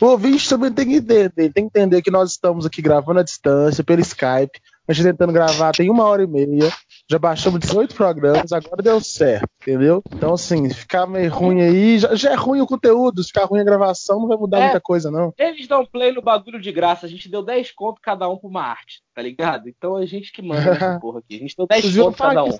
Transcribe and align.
O 0.00 0.06
ouvinte 0.06 0.48
também 0.48 0.72
tem 0.72 0.86
que 0.86 0.96
entender, 0.96 1.30
tem 1.30 1.52
que 1.52 1.60
entender 1.60 2.02
que 2.02 2.10
nós 2.10 2.32
estamos 2.32 2.66
aqui 2.66 2.82
gravando 2.82 3.20
à 3.20 3.22
distância, 3.22 3.82
pelo 3.82 4.00
Skype. 4.00 4.60
A 4.88 4.92
gente 4.92 5.06
tentando 5.06 5.32
gravar 5.32 5.72
tem 5.72 5.90
uma 5.90 6.04
hora 6.04 6.22
e 6.22 6.26
meia. 6.26 6.70
Já 7.08 7.18
baixamos 7.18 7.60
18 7.60 7.94
programas, 7.94 8.52
agora 8.52 8.82
deu 8.82 9.00
certo, 9.00 9.46
entendeu? 9.62 10.02
Então, 10.12 10.34
assim, 10.34 10.68
ficar 10.70 11.06
meio 11.06 11.30
ruim 11.30 11.62
aí, 11.62 11.98
já, 12.00 12.14
já 12.16 12.32
é 12.32 12.34
ruim 12.34 12.60
o 12.60 12.66
conteúdo, 12.66 13.22
se 13.22 13.28
ficar 13.28 13.44
ruim 13.44 13.60
a 13.60 13.64
gravação, 13.64 14.18
não 14.18 14.26
vai 14.26 14.36
mudar 14.36 14.58
é, 14.58 14.62
muita 14.64 14.80
coisa, 14.80 15.08
não. 15.08 15.32
Eles 15.38 15.68
dão 15.68 15.86
play 15.86 16.12
no 16.12 16.20
bagulho 16.20 16.60
de 16.60 16.72
graça, 16.72 17.06
a 17.06 17.08
gente 17.08 17.28
deu 17.28 17.44
10 17.44 17.70
conto 17.72 18.00
cada 18.02 18.28
um 18.28 18.36
pra 18.36 18.48
uma 18.48 18.62
arte, 18.62 19.02
tá 19.14 19.22
ligado? 19.22 19.68
Então 19.68 19.94
a 19.94 20.04
gente 20.04 20.32
que 20.32 20.42
manda 20.42 20.70
essa 20.70 20.98
porra 20.98 21.20
aqui. 21.20 21.36
A 21.36 21.38
gente 21.38 21.56
deu 21.56 21.66
10 21.68 21.96
conto 21.96 22.18
cada 22.18 22.44
um. 22.44 22.58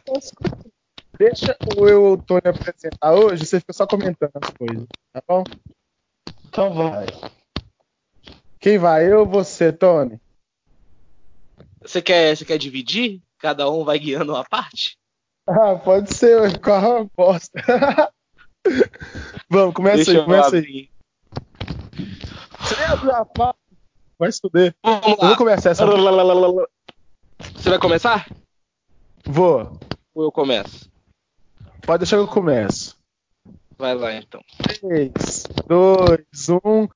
Deixa 1.18 1.56
o 1.76 1.88
eu 1.88 2.22
Tony 2.24 2.42
apresentar 2.44 3.14
hoje, 3.14 3.44
você 3.44 3.58
fica 3.58 3.72
só 3.72 3.84
comentando 3.84 4.30
as 4.34 4.50
coisas, 4.50 4.86
tá 5.12 5.22
bom? 5.26 5.42
Então 6.48 6.72
vai. 6.72 7.06
Quem 8.60 8.78
vai? 8.78 9.10
Eu 9.10 9.20
ou 9.20 9.26
você, 9.26 9.72
Tony? 9.72 10.20
Você 11.82 12.02
quer, 12.02 12.36
você 12.36 12.44
quer 12.44 12.58
dividir? 12.58 13.22
Cada 13.38 13.70
um 13.70 13.84
vai 13.84 13.98
guiando 13.98 14.32
uma 14.32 14.44
parte? 14.44 14.98
Ah, 15.46 15.76
pode 15.76 16.12
ser, 16.12 16.58
qual 16.58 17.02
a 17.02 17.04
bosta. 17.16 17.62
Vamos, 19.48 19.74
começa 19.74 19.96
Deixa 19.96 20.12
aí, 20.12 20.24
começa 20.24 20.56
aí. 20.56 20.90
Você 22.58 22.82
abre 22.82 23.10
a 23.12 23.24
parte. 23.24 23.58
Vai 24.18 24.28
estudar. 24.28 24.74
Vamos 24.82 25.06
lá. 25.06 25.12
Eu 25.12 25.28
vou 25.28 25.36
começar 25.36 25.70
essa. 25.70 25.86
Você 25.86 27.70
vai 27.70 27.78
começar? 27.78 28.26
Vou. 29.24 29.78
Ou 30.14 30.24
eu 30.24 30.32
começo? 30.32 30.90
Pode 31.82 32.00
deixar 32.00 32.16
que 32.16 32.22
eu 32.22 32.28
começo. 32.28 32.95
Vai 33.78 33.94
lá 33.94 34.14
então. 34.14 34.40
3, 34.80 35.12
2, 35.66 36.48
1. 36.48 36.88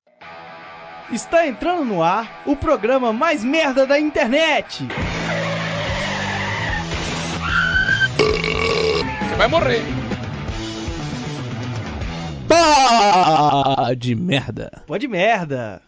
Está 1.12 1.46
entrando 1.46 1.84
no 1.84 2.02
ar 2.02 2.42
o 2.46 2.56
programa 2.56 3.12
mais 3.12 3.44
merda 3.44 3.86
da 3.86 3.98
internet. 3.98 4.86
Você 8.16 9.36
vai 9.36 9.48
morrer. 9.48 9.82
Pode 12.48 14.14
merda. 14.14 14.82
Pode 14.86 15.06
merda. 15.06 15.82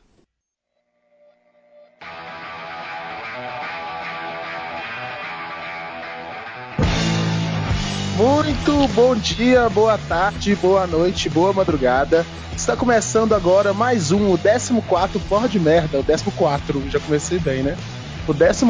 Muito 8.17 8.87
bom 8.89 9.15
dia, 9.15 9.71
boa 9.71 9.97
tarde, 9.97 10.55
boa 10.57 10.87
noite, 10.87 11.31
boa 11.31 11.51
madrugada. 11.51 12.27
Está 12.55 12.77
começando 12.77 13.35
agora 13.35 13.73
mais 13.73 14.13
um, 14.13 14.35
o 14.35 14.39
14 14.39 14.75
Pó 15.29 15.47
de 15.47 15.59
Merda. 15.59 15.99
O 15.99 16.05
14, 16.05 16.91
já 16.91 17.01
comecei 17.01 17.39
bem, 17.39 17.63
né? 17.63 17.75
O 18.29 18.35
14 18.35 18.67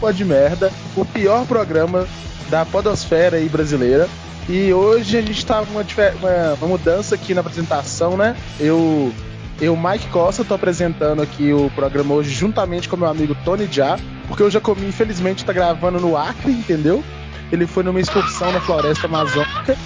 Pó 0.00 0.10
de 0.10 0.24
Merda, 0.24 0.72
o 0.96 1.04
pior 1.04 1.44
programa 1.46 2.08
da 2.48 2.64
Podosfera 2.64 3.36
aí 3.36 3.50
brasileira. 3.50 4.08
E 4.48 4.72
hoje 4.72 5.18
a 5.18 5.20
gente 5.20 5.38
está 5.38 5.62
com 5.62 5.72
uma, 5.72 5.84
uma, 6.18 6.54
uma, 6.54 6.66
mudança 6.66 7.14
aqui 7.14 7.34
na 7.34 7.42
apresentação, 7.42 8.16
né? 8.16 8.34
Eu, 8.58 9.12
eu 9.60 9.76
Mike 9.76 10.08
Costa, 10.08 10.40
estou 10.40 10.54
apresentando 10.54 11.20
aqui 11.20 11.52
o 11.52 11.70
programa 11.74 12.14
hoje 12.14 12.30
juntamente 12.30 12.88
com 12.88 12.96
meu 12.96 13.08
amigo 13.08 13.36
Tony 13.44 13.68
Já, 13.70 13.98
porque 14.26 14.42
eu 14.42 14.50
já 14.50 14.58
comi, 14.58 14.86
infelizmente, 14.88 15.40
está 15.40 15.52
gravando 15.52 16.00
no 16.00 16.16
Acre, 16.16 16.50
entendeu? 16.50 17.04
Ele 17.52 17.66
foi 17.66 17.82
numa 17.82 18.00
excursão 18.00 18.52
na 18.52 18.60
floresta 18.60 19.06
amazônica, 19.06 19.76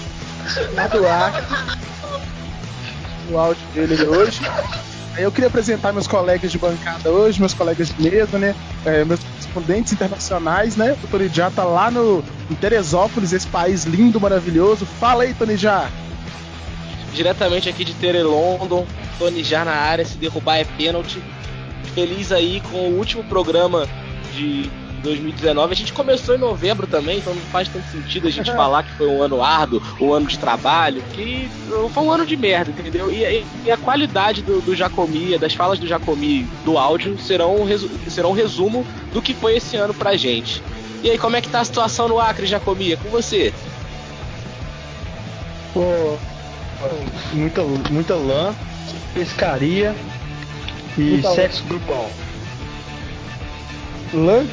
lá 0.75 0.87
do 0.87 1.07
Acre. 1.07 1.45
O 3.31 3.39
áudio 3.39 3.63
dele 3.73 4.03
hoje. 4.05 4.41
Eu 5.17 5.31
queria 5.31 5.47
apresentar 5.47 5.93
meus 5.93 6.09
colegas 6.09 6.51
de 6.51 6.59
bancada 6.59 7.09
hoje, 7.09 7.39
meus 7.39 7.55
colegas 7.55 7.89
de 7.89 8.03
mesa, 8.03 8.37
né? 8.37 8.55
É, 8.85 9.05
meus 9.05 9.21
correspondentes 9.21 9.93
internacionais, 9.93 10.77
né? 10.77 10.97
O 11.03 11.07
Tony 11.07 11.29
Já 11.29 11.51
tá 11.51 11.63
lá 11.63 11.91
no, 11.91 12.23
em 12.51 12.55
Teresópolis, 12.55 13.33
esse 13.33 13.47
país 13.47 13.85
lindo, 13.85 14.21
maravilhoso. 14.21 14.85
Fala 14.85 15.23
aí, 15.23 15.33
Tony 15.33 15.57
Já! 15.57 15.89
Diretamente 17.15 17.69
aqui 17.69 17.85
de 17.85 17.95
Terelondon, 17.95 18.85
Tony 19.19 19.45
Já 19.45 19.65
na 19.65 19.73
área, 19.73 20.05
se 20.05 20.19
derrubar 20.19 20.57
é 20.57 20.65
pênalti. 20.65 21.23
Feliz 21.95 22.33
aí 22.33 22.61
com 22.73 22.79
o 22.79 22.99
último 22.99 23.23
programa 23.25 23.89
de 24.35 24.69
2019. 25.05 25.73
A 25.73 25.77
gente 25.77 25.93
começou 25.93 26.35
em 26.35 26.39
novembro 26.39 26.87
também, 26.87 27.19
então 27.19 27.35
não 27.35 27.43
faz 27.43 27.69
tanto 27.69 27.89
sentido 27.91 28.27
a 28.27 28.31
gente 28.31 28.51
falar 28.57 28.83
que 28.83 28.93
foi 28.93 29.07
um 29.07 29.23
ano 29.23 29.43
árduo, 29.43 29.81
um 30.01 30.13
ano 30.13 30.27
de 30.27 30.39
trabalho, 30.39 31.03
que 31.13 31.49
foi 31.93 32.03
um 32.03 32.11
ano 32.11 32.27
de 32.27 32.37
merda, 32.37 32.71
entendeu? 32.71 33.13
E, 33.13 33.45
e 33.65 33.71
a 33.71 33.77
qualidade 33.77 34.43
do, 34.43 34.61
do 34.61 34.75
Jacomi, 34.75 35.39
das 35.39 35.55
falas 35.55 35.79
do 35.79 35.87
Jacomi 35.87 36.45
do 36.65 36.77
áudio 36.77 37.17
serão, 37.19 37.59
serão 38.09 38.31
um 38.31 38.35
resumo 38.35 38.85
do 39.13 39.23
que 39.23 39.35
foi 39.35 39.57
esse 39.57 39.77
ano 39.77 39.95
pra 39.95 40.17
gente. 40.17 40.61
E 41.03 41.11
aí, 41.11 41.19
como 41.19 41.37
é 41.37 41.41
que 41.41 41.49
tá 41.49 41.61
a 41.61 41.65
situação 41.65 42.09
no 42.09 42.19
Acre, 42.19 42.47
Jacomi? 42.47 42.95
É 42.95 42.97
com 42.97 43.11
você. 43.11 43.53
Pô, 45.75 46.17
muita, 47.33 47.63
muita 47.91 48.15
lã, 48.15 48.55
pescaria 49.13 49.95
e 50.97 51.03
muita 51.03 51.31
sexo 51.33 51.63
lã. 51.63 51.69
grupal. 51.69 52.11
Lã, 54.15 54.47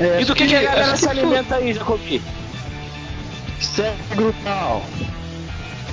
é, 0.00 0.22
e 0.22 0.24
do 0.24 0.34
que, 0.34 0.46
que, 0.46 0.56
a 0.56 0.62
galera 0.62 0.96
se 0.96 1.06
alimenta 1.06 1.56
aí, 1.56 1.74
Jacobi? 1.74 2.22
Sexo 3.60 4.14
grupal. 4.16 4.82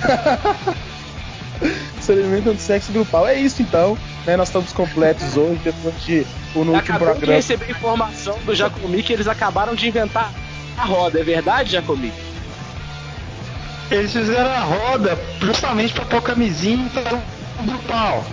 se 2.00 2.12
alimentam 2.12 2.54
de 2.54 2.62
sexo 2.62 2.90
grupal. 2.90 3.28
É 3.28 3.34
isso 3.34 3.60
então. 3.60 3.98
Né? 4.24 4.36
Nós 4.36 4.48
estamos 4.48 4.72
completos 4.72 5.36
hoje, 5.36 5.60
depois 5.62 6.02
de 6.02 6.26
o 6.54 6.64
no 6.64 6.72
último 6.72 6.98
programa. 6.98 7.26
de 7.26 7.32
receber 7.32 7.70
informação 7.70 8.38
do 8.46 8.54
Jacomi 8.54 9.02
que 9.02 9.12
eles 9.12 9.28
acabaram 9.28 9.74
de 9.74 9.88
inventar 9.88 10.32
a 10.78 10.84
roda, 10.84 11.20
é 11.20 11.24
verdade, 11.24 11.72
Jacomi? 11.72 12.12
Eles 13.90 14.12
fizeram 14.12 14.50
a 14.50 14.60
roda 14.60 15.18
justamente 15.40 15.92
para 15.92 16.06
pôr 16.06 16.22
camisinha 16.22 16.88
para 16.90 17.20
um 17.60 17.66
grupal. 17.66 18.24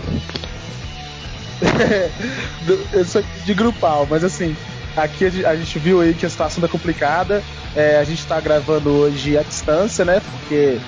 de 3.46 3.53
grupal, 3.53 4.07
mas 4.09 4.24
assim, 4.24 4.56
Aqui 4.95 5.25
a 5.45 5.56
gente 5.56 5.78
viu 5.78 6.00
aí 6.00 6.13
que 6.13 6.25
a 6.25 6.29
situação 6.29 6.61
tá 6.61 6.67
complicada. 6.67 7.44
É, 7.75 7.97
a 7.97 8.03
gente 8.03 8.25
tá 8.25 8.39
gravando 8.39 8.89
hoje 8.89 9.38
à 9.38 9.44
distância, 9.44 10.06
né? 10.06 10.22
Porque 10.31 10.79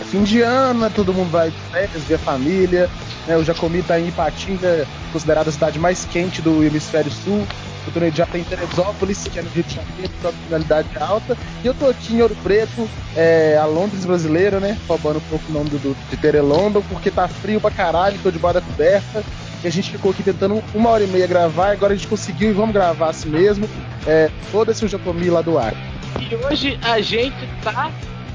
é 0.00 0.04
fim 0.04 0.22
de 0.22 0.42
ano, 0.42 0.80
né? 0.80 0.92
todo 0.94 1.14
mundo 1.14 1.30
vai 1.30 1.50
férias, 1.72 2.02
ver 2.04 2.16
a 2.16 2.18
família. 2.18 2.90
Né? 3.26 3.36
O 3.36 3.44
Jacomi 3.44 3.82
tá 3.82 3.98
em 3.98 4.08
Ipatinga, 4.08 4.86
considerada 5.10 5.48
a 5.48 5.52
cidade 5.52 5.78
mais 5.78 6.04
quente 6.04 6.42
do 6.42 6.62
hemisfério 6.62 7.10
sul. 7.10 7.46
O 7.86 7.90
Tony 7.92 8.10
já 8.10 8.26
tem 8.26 8.42
Teresópolis, 8.42 9.24
que 9.24 9.38
é 9.38 9.42
no 9.42 9.48
Rio 9.50 9.62
de 9.62 9.74
Janeiro, 9.74 10.12
com 10.20 10.28
a 10.28 10.32
criminalidade 10.32 10.88
alta. 10.98 11.36
E 11.62 11.66
eu 11.66 11.72
tô 11.72 11.86
aqui 11.86 12.14
em 12.14 12.22
Ouro 12.22 12.36
Preto, 12.42 12.88
é, 13.16 13.56
a 13.56 13.64
Londres 13.64 14.04
brasileira, 14.04 14.58
né? 14.58 14.76
Roubando 14.88 15.18
um 15.18 15.28
pouco 15.30 15.44
o 15.48 15.52
nome 15.52 15.70
do, 15.70 15.78
do, 15.78 15.96
de 16.10 16.16
Terelondon, 16.16 16.82
porque 16.88 17.10
tá 17.10 17.28
frio 17.28 17.60
pra 17.60 17.70
caralho, 17.70 18.18
tô 18.22 18.30
debaixo 18.30 18.60
da 18.60 18.66
coberta. 18.66 19.24
E 19.66 19.68
a 19.68 19.72
gente 19.72 19.90
ficou 19.90 20.12
aqui 20.12 20.22
tentando 20.22 20.62
uma 20.72 20.90
hora 20.90 21.02
e 21.02 21.08
meia 21.08 21.26
gravar, 21.26 21.72
agora 21.72 21.92
a 21.92 21.96
gente 21.96 22.06
conseguiu 22.06 22.50
e 22.50 22.52
vamos 22.52 22.72
gravar 22.72 23.08
assim 23.08 23.28
mesmo. 23.28 23.68
É, 24.06 24.30
Foda-se 24.52 24.84
o 24.84 24.88
Jacomi 24.88 25.28
lá 25.28 25.42
do 25.42 25.58
ar. 25.58 25.74
E 26.20 26.36
hoje 26.36 26.78
a 26.84 27.00
gente 27.00 27.34
tá 27.64 27.90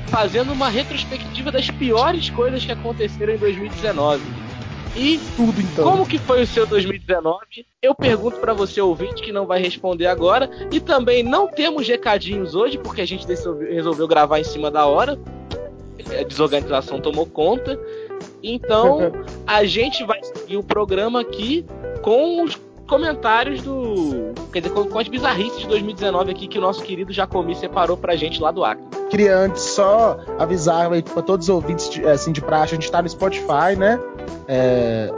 fazendo 0.07 0.51
uma 0.51 0.67
retrospectiva 0.67 1.49
das 1.49 1.71
piores 1.71 2.29
coisas 2.31 2.65
que 2.65 2.71
aconteceram 2.73 3.33
em 3.33 3.37
2019. 3.37 4.21
E 4.93 5.21
tudo 5.37 5.61
então. 5.61 5.89
Como 5.89 6.05
que 6.05 6.17
foi 6.17 6.41
o 6.41 6.45
seu 6.45 6.67
2019? 6.67 7.65
Eu 7.81 7.95
pergunto 7.95 8.37
para 8.41 8.53
você 8.53 8.81
ouvinte 8.81 9.23
que 9.23 9.31
não 9.31 9.47
vai 9.47 9.61
responder 9.61 10.07
agora 10.07 10.51
e 10.69 10.81
também 10.81 11.23
não 11.23 11.47
temos 11.47 11.87
recadinhos 11.87 12.55
hoje 12.55 12.77
porque 12.77 12.99
a 12.99 13.07
gente 13.07 13.25
resolveu 13.25 14.05
gravar 14.05 14.41
em 14.41 14.43
cima 14.43 14.69
da 14.69 14.85
hora. 14.85 15.17
A 16.19 16.23
desorganização 16.23 16.99
tomou 16.99 17.25
conta. 17.25 17.79
Então, 18.43 19.11
a 19.45 19.63
gente 19.63 20.03
vai 20.03 20.21
seguir 20.23 20.57
o 20.57 20.63
programa 20.63 21.21
aqui 21.21 21.65
com 22.01 22.43
os 22.43 22.59
comentários 22.87 23.61
do. 23.61 24.33
Quer 24.51 24.59
dizer, 24.59 24.73
com, 24.73 24.99
as 24.99 25.07
bizarrices 25.07 25.59
de 25.59 25.67
2019 25.67 26.31
aqui 26.31 26.47
que 26.47 26.57
o 26.57 26.61
nosso 26.61 26.83
querido 26.83 27.13
Jacomi 27.13 27.55
separou 27.55 27.95
pra 27.95 28.17
gente 28.17 28.41
lá 28.41 28.51
do 28.51 28.65
Acre. 28.65 28.83
Queria 29.09 29.37
antes 29.37 29.63
só 29.63 30.19
avisar 30.37 30.91
aí 30.91 31.01
pra 31.01 31.21
todos 31.21 31.47
os 31.47 31.55
ouvintes 31.55 31.89
de, 31.89 32.05
assim, 32.05 32.31
de 32.31 32.41
praxe, 32.41 32.73
a 32.73 32.75
gente 32.75 32.91
tá 32.91 33.01
no 33.01 33.07
Spotify, 33.07 33.77
né? 33.77 33.99
É, 34.47 35.09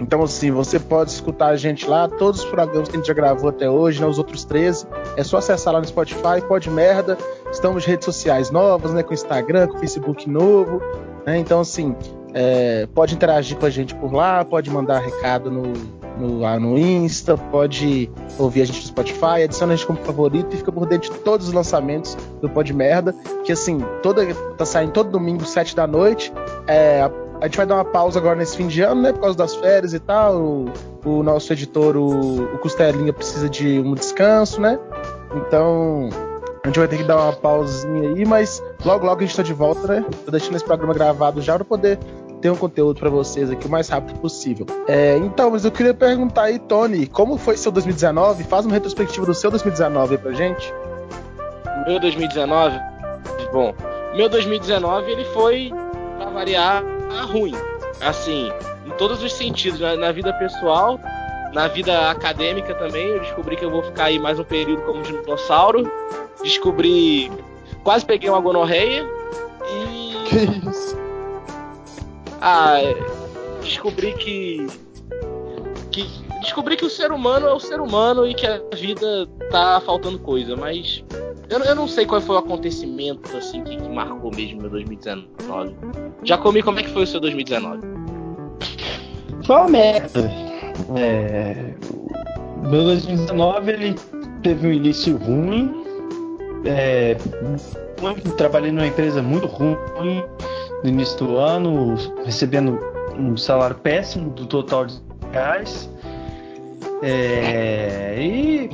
então, 0.00 0.22
assim, 0.22 0.50
você 0.50 0.78
pode 0.78 1.10
escutar 1.10 1.48
a 1.48 1.56
gente 1.56 1.88
lá, 1.88 2.08
todos 2.08 2.40
os 2.40 2.46
programas 2.46 2.88
que 2.88 2.96
a 2.96 2.98
gente 2.98 3.06
já 3.06 3.14
gravou 3.14 3.48
até 3.48 3.70
hoje, 3.70 4.00
né, 4.00 4.06
os 4.06 4.18
outros 4.18 4.44
13. 4.44 4.86
É 5.16 5.22
só 5.22 5.38
acessar 5.38 5.72
lá 5.72 5.80
no 5.80 5.86
Spotify, 5.86 6.42
pode 6.46 6.68
merda. 6.68 7.16
Estamos 7.50 7.86
em 7.86 7.90
redes 7.90 8.04
sociais 8.04 8.50
novas, 8.50 8.92
né? 8.92 9.02
Com 9.02 9.14
Instagram, 9.14 9.68
com 9.68 9.78
Facebook 9.78 10.28
novo. 10.28 10.82
Né, 11.24 11.38
então, 11.38 11.60
assim, 11.60 11.94
é, 12.34 12.88
pode 12.92 13.14
interagir 13.14 13.56
com 13.56 13.64
a 13.64 13.70
gente 13.70 13.94
por 13.94 14.12
lá, 14.12 14.44
pode 14.44 14.68
mandar 14.68 14.98
recado 14.98 15.52
no, 15.52 15.72
no, 16.18 16.40
lá 16.40 16.58
no 16.58 16.76
Insta, 16.76 17.38
pode 17.38 18.10
ouvir 18.36 18.62
a 18.62 18.64
gente 18.64 18.80
no 18.80 18.86
Spotify, 18.88 19.44
adiciona 19.44 19.72
a 19.72 19.76
gente 19.76 19.86
como 19.86 20.00
favorito 20.00 20.52
e 20.52 20.56
fica 20.56 20.72
por 20.72 20.84
dentro 20.84 21.12
de 21.12 21.18
todos 21.20 21.46
os 21.46 21.52
lançamentos 21.52 22.16
do 22.42 22.50
Pod 22.50 22.72
Merda, 22.74 23.14
que 23.44 23.52
assim, 23.52 23.78
toda, 24.02 24.26
tá 24.56 24.66
saindo 24.66 24.90
todo 24.90 25.10
domingo, 25.10 25.44
7 25.44 25.76
da 25.76 25.86
noite. 25.86 26.32
É, 26.66 27.08
a 27.40 27.46
gente 27.46 27.56
vai 27.56 27.66
dar 27.66 27.76
uma 27.76 27.84
pausa 27.84 28.18
agora 28.18 28.34
nesse 28.34 28.56
fim 28.56 28.66
de 28.66 28.82
ano, 28.82 29.02
né? 29.02 29.12
Por 29.12 29.20
causa 29.20 29.36
das 29.36 29.54
férias 29.54 29.94
e 29.94 30.00
tal. 30.00 30.36
O, 30.40 30.72
o 31.04 31.22
nosso 31.22 31.52
editor, 31.52 31.96
o, 31.96 32.54
o 32.54 32.58
Costelinha, 32.58 33.12
precisa 33.12 33.48
de 33.48 33.78
um 33.78 33.94
descanso, 33.94 34.60
né? 34.60 34.78
Então, 35.36 36.08
a 36.64 36.68
gente 36.68 36.78
vai 36.78 36.88
ter 36.88 36.96
que 36.96 37.04
dar 37.04 37.16
uma 37.16 37.32
pausinha 37.34 38.08
aí, 38.08 38.24
mas 38.24 38.62
logo 38.84 39.04
logo 39.04 39.20
a 39.20 39.26
gente 39.26 39.36
tá 39.36 39.42
de 39.42 39.52
volta, 39.52 39.86
né? 39.86 40.04
Tô 40.24 40.30
deixando 40.30 40.56
esse 40.56 40.64
programa 40.64 40.94
gravado 40.94 41.42
já 41.42 41.56
para 41.56 41.64
poder 41.64 41.98
ter 42.44 42.50
um 42.50 42.56
conteúdo 42.56 43.00
para 43.00 43.08
vocês 43.08 43.50
aqui 43.50 43.66
o 43.66 43.70
mais 43.70 43.88
rápido 43.88 44.18
possível. 44.20 44.66
É, 44.86 45.16
então, 45.16 45.50
mas 45.50 45.64
eu 45.64 45.72
queria 45.72 45.94
perguntar 45.94 46.42
aí, 46.42 46.58
Tony, 46.58 47.06
como 47.06 47.38
foi 47.38 47.56
seu 47.56 47.72
2019? 47.72 48.44
Faz 48.44 48.66
uma 48.66 48.74
retrospectiva 48.74 49.24
do 49.24 49.32
seu 49.32 49.50
2019 49.50 50.16
aí 50.16 50.20
pra 50.20 50.32
gente. 50.32 50.70
Meu 51.86 51.98
2019? 51.98 52.78
Bom, 53.50 53.74
meu 54.14 54.28
2019 54.28 55.10
ele 55.10 55.24
foi, 55.32 55.72
pra 56.18 56.28
variar, 56.28 56.84
ruim. 57.32 57.54
Assim, 58.02 58.52
em 58.84 58.90
todos 58.98 59.22
os 59.22 59.32
sentidos, 59.32 59.80
na, 59.80 59.96
na 59.96 60.12
vida 60.12 60.30
pessoal, 60.34 61.00
na 61.54 61.66
vida 61.66 62.10
acadêmica 62.10 62.74
também, 62.74 63.06
eu 63.06 63.20
descobri 63.20 63.56
que 63.56 63.64
eu 63.64 63.70
vou 63.70 63.82
ficar 63.84 64.04
aí 64.04 64.18
mais 64.18 64.38
um 64.38 64.44
período 64.44 64.82
como 64.82 65.00
dinossauro. 65.00 65.90
Descobri. 66.42 67.32
Quase 67.82 68.04
peguei 68.04 68.28
uma 68.28 68.40
gonorreia. 68.40 69.02
E. 69.66 70.14
Que 70.26 70.68
isso? 70.68 71.03
Ah, 72.46 72.76
descobri 73.62 74.12
que. 74.12 74.66
que. 75.90 76.06
Descobri 76.42 76.76
que 76.76 76.84
o 76.84 76.90
ser 76.90 77.10
humano 77.10 77.48
é 77.48 77.54
o 77.54 77.58
ser 77.58 77.80
humano 77.80 78.26
e 78.26 78.34
que 78.34 78.46
a 78.46 78.60
vida 78.74 79.26
tá 79.50 79.80
faltando 79.80 80.18
coisa, 80.18 80.54
mas. 80.54 81.02
Eu, 81.48 81.60
eu 81.60 81.74
não 81.74 81.88
sei 81.88 82.04
qual 82.04 82.20
foi 82.20 82.36
o 82.36 82.38
acontecimento 82.38 83.34
assim 83.34 83.64
que, 83.64 83.78
que 83.78 83.88
marcou 83.88 84.30
mesmo 84.30 84.60
meu 84.60 84.68
2019. 84.68 85.74
Já 86.22 86.36
comi 86.36 86.62
como 86.62 86.80
é 86.80 86.82
que 86.82 86.90
foi 86.90 87.04
o 87.04 87.06
seu 87.06 87.18
2019? 87.18 87.80
Foi 89.44 89.56
uma 89.56 89.68
merda. 89.68 90.30
É, 90.96 91.72
meu 92.68 92.84
2019 92.84 93.72
ele 93.72 93.94
teve 94.42 94.68
um 94.68 94.72
início 94.72 95.16
ruim. 95.16 95.82
É, 96.66 97.16
trabalhei 98.36 98.70
numa 98.70 98.86
empresa 98.86 99.22
muito 99.22 99.46
ruim 99.46 100.22
no 100.84 100.90
início 100.90 101.16
do 101.16 101.38
ano, 101.38 101.96
recebendo 102.26 102.78
um 103.18 103.36
salário 103.38 103.76
péssimo 103.76 104.28
do 104.30 104.44
total 104.44 104.84
de 104.84 105.00
reais. 105.32 105.90
É, 107.02 108.16
e 108.20 108.70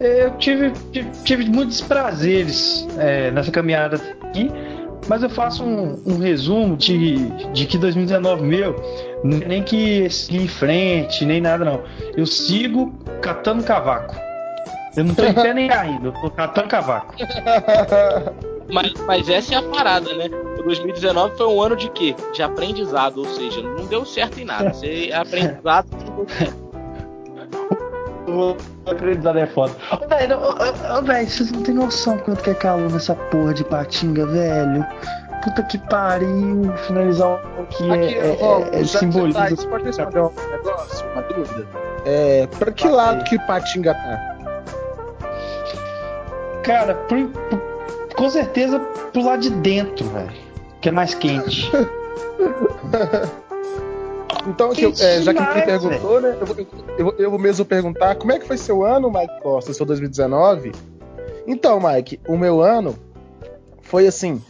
eu 0.00 0.32
tive, 0.32 0.72
tive, 0.90 1.10
tive 1.22 1.48
muitos 1.48 1.80
prazeres 1.80 2.86
é, 2.98 3.30
nessa 3.30 3.52
caminhada 3.52 4.00
aqui, 4.22 4.50
mas 5.08 5.22
eu 5.22 5.30
faço 5.30 5.62
um, 5.62 6.02
um, 6.04 6.18
resumo 6.18 6.76
de, 6.76 7.28
de 7.52 7.66
que 7.66 7.78
2019 7.78 8.42
meu, 8.42 8.74
nem 9.22 9.62
que 9.62 10.10
segui 10.10 10.42
em 10.42 10.48
frente, 10.48 11.24
nem 11.24 11.40
nada 11.40 11.64
não. 11.64 11.84
Eu 12.16 12.26
sigo 12.26 12.92
catando 13.22 13.62
cavaco. 13.62 14.16
Eu 14.96 15.04
não 15.04 15.14
tô 15.14 15.24
em 15.24 15.34
pé 15.34 15.54
nem 15.54 15.68
caindo, 15.68 16.06
eu 16.06 16.12
tô 16.12 16.30
catando 16.30 16.68
cavaco. 16.68 17.14
Mas, 18.72 18.92
mas 19.06 19.28
essa 19.28 19.54
é 19.54 19.58
a 19.58 19.62
parada, 19.62 20.14
né? 20.14 20.28
O 20.64 20.68
2019 20.68 21.36
foi 21.36 21.46
um 21.46 21.60
ano 21.60 21.76
de 21.76 21.90
quê? 21.90 22.16
De 22.32 22.42
aprendizado, 22.42 23.18
ou 23.18 23.26
seja, 23.26 23.60
não 23.62 23.84
deu 23.84 24.04
certo 24.06 24.40
em 24.40 24.46
nada. 24.46 24.72
Você 24.72 25.10
é 25.10 25.14
aprendizado. 25.14 25.86
O 28.26 28.56
aprendizado 28.90 29.38
é 29.38 29.46
foda. 29.46 29.74
Velho, 30.08 30.38
velho, 31.02 31.28
vocês 31.28 31.52
não 31.52 31.62
tem 31.62 31.74
noção 31.74 32.16
quanto 32.16 32.42
que 32.42 32.50
é 32.50 32.54
calor 32.54 32.90
nessa 32.90 33.14
porra 33.14 33.52
de 33.52 33.62
patinga, 33.62 34.24
velho. 34.26 34.86
Puta 35.42 35.62
que 35.64 35.76
pariu, 35.76 36.72
finalizar 36.86 37.38
o 37.60 37.66
que 37.66 37.90
Aqui, 37.90 38.14
é, 38.16 38.38
ó, 38.40 38.60
é, 38.60 38.80
é 38.80 38.84
simbolismo. 38.84 39.42
Tá, 39.42 39.50
você 39.50 39.68
pode 39.68 39.84
responder 39.84 40.20
um 40.20 40.32
negócio, 40.50 41.06
uma 41.12 41.22
dúvida? 41.22 41.66
É, 42.06 42.46
pra 42.58 42.72
que 42.72 42.88
lado 42.88 43.22
que 43.24 43.38
Patinga 43.40 43.92
tá? 43.92 44.36
Cara, 46.62 46.94
por, 46.94 47.28
por, 47.28 47.60
com 48.16 48.30
certeza 48.30 48.80
pro 49.12 49.22
lado 49.22 49.42
de 49.42 49.50
dentro, 49.50 50.08
velho. 50.08 50.53
Que 50.84 50.90
é 50.90 50.92
mais 50.92 51.14
quente. 51.14 51.70
Então, 54.46 54.72
aqui, 54.72 54.84
é, 54.84 55.22
já 55.22 55.32
que 55.32 55.40
me 55.40 55.62
perguntou, 55.62 56.20
né? 56.20 56.36
Eu, 56.38 56.46
eu, 56.46 56.66
eu, 56.98 57.14
eu, 57.18 57.30
vou 57.30 57.38
mesmo 57.38 57.64
perguntar 57.64 58.14
como 58.16 58.30
é 58.30 58.38
que 58.38 58.46
foi 58.46 58.58
seu 58.58 58.84
ano, 58.84 59.10
Mike 59.10 59.40
Costa, 59.40 59.72
seu 59.72 59.86
2019? 59.86 60.72
Então, 61.46 61.80
Mike, 61.80 62.20
o 62.28 62.36
meu 62.36 62.60
ano 62.60 62.94
foi 63.80 64.06
assim. 64.06 64.44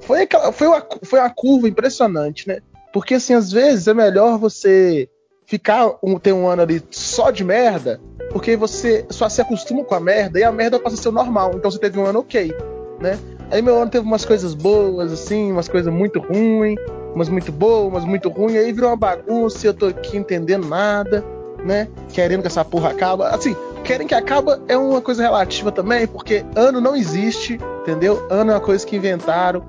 Foi, 0.00 0.24
aquela, 0.24 0.52
foi, 0.52 0.66
uma, 0.66 0.86
foi 1.02 1.18
uma 1.18 1.30
curva 1.30 1.66
impressionante, 1.66 2.46
né? 2.46 2.58
Porque, 2.92 3.14
assim, 3.14 3.32
às 3.32 3.50
vezes 3.50 3.88
é 3.88 3.94
melhor 3.94 4.36
você 4.36 5.08
ficar 5.46 5.94
um, 6.02 6.18
ter 6.18 6.34
um 6.34 6.46
ano 6.46 6.60
ali 6.60 6.82
só 6.90 7.30
de 7.30 7.42
merda, 7.42 7.98
porque 8.30 8.54
você 8.54 9.06
só 9.08 9.30
se 9.30 9.40
acostuma 9.40 9.82
com 9.82 9.94
a 9.94 10.00
merda 10.00 10.38
e 10.38 10.44
a 10.44 10.52
merda 10.52 10.78
passa 10.78 10.96
a 10.96 10.98
ser 10.98 11.08
o 11.08 11.12
normal. 11.12 11.52
Então 11.54 11.70
você 11.70 11.78
teve 11.78 11.98
um 11.98 12.04
ano 12.04 12.18
ok, 12.18 12.54
né? 13.00 13.18
Aí 13.50 13.62
meu 13.62 13.80
ano 13.80 13.90
teve 13.90 14.04
umas 14.04 14.24
coisas 14.24 14.54
boas, 14.54 15.12
assim, 15.12 15.52
umas 15.52 15.68
coisas 15.68 15.92
muito 15.92 16.20
ruins, 16.20 16.78
umas 17.14 17.28
muito 17.28 17.50
boas, 17.50 17.88
umas 17.88 18.04
muito 18.04 18.28
ruins, 18.28 18.56
aí 18.56 18.72
virou 18.72 18.90
uma 18.90 18.96
bagunça 18.96 19.66
eu 19.66 19.72
tô 19.72 19.86
aqui 19.86 20.18
entendendo 20.18 20.68
nada, 20.68 21.24
né? 21.64 21.88
Querendo 22.12 22.42
que 22.42 22.46
essa 22.46 22.64
porra 22.64 22.90
acaba. 22.90 23.28
Assim, 23.28 23.56
querem 23.84 24.06
que 24.06 24.14
acaba 24.14 24.60
é 24.68 24.76
uma 24.76 25.00
coisa 25.00 25.22
relativa 25.22 25.72
também, 25.72 26.06
porque 26.06 26.44
ano 26.54 26.80
não 26.80 26.94
existe, 26.94 27.58
entendeu? 27.80 28.26
Ano 28.30 28.50
é 28.50 28.54
uma 28.54 28.60
coisa 28.60 28.86
que 28.86 28.96
inventaram. 28.96 29.64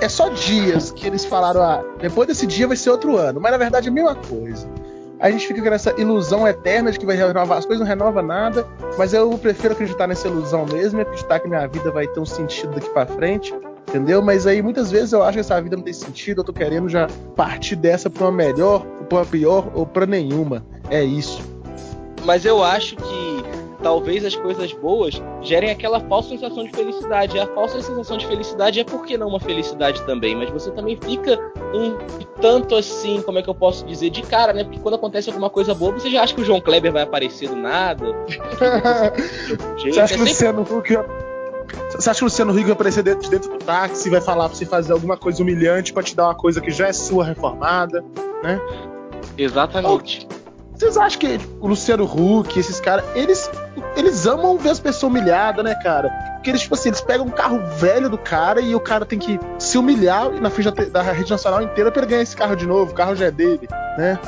É 0.00 0.08
só 0.08 0.28
dias 0.28 0.90
que 0.90 1.06
eles 1.06 1.24
falaram, 1.24 1.62
ah, 1.62 1.84
depois 2.00 2.28
desse 2.28 2.46
dia 2.46 2.66
vai 2.66 2.76
ser 2.76 2.90
outro 2.90 3.16
ano, 3.16 3.40
mas 3.40 3.52
na 3.52 3.58
verdade 3.58 3.88
é 3.88 3.90
a 3.90 3.94
mesma 3.94 4.14
coisa 4.14 4.66
a 5.18 5.30
gente 5.30 5.46
fica 5.46 5.62
com 5.62 5.68
essa 5.68 5.98
ilusão 5.98 6.46
eterna 6.46 6.90
de 6.90 6.98
que 6.98 7.06
vai 7.06 7.16
renovar 7.16 7.58
as 7.58 7.64
coisas, 7.64 7.80
não 7.80 7.86
renova 7.86 8.22
nada, 8.22 8.66
mas 8.98 9.12
eu 9.12 9.30
prefiro 9.38 9.72
acreditar 9.72 10.06
nessa 10.06 10.28
ilusão 10.28 10.66
mesmo 10.66 11.00
e 11.00 11.02
acreditar 11.02 11.40
que 11.40 11.48
minha 11.48 11.66
vida 11.66 11.90
vai 11.90 12.06
ter 12.06 12.20
um 12.20 12.26
sentido 12.26 12.74
daqui 12.74 12.88
para 12.90 13.06
frente, 13.06 13.54
entendeu? 13.88 14.20
Mas 14.20 14.46
aí 14.46 14.60
muitas 14.60 14.90
vezes 14.90 15.12
eu 15.12 15.22
acho 15.22 15.34
que 15.34 15.40
essa 15.40 15.60
vida 15.60 15.76
não 15.76 15.82
tem 15.82 15.92
sentido, 15.92 16.40
eu 16.40 16.44
tô 16.44 16.52
querendo 16.52 16.88
já 16.88 17.08
partir 17.34 17.76
dessa 17.76 18.10
pra 18.10 18.24
uma 18.24 18.32
melhor, 18.32 18.84
pra 19.08 19.18
uma 19.18 19.26
pior 19.26 19.70
ou 19.74 19.86
pra 19.86 20.06
nenhuma. 20.06 20.64
É 20.90 21.02
isso. 21.02 21.40
Mas 22.24 22.44
eu 22.44 22.62
acho 22.62 22.96
que 22.96 23.25
talvez 23.86 24.24
as 24.24 24.34
coisas 24.34 24.72
boas 24.72 25.22
gerem 25.42 25.70
aquela 25.70 26.00
falsa 26.00 26.30
sensação 26.30 26.64
de 26.64 26.72
felicidade. 26.72 27.36
E 27.36 27.40
a 27.40 27.46
falsa 27.46 27.80
sensação 27.80 28.16
de 28.16 28.26
felicidade 28.26 28.80
é 28.80 28.84
por 28.84 29.06
que 29.06 29.16
não 29.16 29.28
uma 29.28 29.38
felicidade 29.38 30.02
também, 30.02 30.34
mas 30.34 30.50
você 30.50 30.72
também 30.72 30.98
fica 31.00 31.38
um 31.72 31.96
tanto 32.40 32.74
assim, 32.74 33.22
como 33.22 33.38
é 33.38 33.42
que 33.42 33.48
eu 33.48 33.54
posso 33.54 33.86
dizer, 33.86 34.10
de 34.10 34.22
cara, 34.22 34.52
né? 34.52 34.64
Porque 34.64 34.80
quando 34.80 34.96
acontece 34.96 35.28
alguma 35.28 35.48
coisa 35.48 35.72
boa, 35.72 35.92
você 35.92 36.10
já 36.10 36.24
acha 36.24 36.34
que 36.34 36.40
o 36.40 36.44
João 36.44 36.60
Kleber 36.60 36.90
vai 36.90 37.02
aparecer 37.02 37.48
do 37.48 37.54
nada. 37.54 38.06
você 39.78 40.00
acha 40.00 40.14
que 40.14 40.20
o 40.20 40.24
Luciano 40.24 40.62
Huck 40.62 40.98
você 41.90 42.10
acha 42.10 42.18
que 42.18 42.24
o 42.24 42.26
Luciano 42.26 42.52
Huck 42.52 42.64
vai 42.64 42.72
aparecer 42.72 43.04
dentro, 43.04 43.30
dentro 43.30 43.50
do 43.50 43.58
táxi 43.58 44.08
e 44.08 44.10
vai 44.10 44.20
falar 44.20 44.48
pra 44.48 44.58
você 44.58 44.66
fazer 44.66 44.92
alguma 44.94 45.16
coisa 45.16 45.40
humilhante 45.44 45.92
pra 45.92 46.02
te 46.02 46.16
dar 46.16 46.24
uma 46.24 46.34
coisa 46.34 46.60
que 46.60 46.72
já 46.72 46.88
é 46.88 46.92
sua 46.92 47.24
reformada, 47.24 48.04
né? 48.42 48.60
Exatamente. 49.38 50.26
Vocês 50.76 50.96
acham 50.98 51.18
que 51.18 51.40
o 51.60 51.66
Luciano 51.66 52.04
Huck, 52.04 52.58
esses 52.58 52.78
caras, 52.80 53.04
eles, 53.14 53.50
eles 53.96 54.26
amam 54.26 54.58
ver 54.58 54.70
as 54.70 54.78
pessoas 54.78 55.10
humilhadas, 55.10 55.64
né, 55.64 55.74
cara? 55.82 56.10
Porque 56.34 56.50
eles, 56.50 56.60
tipo 56.60 56.74
assim, 56.74 56.90
eles 56.90 57.00
pegam 57.00 57.26
um 57.26 57.30
carro 57.30 57.64
velho 57.78 58.10
do 58.10 58.18
cara 58.18 58.60
e 58.60 58.74
o 58.74 58.80
cara 58.80 59.06
tem 59.06 59.18
que 59.18 59.40
se 59.58 59.78
humilhar 59.78 60.30
na 60.32 60.50
frente 60.50 60.70
da, 60.70 60.84
da 60.84 61.02
rede 61.02 61.30
nacional 61.30 61.62
inteira 61.62 61.90
pra 61.90 62.02
ele 62.02 62.10
ganhar 62.10 62.22
esse 62.22 62.36
carro 62.36 62.54
de 62.54 62.66
novo. 62.66 62.92
O 62.92 62.94
carro 62.94 63.16
já 63.16 63.26
é 63.26 63.30
dele, 63.30 63.66
né? 63.96 64.18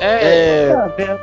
É. 0.00 0.70
é... 0.72 1.18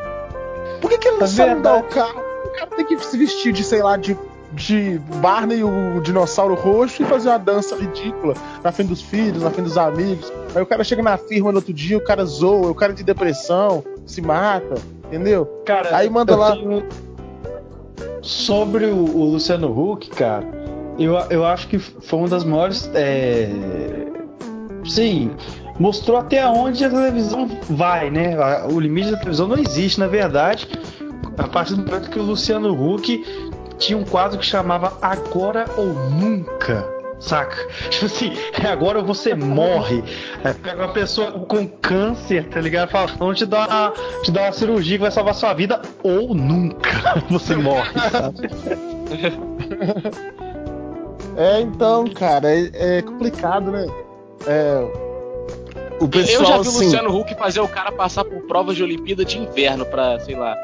Por 0.80 0.90
que, 0.90 0.98
que 0.98 1.08
ele 1.10 1.18
não 1.18 1.28
sabe 1.28 1.62
dar 1.62 1.80
o 1.80 1.84
carro? 1.84 2.22
O 2.46 2.58
cara 2.58 2.72
tem 2.76 2.86
que 2.86 2.98
se 3.00 3.18
vestir 3.18 3.52
de, 3.52 3.64
sei 3.66 3.84
lá, 3.84 3.98
de 3.98 4.18
de 4.56 5.00
Barney 5.22 5.64
o 5.64 6.00
dinossauro 6.02 6.56
roxo 6.56 7.04
e 7.04 7.06
fazer 7.06 7.30
uma 7.30 7.38
dança 7.38 7.76
ridícula 7.76 8.34
na 8.64 8.72
frente 8.72 8.90
dos 8.90 9.02
filhos, 9.02 9.44
na 9.44 9.52
frente 9.52 9.66
dos 9.66 9.78
amigos. 9.78 10.32
Aí 10.56 10.62
o 10.62 10.66
cara 10.66 10.84
chega 10.84 11.04
na 11.04 11.18
firma 11.18 11.52
no 11.52 11.58
outro 11.58 11.74
dia, 11.74 11.98
o 11.98 12.04
cara 12.04 12.26
zoa, 12.26 12.72
o 12.72 12.76
cara 12.76 12.94
tem 12.94 13.04
depressão, 13.04 13.84
se 14.06 14.22
mata, 14.22 14.76
entendeu? 15.06 15.46
Cara, 15.66 15.96
aí 15.96 16.10
manda 16.10 16.36
lá. 16.36 16.54
Tenho... 16.54 16.84
Sobre 18.22 18.86
o, 18.86 18.96
o, 18.96 19.26
Luciano 19.26 19.70
Huck, 19.70 20.10
cara, 20.10 20.48
eu, 20.98 21.14
eu 21.30 21.46
acho 21.46 21.68
que 21.68 21.78
foi 21.78 22.20
uma 22.20 22.28
das 22.28 22.44
maiores. 22.44 22.90
É... 22.94 23.50
Sim, 24.84 25.32
mostrou 25.80 26.18
até 26.18 26.46
onde 26.48 26.84
a 26.84 26.90
televisão 26.90 27.50
vai, 27.70 28.10
né? 28.10 28.36
O 28.72 28.80
limite 28.80 29.12
da 29.12 29.18
televisão 29.18 29.48
não 29.48 29.58
existe, 29.58 30.00
na 30.00 30.08
verdade. 30.08 30.68
A 31.38 31.48
partir 31.48 31.76
do 31.76 31.86
momento 31.86 32.10
que 32.10 32.18
o 32.18 32.24
Luciano 32.24 32.72
Huck 32.72 33.45
tinha 33.78 33.98
um 33.98 34.04
quadro 34.04 34.40
que 34.40 34.46
chamava 34.46 34.98
Agora 35.02 35.66
ou 35.78 35.88
Nunca. 35.88 36.96
Saca? 37.20 37.56
Tipo 37.90 38.06
assim, 38.06 38.34
é 38.62 38.68
agora 38.68 39.02
você 39.02 39.34
morre. 39.34 40.04
É, 40.44 40.54
pega 40.54 40.84
uma 40.84 40.94
pessoa 40.94 41.32
com 41.32 41.68
câncer, 41.68 42.48
tá 42.50 42.60
ligado? 42.60 42.90
Fala, 42.90 43.08
vamos 43.18 43.38
te 43.38 43.46
dar, 43.46 43.68
uma, 43.68 43.94
te 44.22 44.32
dar 44.32 44.44
uma 44.44 44.52
cirurgia 44.52 44.98
que 44.98 45.02
vai 45.02 45.12
salvar 45.12 45.34
sua 45.34 45.54
vida, 45.54 45.82
ou 46.04 46.34
nunca 46.36 47.24
você 47.30 47.56
morre, 47.56 47.92
sabe? 48.12 48.50
É, 51.38 51.60
então, 51.60 52.06
cara, 52.08 52.50
é, 52.50 52.72
é 52.74 53.02
complicado, 53.02 53.70
né? 53.70 53.86
É, 54.48 55.05
o 56.00 56.08
pessoal, 56.08 56.42
eu 56.42 56.46
já 56.46 56.58
vi 56.58 56.68
o 56.68 56.72
assim... 56.72 56.86
Luciano 56.86 57.18
Huck 57.18 57.36
fazer 57.36 57.60
o 57.62 57.68
cara 57.68 57.92
passar 57.92 58.24
por 58.26 58.42
provas 58.44 58.76
de 58.76 58.84
Olimpíada 58.84 59.24
de 59.24 59.38
inverno 59.38 59.86
pra, 59.86 60.20
sei 60.20 60.36
lá, 60.36 60.56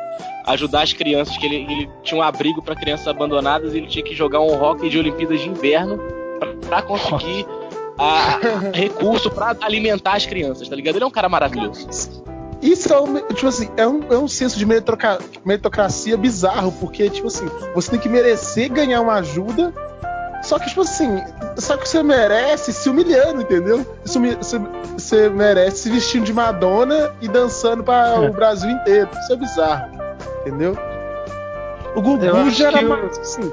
ajudar 0.46 0.84
as 0.84 0.94
crianças, 0.94 1.38
que 1.38 1.46
ele, 1.46 1.58
ele 1.58 1.90
tinha 2.04 2.20
um 2.20 2.24
abrigo 2.24 2.62
para 2.62 2.76
crianças 2.76 3.08
abandonadas 3.08 3.74
e 3.74 3.78
ele 3.78 3.88
tinha 3.88 4.04
que 4.04 4.16
jogar 4.16 4.40
um 4.40 4.62
hockey 4.62 4.90
de 4.90 4.98
Olimpíadas 4.98 5.40
de 5.40 5.50
inverno 5.50 6.00
para 6.68 6.82
conseguir 6.82 7.46
a, 7.98 8.40
recurso 8.74 9.30
para 9.30 9.56
alimentar 9.62 10.14
as 10.14 10.26
crianças, 10.26 10.68
tá 10.68 10.76
ligado? 10.76 10.96
Ele 10.96 11.04
é 11.04 11.08
um 11.08 11.12
cara 11.12 11.30
maravilhoso. 11.30 11.88
Isso 12.62 12.94
é 12.94 13.00
um, 13.00 13.16
tipo 13.34 13.48
assim, 13.48 13.70
é 13.76 13.88
um, 13.88 14.04
é 14.12 14.18
um 14.18 14.28
senso 14.28 14.58
de 14.58 14.66
meritocracia 14.66 16.16
bizarro, 16.16 16.72
porque, 16.74 17.10
tipo 17.10 17.28
assim, 17.28 17.48
você 17.74 17.92
tem 17.92 18.00
que 18.00 18.08
merecer 18.08 18.72
ganhar 18.72 19.02
uma 19.02 19.16
ajuda, 19.16 19.74
só 20.42 20.58
que, 20.60 20.70
tipo 20.70 20.82
assim, 20.82 21.24
só 21.58 21.78
que 21.78 21.88
você 21.88 22.02
merece 22.02 22.74
se 22.74 22.90
humilhando, 22.90 23.42
entendeu? 23.42 23.86
Você, 24.04 24.20
você 24.94 25.30
merece 25.30 25.84
se 25.84 25.90
vestindo 25.90 26.26
de 26.26 26.34
Madonna 26.34 27.14
e 27.22 27.28
dançando 27.28 27.84
para 27.84 28.20
o 28.22 28.32
Brasil 28.32 28.70
inteiro. 28.70 29.10
Isso 29.22 29.34
é 29.34 29.36
bizarro, 29.36 29.92
entendeu? 30.42 30.78
O 31.96 32.02
Gugu 32.02 32.50
já 32.50 32.68
era 32.68 32.82
mais, 32.82 33.20
assim, 33.20 33.52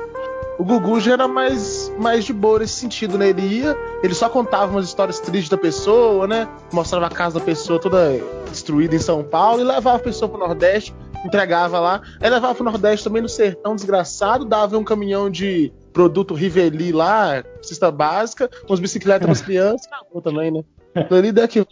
o 0.58 0.64
Gugu 0.64 0.98
já 0.98 1.12
era 1.12 1.28
mais, 1.28 1.92
mais 1.98 2.24
de 2.24 2.32
boa 2.32 2.58
nesse 2.58 2.74
sentido, 2.74 3.16
né? 3.16 3.28
Ele 3.28 3.42
ia, 3.42 3.76
ele 4.02 4.12
só 4.12 4.28
contava 4.28 4.72
umas 4.72 4.86
histórias 4.86 5.20
tristes 5.20 5.48
da 5.48 5.56
pessoa, 5.56 6.26
né? 6.26 6.48
Mostrava 6.72 7.06
a 7.06 7.10
casa 7.10 7.38
da 7.38 7.44
pessoa 7.44 7.78
toda 7.78 8.20
destruída 8.50 8.96
em 8.96 8.98
São 8.98 9.22
Paulo 9.22 9.60
e 9.60 9.64
levava 9.64 9.96
a 9.96 10.00
pessoa 10.00 10.28
pro 10.28 10.38
Nordeste, 10.38 10.92
entregava 11.24 11.78
lá. 11.78 12.00
Aí 12.20 12.28
levava 12.28 12.56
pro 12.56 12.64
Nordeste 12.64 13.04
também 13.04 13.22
no 13.22 13.28
sertão 13.28 13.76
desgraçado, 13.76 14.44
dava 14.44 14.76
um 14.76 14.84
caminhão 14.84 15.30
de 15.30 15.72
produto 15.98 16.32
Riveli 16.32 16.92
lá, 16.92 17.42
cesta 17.60 17.90
básica, 17.90 18.48
umas 18.68 18.78
bicicletas 18.78 19.24
para 19.24 19.32
as 19.32 19.42
crianças, 19.42 19.88
acabou 19.88 20.22
também, 20.22 20.48
né? 20.52 20.62
Ali 21.10 21.32
daqui 21.32 21.66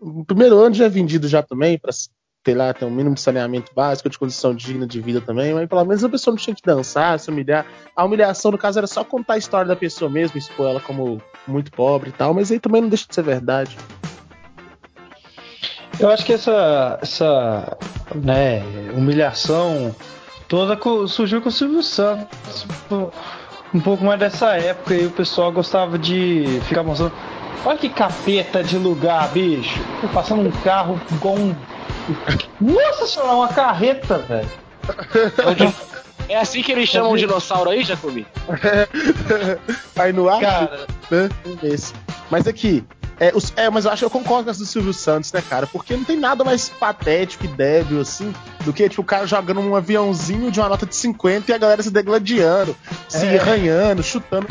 o 0.00 0.24
primeiro 0.24 0.56
ano 0.58 0.72
já 0.72 0.84
é 0.84 0.88
vendido 0.88 1.26
já 1.26 1.42
também 1.42 1.76
para 1.76 1.90
ter 2.44 2.54
lá, 2.54 2.72
ter 2.72 2.84
um 2.84 2.90
mínimo 2.90 3.16
de 3.16 3.20
saneamento 3.20 3.72
básico, 3.74 4.08
de 4.08 4.16
condição 4.16 4.54
digna 4.54 4.86
de 4.86 5.00
vida 5.00 5.20
também, 5.20 5.52
mas 5.52 5.68
pelo 5.68 5.84
menos 5.84 6.04
a 6.04 6.08
pessoa 6.08 6.32
não 6.32 6.40
tinha 6.40 6.54
que 6.54 6.62
dançar, 6.64 7.18
se 7.18 7.28
humilhar. 7.28 7.66
A 7.96 8.04
humilhação, 8.04 8.52
no 8.52 8.58
caso, 8.58 8.78
era 8.78 8.86
só 8.86 9.02
contar 9.02 9.34
a 9.34 9.38
história 9.38 9.66
da 9.66 9.74
pessoa 9.74 10.08
mesmo, 10.08 10.38
expor 10.38 10.68
ela 10.68 10.80
como 10.80 11.20
muito 11.44 11.72
pobre 11.72 12.10
e 12.10 12.12
tal, 12.12 12.32
mas 12.32 12.52
aí 12.52 12.60
também 12.60 12.82
não 12.82 12.88
deixa 12.88 13.08
de 13.08 13.16
ser 13.16 13.22
verdade. 13.22 13.76
Eu 15.98 16.08
acho 16.08 16.24
que 16.24 16.34
essa, 16.34 17.00
essa 17.02 17.76
né, 18.14 18.62
humilhação 18.94 19.92
toda 20.46 20.78
surgiu 21.08 21.42
com 21.42 21.48
o 21.48 21.52
Silvio 21.52 21.82
Santos. 21.82 22.64
Um 23.74 23.80
pouco 23.80 24.04
mais 24.04 24.18
dessa 24.18 24.56
época 24.56 24.94
e 24.94 25.06
o 25.06 25.10
pessoal 25.10 25.52
gostava 25.52 25.98
de 25.98 26.60
ficar 26.66 26.82
mostrando. 26.82 27.12
Olha 27.64 27.78
que 27.78 27.88
capeta 27.88 28.62
de 28.62 28.78
lugar, 28.78 29.28
bicho. 29.28 29.78
Passando 30.12 30.42
um 30.42 30.52
carro 30.62 31.00
com 31.20 31.34
um 31.34 31.56
nossa 32.60 33.06
senhora, 33.06 33.32
uma 33.32 33.48
carreta, 33.48 34.18
velho. 34.18 34.48
É 36.28 36.36
assim 36.36 36.60
que 36.60 36.72
eles 36.72 36.88
chamam 36.88 37.12
o 37.12 37.16
dinossauro 37.16 37.70
aí, 37.70 37.84
Jacobi? 37.84 38.26
aí 39.96 40.12
no 40.12 40.28
ar? 40.28 40.40
Cara. 40.40 40.86
Né? 41.08 41.28
Mas 42.28 42.48
aqui, 42.48 42.84
é, 43.18 43.32
os, 43.34 43.52
é, 43.56 43.70
mas 43.70 43.84
eu 43.84 43.90
acho 43.90 44.00
que 44.00 44.04
eu 44.04 44.10
concordo 44.10 44.44
com 44.44 44.50
essa 44.50 44.60
do 44.60 44.66
Silvio 44.66 44.92
Santos, 44.92 45.32
né, 45.32 45.42
cara? 45.42 45.66
Porque 45.66 45.96
não 45.96 46.04
tem 46.04 46.18
nada 46.18 46.44
mais 46.44 46.68
patético 46.68 47.44
e 47.44 47.48
débil, 47.48 48.00
assim, 48.00 48.34
do 48.64 48.72
que, 48.72 48.88
tipo, 48.88 49.02
o 49.02 49.04
cara 49.04 49.26
jogando 49.26 49.60
um 49.60 49.74
aviãozinho 49.74 50.50
de 50.50 50.60
uma 50.60 50.68
nota 50.68 50.84
de 50.84 50.94
50 50.94 51.50
e 51.50 51.54
a 51.54 51.58
galera 51.58 51.82
se 51.82 51.90
degladiando, 51.90 52.76
é. 53.12 53.18
se 53.18 53.26
arranhando, 53.38 54.02
chutando 54.02 54.46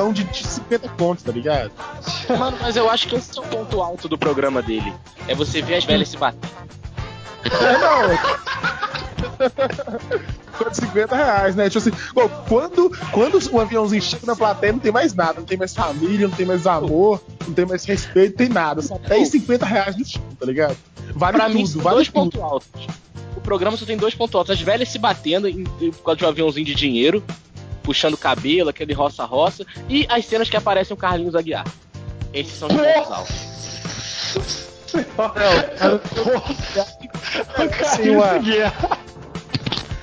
um 0.00 0.12
de 0.12 0.26
50 0.34 0.88
contos, 0.90 1.22
tá 1.22 1.30
ligado? 1.32 1.70
Mano, 2.38 2.56
mas 2.60 2.76
eu 2.76 2.88
acho 2.88 3.06
que 3.08 3.16
esse 3.16 3.38
é 3.38 3.42
o 3.42 3.44
ponto 3.44 3.82
alto 3.82 4.08
do 4.08 4.16
programa 4.16 4.62
dele. 4.62 4.90
É 5.28 5.34
você 5.34 5.60
ver 5.60 5.74
as 5.74 5.84
velhas 5.84 6.08
se 6.08 6.16
batendo. 6.16 6.50
É, 7.44 7.78
não. 7.78 8.08
50 10.70 11.16
reais, 11.16 11.56
né? 11.56 11.68
Tipo 11.68 11.78
assim, 11.78 11.90
bom, 12.14 12.28
quando, 12.48 12.90
quando 13.10 13.38
o 13.50 13.60
aviãozinho 13.60 14.02
chega 14.02 14.26
na 14.26 14.36
plateia, 14.36 14.72
não 14.72 14.80
tem 14.80 14.92
mais 14.92 15.14
nada. 15.14 15.40
Não 15.40 15.46
tem 15.46 15.58
mais 15.58 15.74
família, 15.74 16.28
não 16.28 16.36
tem 16.36 16.46
mais 16.46 16.66
amor, 16.66 17.22
não 17.46 17.54
tem 17.54 17.66
mais 17.66 17.84
respeito, 17.84 18.30
não 18.30 18.46
tem 18.46 18.48
nada. 18.48 18.82
Só 18.82 18.98
10, 18.98 19.28
50 19.28 19.66
reais 19.66 19.96
no 19.96 20.04
chão, 20.04 20.22
tá 20.38 20.46
ligado? 20.46 20.76
Vale 21.14 21.36
pra 21.36 21.46
tudo, 21.46 21.56
mim, 21.56 21.66
vale 21.66 21.96
dois 21.96 22.08
pontos 22.08 22.40
altos. 22.40 22.68
O 23.36 23.40
programa 23.40 23.76
só 23.76 23.84
tem 23.84 23.96
dois 23.96 24.14
pontos 24.14 24.34
altos. 24.34 24.50
As 24.50 24.60
velhas 24.60 24.88
se 24.88 24.98
batendo 24.98 25.48
em, 25.48 25.64
por 25.64 26.02
causa 26.04 26.18
de 26.18 26.24
um 26.24 26.28
aviãozinho 26.28 26.66
de 26.66 26.74
dinheiro, 26.74 27.22
puxando 27.82 28.16
cabelo, 28.16 28.70
aquele 28.70 28.92
roça-roça, 28.92 29.66
e 29.88 30.06
as 30.08 30.24
cenas 30.26 30.48
que 30.48 30.56
aparecem 30.56 30.94
o 30.94 30.96
Carlinhos 30.96 31.34
Aguiar. 31.34 31.66
Esses 32.32 32.54
são 32.54 32.68
os 32.68 32.74
pontos 32.74 33.12
altos. 33.12 33.52
Não, 35.80 35.96
o 37.66 37.68
Carlinhos 37.68 38.24
Aguiar. 38.24 38.98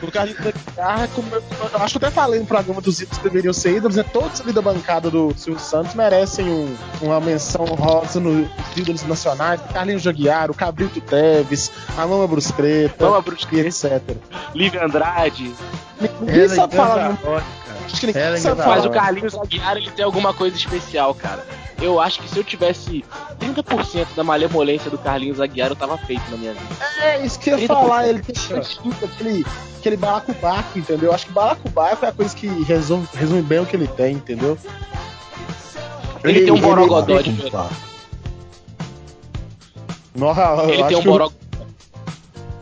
O 0.01 0.09
Carlinhos 0.09 0.41
da 0.41 0.51
Guitarra, 0.51 1.09
como 1.13 1.35
eu, 1.35 1.43
eu, 1.73 1.83
acho 1.83 1.99
que 1.99 2.05
até 2.05 2.13
falei 2.13 2.39
no 2.39 2.45
programa 2.45 2.79
dos 2.79 3.01
ídolos 3.01 3.17
que 3.17 3.23
deveriam 3.23 3.53
ser 3.53 3.75
ídolos, 3.75 3.97
né? 3.97 4.03
Todos 4.03 4.39
ali 4.39 4.53
da 4.53 4.61
bancada 4.61 5.09
do 5.09 5.33
Silvio 5.35 5.61
Santos 5.61 5.93
merecem 5.93 6.47
um, 6.47 6.75
uma 7.01 7.19
menção 7.19 7.65
rosa 7.65 8.19
nos 8.19 8.47
ídolos 8.77 9.03
nacionais. 9.03 9.59
Carlinhos 9.73 10.01
Jaguiar, 10.01 10.49
o 10.49 10.53
Cabrito 10.53 11.01
Teves, 11.01 11.71
a 11.97 12.07
Mama 12.07 12.27
Bruscreta, 12.27 13.05
Mama 13.05 13.21
Bruscreta, 13.21 13.67
etc. 13.67 14.15
Lívia 14.55 14.85
Andrade. 14.85 15.53
Ninguém 16.21 16.47
sabe 16.47 16.75
falar. 16.75 17.17
Acho 17.85 17.99
que 17.99 18.07
ninguém 18.07 18.37
sabe 18.37 18.61
falar. 18.61 18.75
Mas 18.77 18.85
o 18.85 18.89
Carlinhos 18.89 19.35
Aguiar, 19.35 19.75
ele 19.75 19.91
tem 19.91 20.05
alguma 20.05 20.33
coisa 20.33 20.55
especial, 20.55 21.13
cara. 21.13 21.45
Eu 21.81 21.99
acho 21.99 22.21
que 22.21 22.29
se 22.29 22.37
eu 22.37 22.43
tivesse 22.43 23.03
30% 23.39 24.07
da 24.15 24.23
malemolência 24.23 24.89
do 24.89 24.97
Carlinhos 24.97 25.39
Aguiar, 25.41 25.69
eu 25.69 25.75
tava 25.75 25.97
feito 25.97 26.23
na 26.29 26.37
minha 26.37 26.53
vida. 26.53 26.75
É, 27.01 27.25
isso 27.25 27.39
que 27.39 27.49
eu 27.49 27.59
ia 27.59 27.67
falar. 27.67 28.07
Ele 28.07 28.21
tem 28.21 28.35
aquele 29.03 29.45
aquele 29.79 29.88
balacobaco, 29.97 30.77
entendeu? 30.77 31.13
Acho 31.13 31.27
que 31.27 31.31
balacobaco 31.31 32.05
é 32.05 32.09
a 32.09 32.11
coisa 32.11 32.35
que 32.35 32.47
resume, 32.63 33.07
resume 33.13 33.41
bem 33.41 33.59
o 33.59 33.65
que 33.65 33.75
ele 33.75 33.87
tem, 33.87 34.15
entendeu? 34.15 34.57
Ele, 36.23 36.39
ele 36.39 36.45
tem 36.45 36.53
um 36.53 36.59
borogodó 36.59 37.21
de 37.21 37.29
ele, 37.29 37.51
Nossa, 40.15 40.63
ele 40.71 40.83
tem 40.83 40.97
um 40.97 41.03
borog... 41.03 41.33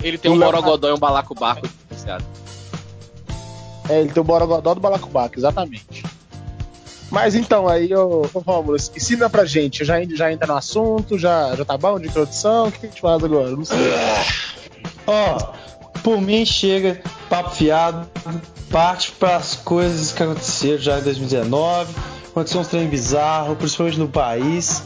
Ele 0.03 0.17
tem 0.17 0.31
um 0.31 0.39
borogodó 0.39 0.89
e 0.89 0.93
um 0.93 0.99
balacobaco 0.99 1.67
diferenciado. 1.67 2.25
É, 3.89 4.01
ele 4.01 4.11
tem 4.11 4.21
o 4.21 4.23
borogodó 4.23 4.73
do 4.73 4.79
balacobaco, 4.79 5.39
exatamente. 5.39 6.03
Mas 7.09 7.35
então, 7.35 7.67
aí, 7.67 7.93
ô, 7.93 8.27
ô 8.33 8.39
Romulo, 8.39 8.75
ensina 8.75 9.29
pra 9.29 9.45
gente. 9.45 9.85
Já, 9.85 10.03
já 10.03 10.31
entra 10.31 10.47
no 10.47 10.57
assunto, 10.57 11.17
já, 11.17 11.55
já 11.55 11.63
tá 11.63 11.77
bom 11.77 11.99
de 11.99 12.07
introdução? 12.07 12.67
O 12.67 12.71
que 12.71 12.85
a 12.85 12.89
gente 12.89 13.01
faz 13.01 13.23
agora? 13.23 13.51
Não 13.51 13.63
sei. 13.63 13.77
Ó, 15.05 15.37
oh, 15.37 15.66
por 16.07 16.21
mim, 16.21 16.45
chega, 16.45 17.01
papo 17.29 17.49
fiado, 17.49 18.07
parte 18.71 19.11
para 19.11 19.35
as 19.35 19.55
coisas 19.55 20.13
que 20.13 20.23
aconteceram 20.23 20.77
já 20.77 20.99
em 20.99 21.01
2019. 21.01 21.93
Aconteceu 22.29 22.61
um 22.61 22.63
trem 22.63 22.87
bizarro, 22.87 23.57
principalmente 23.57 23.99
no 23.99 24.07
país. 24.07 24.83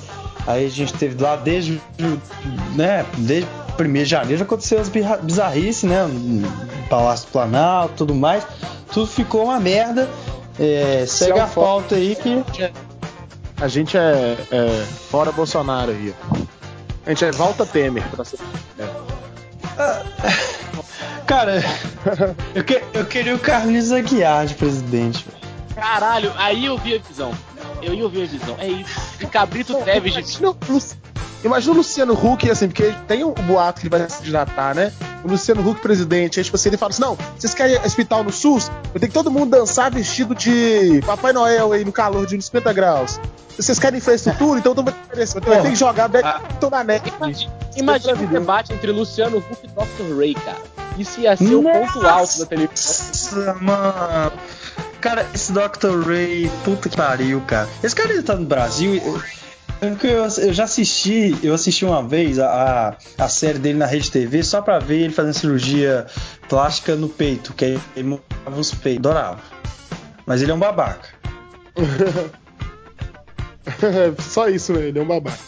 Aí 0.47 0.65
a 0.65 0.69
gente 0.69 0.91
teve 0.93 1.21
lá 1.21 1.35
desde, 1.35 1.79
né, 2.75 3.05
desde 3.19 3.47
1 3.79 3.93
de 3.93 4.05
janeiro 4.05 4.39
já 4.39 4.45
aconteceu 4.45 4.79
as 4.81 4.89
bizarrices, 4.89 5.83
né? 5.83 5.99
Palácio 6.89 7.27
do 7.27 7.31
Planalto 7.33 7.93
tudo 7.97 8.15
mais. 8.15 8.43
Tudo 8.91 9.05
ficou 9.05 9.43
uma 9.43 9.59
merda. 9.59 10.09
É, 10.59 11.05
segue 11.05 11.37
é 11.37 11.41
a 11.43 11.45
pauta 11.45 11.93
aí 11.93 12.15
que. 12.15 12.43
A 13.61 13.67
gente 13.67 13.95
é, 13.95 14.37
é, 14.49 14.85
fora 15.11 15.31
Bolsonaro 15.31 15.91
aí. 15.91 16.15
A 17.05 17.09
gente 17.09 17.25
é 17.25 17.31
volta 17.31 17.63
Temer. 17.63 18.09
Pra 18.09 18.25
ser... 18.25 18.39
É. 18.79 19.20
Ah, 19.81 20.03
Cara, 21.25 21.63
eu, 22.53 22.63
que, 22.63 22.83
eu 22.93 23.05
queria 23.05 23.35
o 23.35 23.39
Carlinhos 23.39 23.91
Aguiar 23.91 24.45
de 24.45 24.53
presidente. 24.53 25.25
Caralho, 25.73 26.31
aí 26.35 26.65
eu 26.65 26.77
vi 26.77 26.95
a 26.95 26.99
visão. 26.99 27.33
Eu 27.81 27.93
ia 27.93 28.03
ouvir 28.03 28.23
a 28.23 28.25
visão. 28.27 28.55
É 28.59 28.67
isso. 28.67 28.99
E 29.19 29.25
Cabrito 29.25 29.73
Teves 29.83 30.13
de. 30.13 30.39
Imagina 31.43 31.73
o 31.73 31.77
Luciano 31.77 32.13
Huck, 32.13 32.51
assim, 32.51 32.67
porque 32.67 32.93
tem 33.07 33.23
um 33.23 33.33
boato 33.33 33.81
que 33.81 33.87
ele 33.87 33.97
vai 33.97 34.07
se 34.07 34.17
candidatar, 34.17 34.75
né? 34.75 34.91
O 35.23 35.27
Luciano 35.27 35.67
Huck 35.67 35.81
presidente. 35.81 36.39
Aí, 36.39 36.43
tipo 36.43 36.55
assim, 36.55 36.69
ele 36.69 36.77
fala 36.77 36.91
assim: 36.91 37.01
não, 37.01 37.17
vocês 37.37 37.53
querem 37.53 37.77
hospital 37.77 38.23
no 38.23 38.31
SUS? 38.31 38.69
Eu 38.93 38.99
tenho 38.99 39.11
que 39.11 39.13
todo 39.17 39.31
mundo 39.31 39.49
dançar 39.49 39.89
vestido 39.89 40.35
de 40.35 41.01
Papai 41.05 41.33
Noel 41.33 41.71
aí 41.71 41.83
no 41.83 41.91
calor 41.91 42.27
de 42.27 42.39
50 42.39 42.73
graus. 42.73 43.19
Vocês 43.57 43.79
querem 43.79 43.97
infraestrutura? 43.97 44.59
Então 44.59 44.75
vai 44.75 44.93
ter 45.61 45.69
que 45.69 45.75
jogar 45.75 46.07
Beto 46.07 46.69
na 46.69 46.83
net. 46.83 47.11
Imagina 47.75 48.13
um 48.13 48.25
debate 48.25 48.73
entre 48.73 48.91
Luciano 48.91 49.37
Huck 49.37 49.59
e 49.63 49.67
Dr. 49.67 50.17
Ray, 50.17 50.33
cara. 50.33 50.61
Isso 50.97 51.21
ia 51.21 51.35
ser 51.35 51.45
Nossa, 51.45 51.57
o 51.57 51.93
ponto 51.93 52.07
alto 52.07 52.39
da 52.39 52.45
televisão. 52.45 53.37
Nossa, 53.37 53.53
mano. 53.61 54.31
Cara, 54.99 55.25
esse 55.33 55.51
Dr. 55.51 56.05
Ray, 56.05 56.51
puta 56.63 56.89
que 56.89 56.95
pariu, 56.95 57.41
cara. 57.41 57.67
Esse 57.81 57.95
cara 57.95 58.13
ele 58.13 58.23
tá 58.23 58.35
no 58.35 58.45
Brasil. 58.45 59.01
Eu, 59.81 59.97
eu, 60.03 60.23
eu 60.23 60.53
já 60.53 60.65
assisti, 60.65 61.35
eu 61.41 61.55
assisti 61.55 61.85
uma 61.85 62.03
vez 62.03 62.37
a, 62.37 62.95
a, 63.17 63.27
série 63.27 63.57
dele 63.57 63.79
na 63.79 63.87
Rede 63.87 64.11
TV 64.11 64.43
só 64.43 64.61
pra 64.61 64.77
ver 64.77 65.01
ele 65.01 65.13
fazendo 65.13 65.33
cirurgia 65.33 66.05
plástica 66.47 66.95
no 66.95 67.09
peito, 67.09 67.51
que 67.53 67.79
ele 67.95 68.03
movava 68.03 68.59
os 68.59 68.71
peitos. 68.71 69.09
Adorava. 69.09 69.39
Mas 70.25 70.43
ele 70.43 70.51
é 70.51 70.53
um 70.53 70.59
babaca. 70.59 71.09
só 74.19 74.49
isso, 74.49 74.73
né? 74.73 74.89
Ele 74.89 74.99
é 74.99 75.01
um 75.01 75.07
babaca. 75.07 75.39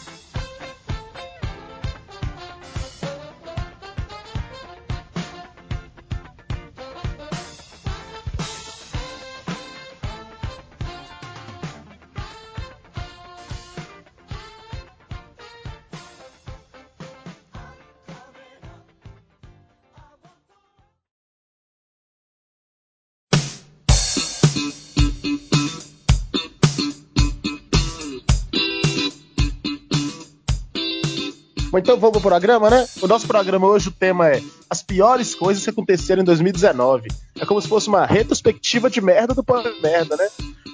Então 31.78 31.98
vamos 31.98 32.20
pro 32.20 32.30
programa, 32.30 32.70
né? 32.70 32.86
O 33.02 33.06
nosso 33.06 33.26
programa 33.26 33.66
hoje, 33.66 33.88
o 33.88 33.92
tema 33.92 34.28
é 34.28 34.42
as 34.68 34.82
piores 34.82 35.34
coisas 35.34 35.64
que 35.64 35.70
aconteceram 35.70 36.22
em 36.22 36.24
2019. 36.24 37.08
É 37.40 37.44
como 37.44 37.60
se 37.60 37.68
fosse 37.68 37.88
uma 37.88 38.06
retrospectiva 38.06 38.88
de 38.88 39.00
merda 39.00 39.34
do 39.34 39.42
pós-merda, 39.42 40.16
né? 40.16 40.28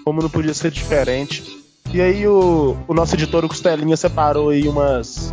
Como 0.05 0.23
não 0.23 0.31
podia 0.31 0.55
ser 0.55 0.71
diferente. 0.71 1.61
E 1.93 2.01
aí 2.01 2.27
o, 2.27 2.77
o 2.87 2.95
nosso 2.95 3.15
editor, 3.15 3.45
o 3.45 3.49
Costelinha, 3.49 3.97
separou 3.97 4.51
aí 4.51 4.69
umas 4.69 5.33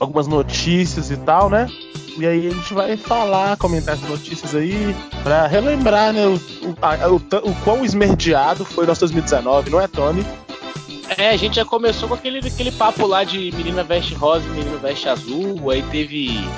algumas 0.00 0.26
notícias 0.26 1.10
e 1.10 1.16
tal, 1.16 1.48
né? 1.48 1.68
E 2.16 2.26
aí 2.26 2.46
a 2.46 2.50
gente 2.50 2.72
vai 2.72 2.96
falar, 2.96 3.56
comentar 3.56 3.94
essas 3.94 4.08
notícias 4.08 4.54
aí, 4.54 4.94
pra 5.22 5.46
relembrar, 5.46 6.12
né, 6.12 6.26
o, 6.26 6.34
o, 6.34 6.76
a, 6.80 7.08
o, 7.08 7.16
o 7.16 7.54
quão 7.64 7.84
esmerdeado 7.84 8.64
foi 8.64 8.86
nosso 8.86 9.00
2019, 9.00 9.70
não 9.70 9.80
é, 9.80 9.88
Tony? 9.88 10.24
É, 11.16 11.30
a 11.30 11.36
gente 11.36 11.56
já 11.56 11.64
começou 11.64 12.08
com 12.08 12.14
aquele, 12.14 12.38
aquele 12.38 12.72
papo 12.72 13.06
lá 13.06 13.24
de 13.24 13.52
menina 13.52 13.82
veste 13.82 14.14
rosa 14.14 14.46
e 14.46 14.50
menino 14.50 14.78
veste 14.78 15.08
azul, 15.08 15.70
aí 15.70 15.82
teve 15.84 16.48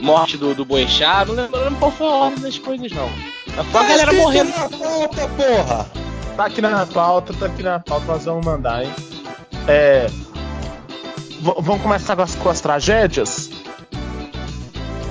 morte 0.00 0.36
do, 0.36 0.54
do 0.54 0.64
Boechat, 0.64 1.30
não 1.30 1.34
lembro 1.34 1.76
qual 1.78 1.90
foi 1.90 2.06
a 2.06 2.10
ordem 2.10 2.40
das 2.40 2.58
coisas, 2.58 2.90
não. 2.92 3.08
Só 3.70 3.78
a 3.78 3.84
galera 3.84 4.12
morrendo. 4.12 4.50
Na 4.50 4.68
pauta, 4.68 5.28
porra! 5.28 5.86
Tá 6.36 6.46
aqui 6.46 6.60
na 6.60 6.84
pauta, 6.86 7.32
tá 7.34 7.46
aqui 7.46 7.62
na 7.62 7.78
pauta, 7.78 8.06
nós 8.06 8.24
vamos 8.24 8.44
mandar, 8.44 8.84
hein? 8.84 8.92
É. 9.68 10.06
V 11.40 11.54
vamos 11.60 11.82
começar 11.82 12.16
com 12.16 12.22
as, 12.22 12.34
com 12.34 12.48
as 12.48 12.60
tragédias? 12.60 13.50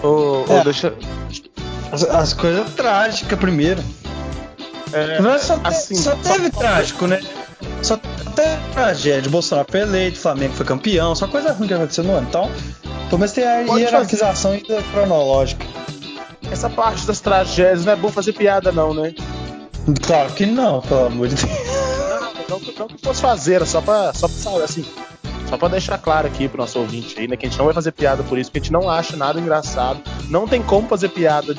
Ou, 0.01 0.45
é. 0.49 0.57
ou 0.57 0.63
deixa. 0.63 0.93
As, 1.91 2.03
as, 2.03 2.33
coisas 2.33 2.69
trágicas 2.73 3.39
primeiro. 3.39 3.81
É, 4.91 5.39
só, 5.39 5.59
assim, 5.63 5.95
só 5.95 6.15
teve 6.17 6.51
só... 6.51 6.59
trágico, 6.59 7.07
né? 7.07 7.21
Só 7.83 7.97
teve 7.97 8.73
tragédia. 8.73 9.29
Bolsonaro 9.29 9.67
foi 9.69 9.81
eleito, 9.81 10.17
Flamengo 10.17 10.53
foi 10.53 10.65
campeão, 10.65 11.13
só 11.13 11.27
coisa 11.27 11.51
ruim 11.51 11.67
que 11.67 11.73
aconteceu 11.73 12.03
no 12.03 12.13
ano. 12.13 12.27
Então, 12.27 12.49
pelo 13.09 13.19
menos 13.19 13.31
tem 13.33 13.43
a 13.43 13.59
hierarquização 13.59 14.51
ainda 14.51 14.81
cronológica. 14.91 15.65
Essa 16.49 16.69
parte 16.69 17.05
das 17.05 17.19
tragédias 17.19 17.85
não 17.85 17.93
é 17.93 17.95
bom 17.95 18.09
fazer 18.09 18.33
piada, 18.33 18.71
não, 18.71 18.93
né? 18.93 19.13
Claro 20.05 20.31
que 20.33 20.45
não, 20.45 20.81
pelo 20.81 21.07
amor 21.07 21.27
de 21.27 21.35
Deus. 21.35 21.49
Não, 22.49 22.59
não, 22.59 22.73
não 22.79 22.87
que 22.87 23.03
fosse 23.03 23.21
fazer, 23.21 23.65
só 23.65 23.81
pra, 23.81 24.13
só 24.13 24.27
pra 24.27 24.63
assim, 24.63 24.85
só 25.49 25.57
pra 25.57 25.67
deixar 25.67 25.97
claro 25.97 26.27
aqui 26.27 26.47
pro 26.47 26.59
nosso 26.59 26.79
ouvinte 26.79 27.19
aí, 27.19 27.27
né? 27.27 27.35
Que 27.35 27.45
a 27.45 27.49
gente 27.49 27.57
não 27.57 27.65
vai 27.65 27.73
fazer 27.73 27.91
piada 27.91 28.23
por 28.23 28.37
isso, 28.37 28.49
porque 28.49 28.59
a 28.59 28.63
gente 28.63 28.71
não 28.71 28.89
acha 28.89 29.17
nada 29.17 29.39
engraçado. 29.39 30.01
Não 30.29 30.47
tem 30.47 30.61
como 30.61 30.87
fazer 30.87 31.09
piada 31.09 31.55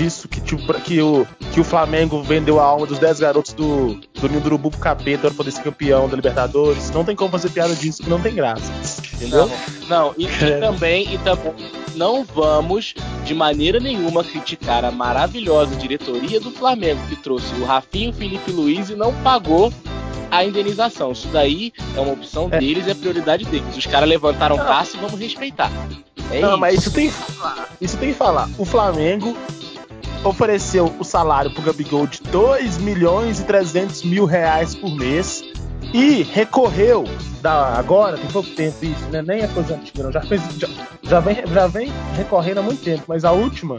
disso, 0.00 0.26
que, 0.28 0.40
tipo, 0.40 0.72
que, 0.80 1.02
o, 1.02 1.26
que 1.52 1.60
o 1.60 1.64
Flamengo 1.64 2.22
vendeu 2.22 2.58
a 2.58 2.64
alma 2.64 2.86
dos 2.86 2.98
10 2.98 3.20
garotos 3.20 3.52
do, 3.52 4.00
do 4.14 4.28
Ninho 4.28 4.40
do 4.40 4.46
Urubu 4.46 4.70
pro 4.70 4.80
capeta 4.80 5.28
para 5.28 5.32
poder 5.32 5.50
ser 5.50 5.62
campeão 5.62 6.08
da 6.08 6.16
Libertadores. 6.16 6.90
Não 6.90 7.04
tem 7.04 7.14
como 7.14 7.30
fazer 7.30 7.50
piada 7.50 7.74
disso, 7.74 8.02
que 8.02 8.08
não 8.08 8.20
tem 8.20 8.34
graça. 8.34 8.72
Entendeu? 9.14 9.50
Não, 9.88 10.06
não 10.06 10.14
e, 10.16 10.24
e 10.24 10.60
também, 10.60 11.14
e 11.14 11.18
também 11.18 11.52
não 11.94 12.24
vamos 12.24 12.94
de 13.26 13.34
maneira 13.34 13.78
nenhuma 13.78 14.24
criticar 14.24 14.84
a 14.86 14.90
maravilhosa 14.90 15.76
diretoria 15.76 16.40
do 16.40 16.50
Flamengo 16.50 17.00
que 17.08 17.16
trouxe 17.16 17.52
o 17.56 17.64
Rafinho, 17.66 18.10
o 18.10 18.14
Felipe 18.14 18.50
Luiz 18.50 18.88
e 18.88 18.94
não 18.94 19.12
pagou 19.22 19.70
a 20.30 20.42
indenização. 20.44 21.12
Isso 21.12 21.28
daí 21.28 21.74
é 21.94 22.00
uma 22.00 22.12
opção 22.12 22.48
é. 22.50 22.58
deles, 22.58 22.88
é 22.88 22.94
prioridade 22.94 23.44
deles. 23.44 23.76
Os 23.76 23.84
caras 23.84 24.08
levantaram 24.08 24.56
não. 24.56 24.64
taça 24.64 24.96
e 24.96 25.00
vamos 25.00 25.20
respeitar. 25.20 25.70
É 26.30 26.40
não, 26.40 26.50
isso. 26.50 26.58
mas 26.58 26.74
isso 26.74 26.90
tem 26.92 27.08
que 27.08 27.14
falar. 27.14 27.68
Isso 27.80 27.96
tem 27.98 28.08
que 28.12 28.14
falar. 28.14 28.48
O 28.56 28.64
Flamengo 28.64 29.36
ofereceu 30.24 30.92
o 30.98 31.04
salário 31.04 31.50
pro 31.50 31.62
Gabigol 31.62 32.06
de 32.06 32.22
2 32.24 32.78
milhões 32.78 33.40
e 33.40 33.44
300 33.44 34.02
mil 34.04 34.24
reais 34.24 34.74
por 34.74 34.94
mês 34.94 35.42
e 35.92 36.22
recorreu 36.22 37.04
da 37.40 37.78
agora, 37.78 38.16
tem 38.16 38.30
pouco 38.30 38.48
tempo 38.50 38.84
isso, 38.84 39.08
né? 39.10 39.22
Nem 39.22 39.40
é 39.40 39.48
coisa 39.48 39.74
antiga, 39.74 40.02
não. 40.02 40.12
Já, 40.12 40.20
fez, 40.20 40.42
já, 40.56 40.68
já, 41.02 41.20
vem, 41.20 41.36
já 41.46 41.66
vem 41.66 41.92
recorrendo 42.14 42.58
há 42.58 42.62
muito 42.62 42.82
tempo, 42.82 43.04
mas 43.08 43.24
a 43.24 43.32
última 43.32 43.78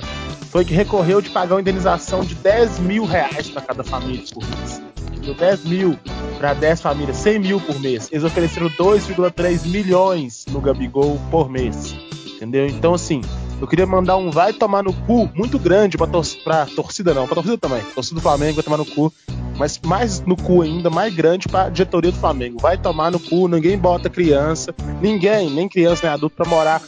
foi 0.50 0.66
que 0.66 0.74
recorreu 0.74 1.22
de 1.22 1.30
pagar 1.30 1.56
uma 1.56 1.62
indenização 1.62 2.22
de 2.22 2.36
10 2.36 2.80
mil 2.80 3.06
reais 3.06 3.50
para 3.50 3.62
cada 3.62 3.84
família 3.84 4.24
por 4.34 4.44
mês. 4.44 4.82
Deu 5.24 5.36
10 5.36 5.66
mil 5.66 6.00
para 6.40 6.56
10 6.56 6.82
famílias, 6.82 7.18
100 7.18 7.40
mil 7.40 7.62
por 7.62 7.80
mês. 7.80 8.10
Eles 8.12 8.24
ofereceram 8.24 8.68
2,3 8.72 9.68
milhões 9.68 10.46
no 10.50 10.60
Gabigol 10.60 11.20
por 11.30 11.50
mês. 11.50 11.96
Entendeu? 12.36 12.66
Então, 12.66 12.96
assim, 12.96 13.22
eu 13.62 13.68
queria 13.68 13.86
mandar 13.86 14.18
um 14.18 14.32
vai 14.32 14.52
tomar 14.52 14.84
no 14.84 14.92
cu 14.92 15.30
muito 15.36 15.60
grande 15.60 15.96
pra, 15.96 16.08
tor 16.08 16.26
pra 16.44 16.66
torcida, 16.66 17.14
não, 17.14 17.28
pra 17.28 17.36
torcida 17.36 17.58
também. 17.58 17.82
torcida 17.94 18.16
do 18.16 18.22
Flamengo 18.22 18.56
vai 18.56 18.64
tomar 18.64 18.78
no 18.78 18.86
cu. 18.86 19.14
Mas 19.56 19.80
mais 19.86 20.22
no 20.22 20.36
cu 20.36 20.64
ainda, 20.64 20.90
mais 20.90 21.14
grande 21.14 21.48
pra 21.48 21.70
diretoria 21.70 22.12
do 22.12 22.18
Flamengo. 22.18 22.58
Vai 22.60 22.78
tomar 22.78 23.12
no 23.12 23.20
cu, 23.20 23.48
ninguém 23.48 23.78
bota 23.78 24.10
criança, 24.10 24.74
ninguém, 25.00 25.52
nem 25.52 25.70
criança 25.70 26.08
nem 26.08 26.14
adulto, 26.14 26.36
pra 26.36 26.46
morar 26.46 26.82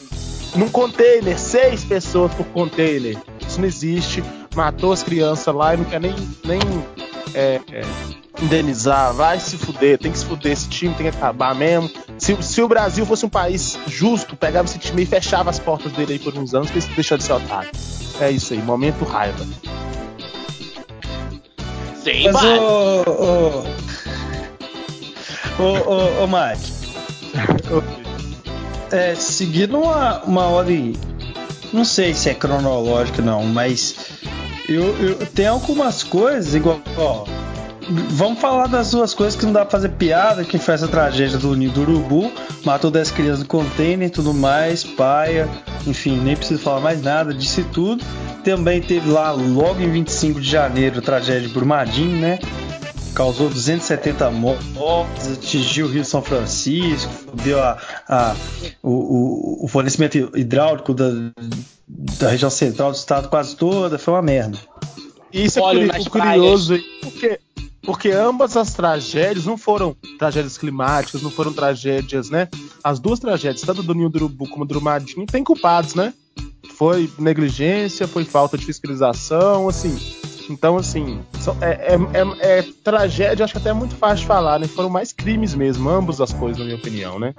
num 0.56 0.68
container, 0.68 1.38
seis 1.38 1.84
pessoas 1.84 2.34
por 2.34 2.46
container. 2.46 3.16
Isso 3.46 3.60
não 3.60 3.68
existe. 3.68 4.24
Matou 4.56 4.92
as 4.92 5.02
crianças 5.02 5.54
lá 5.54 5.74
e 5.74 5.76
não 5.76 5.84
quer 5.84 6.00
nem, 6.00 6.14
nem 6.44 6.58
é, 7.34 7.60
é, 7.70 7.82
indenizar, 8.42 9.12
vai 9.12 9.38
se 9.38 9.56
fuder, 9.56 9.98
tem 9.98 10.10
que 10.10 10.18
se 10.18 10.24
fuder, 10.24 10.52
esse 10.52 10.68
time 10.68 10.94
tem 10.94 11.10
que 11.10 11.16
acabar 11.16 11.54
mesmo. 11.54 11.90
Se, 12.18 12.36
se 12.42 12.62
o 12.62 12.68
Brasil 12.68 13.06
fosse 13.06 13.24
um 13.24 13.28
país 13.28 13.78
justo, 13.86 14.36
pegava 14.36 14.66
esse 14.66 14.78
time 14.78 15.02
e 15.02 15.06
fechava 15.06 15.50
as 15.50 15.58
portas 15.58 15.92
dele 15.92 16.14
aí 16.14 16.18
por 16.18 16.36
uns 16.36 16.54
anos 16.54 16.70
pra 16.70 16.80
ele 16.80 16.94
deixar 16.94 17.16
de 17.16 17.24
ser 17.24 17.32
otário. 17.32 17.70
É 18.20 18.30
isso 18.30 18.52
aí, 18.52 18.62
momento 18.62 19.04
raiva. 19.04 19.44
Sim, 22.02 22.30
Mas 22.30 22.42
o. 22.44 23.64
Ô, 25.56 25.62
ô, 25.62 26.24
ô, 26.24 26.26
Mike. 26.26 26.72
é, 28.90 29.14
seguindo 29.14 29.78
uma, 29.78 30.22
uma 30.24 30.46
ordem. 30.48 30.94
Não 31.72 31.84
sei 31.84 32.12
se 32.14 32.28
é 32.28 32.34
cronológica, 32.34 33.22
não, 33.22 33.44
mas. 33.44 33.96
Eu, 34.68 34.96
eu 34.98 35.26
tem 35.26 35.46
algumas 35.46 36.02
coisas, 36.02 36.54
igual. 36.54 36.80
Ó, 36.98 37.24
Vamos 37.88 38.40
falar 38.40 38.66
das 38.66 38.90
duas 38.90 39.12
coisas 39.14 39.38
que 39.38 39.44
não 39.44 39.52
dá 39.52 39.60
pra 39.60 39.70
fazer 39.70 39.90
piada, 39.90 40.44
que 40.44 40.58
foi 40.58 40.74
essa 40.74 40.88
tragédia 40.88 41.38
do 41.38 41.54
Ninho 41.54 41.70
do 41.70 41.82
Urubu, 41.82 42.32
matou 42.64 42.90
10 42.90 43.10
crianças 43.10 43.40
no 43.40 43.46
container 43.46 44.08
e 44.08 44.10
tudo 44.10 44.32
mais, 44.32 44.84
paia, 44.84 45.48
enfim, 45.86 46.18
nem 46.18 46.36
preciso 46.36 46.62
falar 46.62 46.80
mais 46.80 47.02
nada, 47.02 47.34
disse 47.34 47.62
tudo. 47.64 48.04
Também 48.42 48.80
teve 48.80 49.08
lá, 49.10 49.30
logo 49.32 49.80
em 49.80 49.90
25 49.90 50.40
de 50.40 50.48
janeiro, 50.48 50.98
a 50.98 51.02
tragédia 51.02 51.48
de 51.48 51.54
Brumadinho, 51.54 52.20
né? 52.20 52.38
Causou 53.14 53.48
270 53.48 54.30
mortes, 54.30 55.32
atingiu 55.32 55.86
o 55.86 55.88
Rio 55.88 56.04
São 56.04 56.20
Francisco, 56.20 57.12
deu 57.42 57.62
a, 57.62 57.78
a 58.08 58.34
o, 58.82 59.64
o, 59.64 59.68
fornecimento 59.68 60.32
hidráulico 60.34 60.92
da, 60.92 61.10
da 61.86 62.28
região 62.28 62.50
central 62.50 62.90
do 62.90 62.96
estado 62.96 63.28
quase 63.28 63.54
toda, 63.54 63.98
foi 63.98 64.14
uma 64.14 64.22
merda. 64.22 64.58
Isso 65.32 65.58
é 65.58 65.62
Olha, 65.62 66.04
curioso, 66.10 66.78
porque 67.00 67.38
porque 67.84 68.10
ambas 68.10 68.56
as 68.56 68.72
tragédias 68.72 69.44
não 69.44 69.56
foram 69.56 69.96
tragédias 70.18 70.58
climáticas, 70.58 71.22
não 71.22 71.30
foram 71.30 71.52
tragédias, 71.52 72.30
né? 72.30 72.48
As 72.82 72.98
duas 72.98 73.18
tragédias, 73.18 73.62
tanto 73.62 73.82
do 73.82 73.94
Ninho 73.94 74.08
do 74.08 74.16
Urubu 74.16 74.48
como 74.48 74.64
do 74.64 74.68
Brumadinho, 74.74 75.26
tem 75.26 75.44
culpados, 75.44 75.94
né? 75.94 76.12
Foi 76.76 77.10
negligência, 77.18 78.08
foi 78.08 78.24
falta 78.24 78.58
de 78.58 78.64
fiscalização, 78.64 79.68
assim. 79.68 79.96
Então, 80.50 80.76
assim, 80.76 81.20
é, 81.60 81.94
é, 81.94 81.98
é, 82.18 82.58
é 82.58 82.62
tragédia, 82.82 83.44
acho 83.44 83.54
que 83.54 83.58
até 83.58 83.70
é 83.70 83.74
muito 83.74 83.94
fácil 83.94 84.18
de 84.18 84.26
falar, 84.26 84.58
né? 84.58 84.66
Foram 84.66 84.90
mais 84.90 85.12
crimes 85.12 85.54
mesmo, 85.54 85.88
ambas 85.88 86.20
as 86.20 86.32
coisas, 86.32 86.58
na 86.58 86.64
minha 86.64 86.76
opinião, 86.76 87.18
né? 87.18 87.34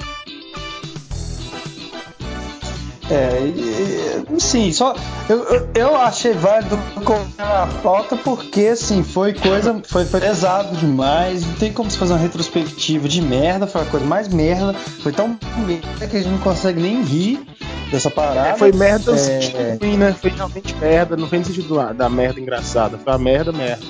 É, 3.09 4.39
sim, 4.39 4.71
só 4.71 4.95
eu, 5.29 5.43
eu, 5.43 5.69
eu 5.75 5.95
achei 5.95 6.33
válido 6.33 6.75
colocar 7.03 7.63
a 7.63 7.67
pauta 7.83 8.15
porque 8.17 8.67
assim, 8.67 9.03
foi 9.03 9.31
coisa, 9.33 9.79
foi, 9.85 10.05
foi 10.05 10.19
pesado 10.19 10.75
demais, 10.77 11.45
não 11.45 11.53
tem 11.53 11.71
como 11.71 11.89
se 11.91 11.99
fazer 11.99 12.13
uma 12.13 12.19
retrospectiva 12.19 13.07
de 13.07 13.21
merda, 13.21 13.67
foi 13.67 13.83
a 13.83 13.85
coisa 13.85 14.05
mais 14.05 14.27
merda, 14.27 14.73
foi 14.73 15.11
tão 15.11 15.37
merda 15.67 16.07
que 16.07 16.17
a 16.17 16.19
gente 16.19 16.31
não 16.31 16.39
consegue 16.39 16.81
nem 16.81 17.03
rir 17.03 17.45
dessa 17.91 18.09
parada. 18.09 18.49
É, 18.49 18.55
foi 18.55 18.71
merda 18.71 19.11
no 19.11 19.17
é... 19.17 19.21
sentido 19.21 19.85
ruim, 19.85 19.97
né? 19.97 20.15
Foi 20.19 20.31
realmente 20.31 20.75
merda, 20.75 21.15
não 21.15 21.27
foi 21.27 21.39
no 21.39 21.45
sentido 21.45 21.75
da, 21.75 21.93
da 21.93 22.09
merda 22.09 22.39
engraçada, 22.39 22.97
foi 22.97 23.13
a 23.13 23.19
merda 23.19 23.51
merda. 23.51 23.85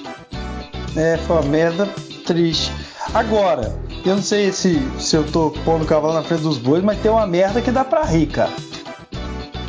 É, 0.97 1.17
foi 1.25 1.37
uma 1.37 1.45
merda 1.45 1.87
triste. 2.25 2.69
Agora, 3.13 3.73
eu 4.05 4.15
não 4.15 4.23
sei 4.23 4.51
se, 4.51 4.81
se 4.99 5.15
eu 5.15 5.23
tô 5.23 5.51
pondo 5.63 5.83
o 5.83 5.87
cavalo 5.87 6.13
na 6.13 6.23
frente 6.23 6.41
dos 6.41 6.57
bois, 6.57 6.83
mas 6.83 6.99
tem 6.99 7.09
uma 7.09 7.25
merda 7.25 7.61
que 7.61 7.71
dá 7.71 7.85
pra 7.85 8.03
rir, 8.03 8.27
cara. 8.27 8.51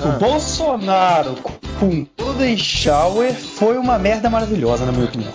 O. 0.04 0.18
Bolsonaro 0.18 1.34
com 1.78 2.06
Golden 2.18 2.56
Shower 2.56 3.32
foi 3.34 3.78
uma 3.78 3.98
merda 3.98 4.28
maravilhosa, 4.28 4.84
na 4.84 4.92
minha 4.92 5.06
opinião. 5.06 5.32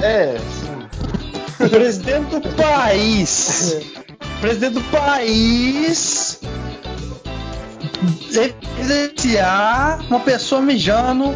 É, 0.00 0.36
sim. 0.38 1.64
O 1.64 1.68
presidente 1.68 2.38
do 2.38 2.48
país. 2.50 3.72
É. 3.72 4.40
Presidente 4.40 4.74
do 4.74 4.82
país. 4.84 6.40
Evidenciar 8.78 10.00
uma 10.08 10.20
pessoa 10.20 10.60
mijando 10.60 11.34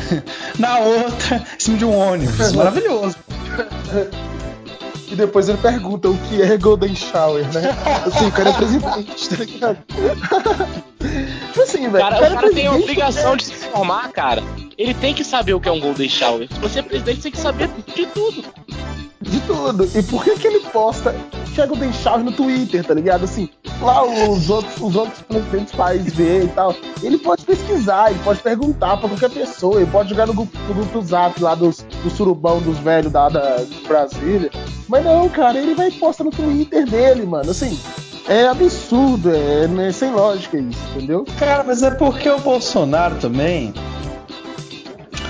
na 0.58 0.78
outra 0.78 1.36
em 1.36 1.60
cima 1.60 1.78
de 1.78 1.84
um 1.84 1.96
ônibus. 1.96 2.52
Maravilhoso. 2.52 3.16
E 5.10 5.16
depois 5.16 5.48
ele 5.48 5.58
pergunta 5.58 6.08
o 6.08 6.16
que 6.18 6.40
é 6.40 6.56
Golden 6.56 6.94
Shower, 6.94 7.44
né? 7.52 7.70
Assim, 8.06 8.26
o 8.26 8.32
cara 8.32 8.50
é 8.50 8.52
presidente, 8.52 9.28
tá 9.28 9.44
ligado? 9.44 9.78
tipo 11.46 11.62
assim, 11.62 11.88
velho. 11.88 11.98
Cara, 11.98 12.16
o 12.16 12.20
cara, 12.20 12.32
o 12.32 12.34
cara 12.36 12.50
tem 12.52 12.66
a 12.66 12.72
obrigação 12.72 13.36
de 13.36 13.44
se 13.44 13.54
formar, 13.54 14.10
cara. 14.12 14.42
Ele 14.78 14.94
tem 14.94 15.12
que 15.12 15.24
saber 15.24 15.54
o 15.54 15.60
que 15.60 15.68
é 15.68 15.72
um 15.72 15.80
Golden 15.80 16.08
Shower. 16.08 16.48
Se 16.50 16.58
você 16.60 16.78
é 16.78 16.82
presidente, 16.82 17.22
tem 17.22 17.32
que 17.32 17.38
saber 17.38 17.68
de 17.94 18.06
tudo 18.06 18.44
de 19.20 19.40
tudo. 19.40 19.88
E 19.94 20.02
por 20.02 20.24
que 20.24 20.38
que 20.38 20.46
ele 20.46 20.60
posta 20.60 21.14
Chega 21.54 21.72
o 21.72 21.92
Shower 21.92 22.24
no 22.24 22.32
Twitter, 22.32 22.84
tá 22.84 22.94
ligado? 22.94 23.24
Assim, 23.24 23.48
lá 23.82 24.04
os 24.04 24.48
outros, 24.48 24.80
os 24.80 24.94
outros 24.94 25.20
presidentes 25.22 25.74
países 25.74 26.16
e 26.18 26.48
tal. 26.54 26.74
Ele 27.02 27.18
pode 27.18 27.44
pesquisar, 27.44 28.10
ele 28.10 28.20
pode 28.22 28.40
perguntar 28.40 28.96
pra 28.96 29.08
qualquer 29.08 29.30
pessoa, 29.30 29.80
ele 29.80 29.90
pode 29.90 30.10
jogar 30.10 30.26
no 30.26 30.34
grupo, 30.34 30.56
no 30.68 30.74
grupo 30.74 31.00
do 31.00 31.04
Zap 31.04 31.42
lá 31.42 31.56
dos, 31.56 31.84
do 32.04 32.10
surubão 32.10 32.60
dos 32.60 32.78
velhos 32.78 33.10
da, 33.10 33.28
da 33.28 33.64
Brasília. 33.86 34.50
Mas 34.88 35.04
não, 35.04 35.28
cara, 35.28 35.58
ele 35.58 35.74
vai 35.74 35.90
postar 35.90 36.24
no 36.24 36.30
Twitter 36.30 36.88
dele, 36.88 37.26
mano. 37.26 37.50
Assim, 37.50 37.76
é 38.28 38.46
absurdo, 38.46 39.30
é, 39.34 39.88
é 39.88 39.92
sem 39.92 40.12
lógica 40.12 40.56
isso, 40.56 40.80
entendeu? 40.94 41.24
Cara, 41.36 41.64
mas 41.64 41.82
é 41.82 41.90
porque 41.90 42.30
o 42.30 42.38
Bolsonaro 42.38 43.16
também 43.16 43.74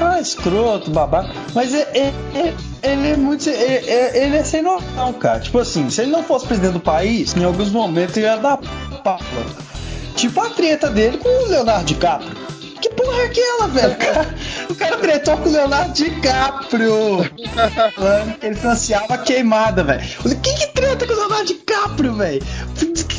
ah, 0.00 0.18
escroto, 0.20 0.90
babaca. 0.90 1.30
Mas 1.54 1.74
é, 1.74 1.82
é, 1.94 2.12
é, 2.34 2.54
ele 2.82 3.08
é 3.08 3.16
muito. 3.16 3.48
É, 3.48 3.52
é, 3.52 4.24
ele 4.24 4.36
é 4.36 4.44
sem 4.44 4.62
noção, 4.62 5.12
cara. 5.14 5.40
Tipo 5.40 5.58
assim, 5.58 5.90
se 5.90 6.02
ele 6.02 6.10
não 6.10 6.22
fosse 6.22 6.46
presidente 6.46 6.72
do 6.74 6.80
país, 6.80 7.36
em 7.36 7.44
alguns 7.44 7.70
momentos 7.70 8.16
ele 8.16 8.26
ia 8.26 8.36
dar 8.36 8.58
pala. 9.02 9.20
Tipo 10.16 10.40
a 10.40 10.50
treta 10.50 10.90
dele 10.90 11.18
com 11.18 11.28
o 11.28 11.48
Leonardo 11.48 11.84
DiCaprio. 11.84 12.50
Que 12.80 12.88
porra 12.90 13.22
é 13.22 13.24
aquela, 13.26 13.68
velho? 13.68 13.92
O 13.92 13.96
cara, 13.96 14.34
o 14.70 14.74
cara 14.74 14.96
tretou 14.96 15.36
com 15.36 15.48
o 15.48 15.52
Leonardo 15.52 15.92
DiCaprio. 15.92 17.30
Falando 17.94 18.38
que 18.38 18.46
ele 18.46 18.54
financiava 18.54 19.18
queimada, 19.18 19.84
velho. 19.84 20.02
Que, 20.42 20.54
que 20.54 20.66
treta 20.68 21.06
com 21.06 21.12
o 21.12 21.16
Leonardo 21.16 21.44
DiCaprio, 21.44 22.14
velho? 22.14 22.42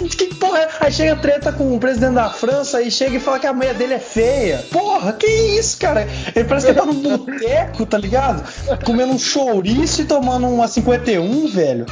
Que, 0.08 0.28
que 0.28 0.36
porra 0.36 0.60
é? 0.60 0.70
Aí 0.80 0.92
chega 0.92 1.14
a 1.14 1.16
treta 1.16 1.52
com 1.52 1.76
o 1.76 1.80
presidente 1.80 2.16
da 2.16 2.30
França 2.30 2.82
e 2.82 2.90
chega 2.92 3.18
e 3.18 3.20
fala 3.20 3.40
que 3.40 3.48
a 3.48 3.54
mulher 3.54 3.74
dele 3.74 3.94
é 3.96 4.00
feia. 4.00 4.66
Porra, 4.72 5.14
que 5.14 5.28
isso, 5.28 5.78
cara? 5.78 6.08
Ele 6.36 6.46
parece 6.46 6.68
que 6.68 6.74
tá 6.74 6.86
num 6.86 7.02
boteco, 7.02 7.86
tá 7.86 7.98
ligado? 7.98 8.44
Comendo 8.84 9.14
um 9.14 9.20
chouriço 9.20 10.02
e 10.02 10.06
tomando 10.06 10.48
uma 10.48 10.68
51, 10.68 11.48
velho. 11.48 11.86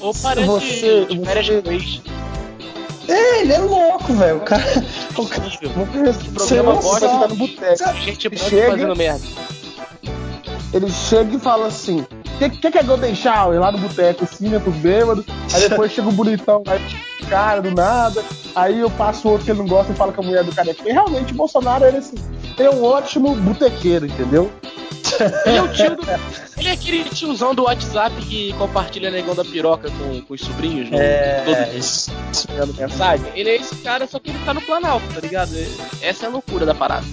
Ou 0.00 0.14
parece 0.14 0.46
você, 0.46 1.06
de 1.06 1.24
férias 1.24 1.46
você... 1.64 2.00
É, 3.08 3.40
ele 3.40 3.52
é 3.54 3.58
louco, 3.58 4.12
velho. 4.12 4.36
O 4.36 4.40
cara. 4.40 4.62
O 5.16 5.26
cara. 5.26 5.48
O 5.48 6.34
programa 6.34 6.74
bosta 6.74 7.08
tá 7.08 7.28
no 7.28 7.36
boteco. 7.36 7.94
Gente 8.04 8.38
chega 8.38 8.70
fazendo 8.70 8.94
merda. 8.94 9.26
Ele 10.74 10.90
chega 10.90 11.36
e 11.36 11.40
fala 11.40 11.68
assim: 11.68 12.00
o 12.00 12.17
que, 12.38 12.50
que, 12.50 12.70
que 12.70 12.78
é 12.78 12.82
Golden 12.82 13.14
Shower? 13.14 13.60
Lá 13.60 13.72
no 13.72 13.78
boteco, 13.78 14.24
assim, 14.24 14.48
né, 14.48 14.58
pros 14.58 14.76
bêbados. 14.76 15.24
Aí 15.52 15.68
depois 15.68 15.92
chega 15.92 16.08
o 16.08 16.12
bonitão, 16.12 16.62
aí, 16.66 16.80
cara, 17.28 17.60
do 17.60 17.72
nada. 17.72 18.24
Aí 18.54 18.80
eu 18.80 18.90
passo 18.90 19.28
outro 19.28 19.44
que 19.44 19.50
ele 19.50 19.58
não 19.58 19.66
gosta 19.66 19.92
e 19.92 19.96
fala 19.96 20.12
que 20.12 20.20
a 20.20 20.22
mulher 20.22 20.44
do 20.44 20.54
cara 20.54 20.70
é 20.70 20.74
feia. 20.74 20.94
Realmente, 20.94 21.32
o 21.32 21.36
Bolsonaro, 21.36 21.84
ele, 21.84 21.98
assim, 21.98 22.16
é 22.58 22.70
um 22.70 22.84
ótimo 22.84 23.34
botequeiro, 23.34 24.06
entendeu? 24.06 24.50
Ele 25.46 25.56
é 25.56 25.62
o 25.62 25.68
tio 25.68 25.96
do. 25.96 26.02
Ele 26.58 26.68
é 26.68 26.72
aquele 26.72 27.04
tiozão 27.04 27.54
do 27.54 27.64
WhatsApp 27.64 28.14
que 28.22 28.52
compartilha 28.54 29.10
negão 29.10 29.34
da 29.34 29.44
piroca 29.44 29.90
com, 29.90 30.20
com 30.22 30.34
os 30.34 30.40
sobrinhos, 30.40 30.90
né? 30.90 30.98
É, 30.98 31.42
todo 31.44 31.76
isso. 31.76 32.10
mensagem. 32.76 33.26
Ele 33.34 33.50
é 33.50 33.56
esse 33.56 33.76
cara, 33.76 34.06
só 34.06 34.18
que 34.18 34.30
ele 34.30 34.38
tá 34.44 34.52
no 34.52 34.60
Planalto, 34.60 35.06
tá 35.14 35.20
ligado? 35.20 35.50
Essa 36.02 36.26
é 36.26 36.28
a 36.28 36.30
loucura 36.30 36.66
da 36.66 36.74
parada. 36.74 37.06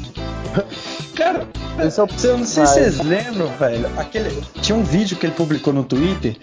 Cara, 1.16 1.48
esse 1.80 2.00
é 2.00 2.04
o... 2.04 2.08
eu 2.24 2.38
não 2.38 2.46
sei 2.46 2.66
se 2.66 2.74
vocês 2.74 3.00
lembram, 3.00 3.48
velho. 3.58 3.90
Aquele... 3.98 4.44
Tinha 4.62 4.78
um 4.78 4.84
vídeo 4.84 5.18
que 5.18 5.26
ele 5.26 5.34
publicou 5.34 5.74
no 5.74 5.84
Twitter 5.84 6.36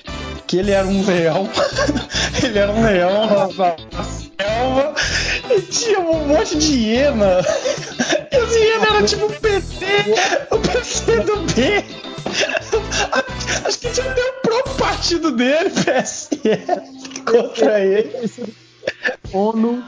que 0.53 0.59
ele 0.59 0.71
era 0.71 0.87
um 0.87 1.05
leão. 1.07 1.49
ele 2.45 2.59
era 2.59 2.71
um 2.71 2.85
leão 2.85 3.27
na 3.91 4.03
selva 4.03 4.95
e 5.51 5.61
tinha 5.63 5.99
um 5.99 6.27
monte 6.27 6.59
de 6.59 6.75
hiena. 6.75 7.41
E 8.31 8.37
as 8.37 8.55
hienas 8.55 8.91
eram 8.91 9.05
tipo 9.07 9.27
o 9.27 9.33
PT, 9.33 9.87
o 10.51 10.59
PC 10.59 11.21
do 11.21 11.37
B. 11.55 11.85
Acho 13.65 13.79
que 13.79 13.91
tinha 13.93 14.11
até 14.11 14.21
o 14.21 14.33
próprio 14.43 14.75
partido 14.75 15.33
dele, 15.33 15.71
PSL, 15.71 17.23
contra 17.25 17.81
ele. 17.81 18.31
ONU. 19.33 19.83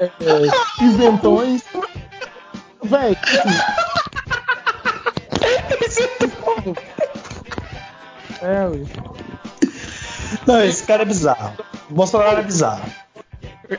é, 0.00 0.04
é, 0.04 0.84
isentões. 0.84 1.62
Véi. 2.90 3.16
É, 8.42 8.66
ui. 8.66 8.86
Não, 10.46 10.64
esse 10.64 10.82
cara 10.82 11.02
é 11.02 11.04
bizarro. 11.04 11.54
O 11.90 11.94
Bolsonaro 11.94 12.38
é 12.38 12.42
bizarro. 12.42 12.82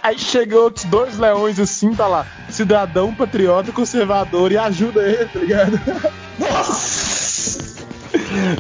Aí 0.02 0.18
chegou 0.18 0.64
outros 0.64 0.86
dois 0.86 1.18
leões 1.18 1.60
assim, 1.60 1.94
tá 1.94 2.08
lá. 2.08 2.26
Cidadão, 2.50 3.14
patriota, 3.14 3.72
conservador 3.72 4.52
e 4.52 4.58
ajuda 4.58 5.02
ele, 5.04 5.26
tá 5.26 5.40
ligado? 5.40 5.82
Nossa! 6.40 7.72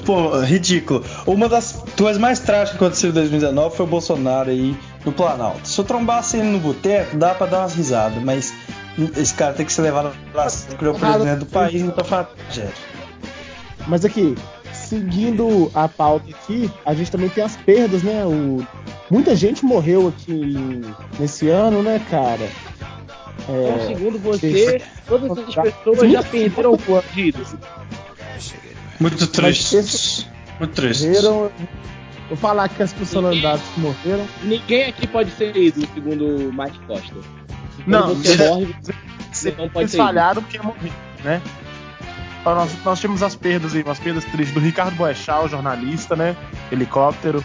Pô, 0.05 0.39
ridículo. 0.41 1.05
Uma 1.25 1.47
das 1.47 1.83
coisas 1.97 2.19
mais 2.19 2.39
trágicas 2.39 2.71
que 2.71 2.83
aconteceu 2.83 3.11
em 3.11 3.13
2019 3.13 3.77
foi 3.77 3.85
o 3.85 3.89
Bolsonaro 3.89 4.49
aí 4.49 4.77
no 5.05 5.11
Planalto. 5.11 5.67
Se 5.67 5.79
eu 5.79 5.85
trombasse 5.85 6.37
ele 6.37 6.47
no 6.47 6.59
boteco, 6.59 7.15
dá 7.15 7.33
pra 7.33 7.47
dar 7.47 7.59
umas 7.59 7.73
risadas, 7.73 8.21
mas 8.21 8.53
esse 9.15 9.33
cara 9.33 9.53
tem 9.53 9.65
que 9.65 9.73
ser 9.73 9.81
levado 9.81 10.15
pra 10.31 10.47
porque 10.69 10.87
o 10.87 10.93
presidente 10.93 11.39
do 11.39 11.45
país, 11.45 11.81
então 11.81 12.03
fala 12.03 12.29
Mas 13.87 14.03
aqui, 14.05 14.35
seguindo 14.73 15.71
a 15.73 15.87
pauta 15.87 16.29
aqui, 16.29 16.69
a 16.85 16.93
gente 16.93 17.11
também 17.11 17.29
tem 17.29 17.43
as 17.43 17.55
perdas, 17.57 18.03
né? 18.03 18.25
O... 18.25 18.65
Muita 19.09 19.35
gente 19.35 19.65
morreu 19.65 20.07
aqui 20.07 20.81
nesse 21.19 21.49
ano, 21.49 21.81
né, 21.81 22.01
cara? 22.09 22.49
É... 23.49 23.69
Então, 23.69 23.87
segundo 23.87 24.19
você, 24.19 24.81
todas 25.07 25.37
as 25.37 25.55
pessoas 25.55 26.11
já 26.11 26.23
perderam 26.23 26.77
vidas. 27.13 27.55
Muito 28.99 29.27
triste. 29.27 30.27
Muito 30.59 30.73
triste. 30.73 31.07
Morreram, 31.07 31.51
Vou 32.31 32.37
falar 32.37 32.69
que 32.69 32.81
as 32.81 32.93
personalidades 32.93 33.61
que 33.73 33.81
morreram. 33.81 34.25
Ninguém 34.43 34.85
aqui 34.85 35.05
pode 35.05 35.31
ser 35.31 35.53
ídolo, 35.53 35.85
segundo 35.93 36.25
o 36.25 36.53
Mike 36.53 36.79
Costa. 36.87 37.15
Não, 37.85 38.15
você 38.15 38.35
morre, 38.47 38.75
você 39.31 39.55
não 39.57 39.69
pode 39.69 39.85
eles 39.85 39.95
falharam 39.95 40.41
porque 40.41 40.59
morri, 40.59 40.91
né? 41.23 41.41
Então, 42.41 42.55
nós, 42.55 42.71
nós 42.83 42.99
tivemos 42.99 43.21
as 43.21 43.35
perdas 43.35 43.75
aí, 43.75 43.83
as 43.87 43.99
perdas 43.99 44.25
tristes 44.25 44.53
do 44.53 44.59
Ricardo 44.59 44.95
Boechat, 44.95 45.47
jornalista, 45.49 46.15
né? 46.15 46.35
Helicóptero. 46.71 47.43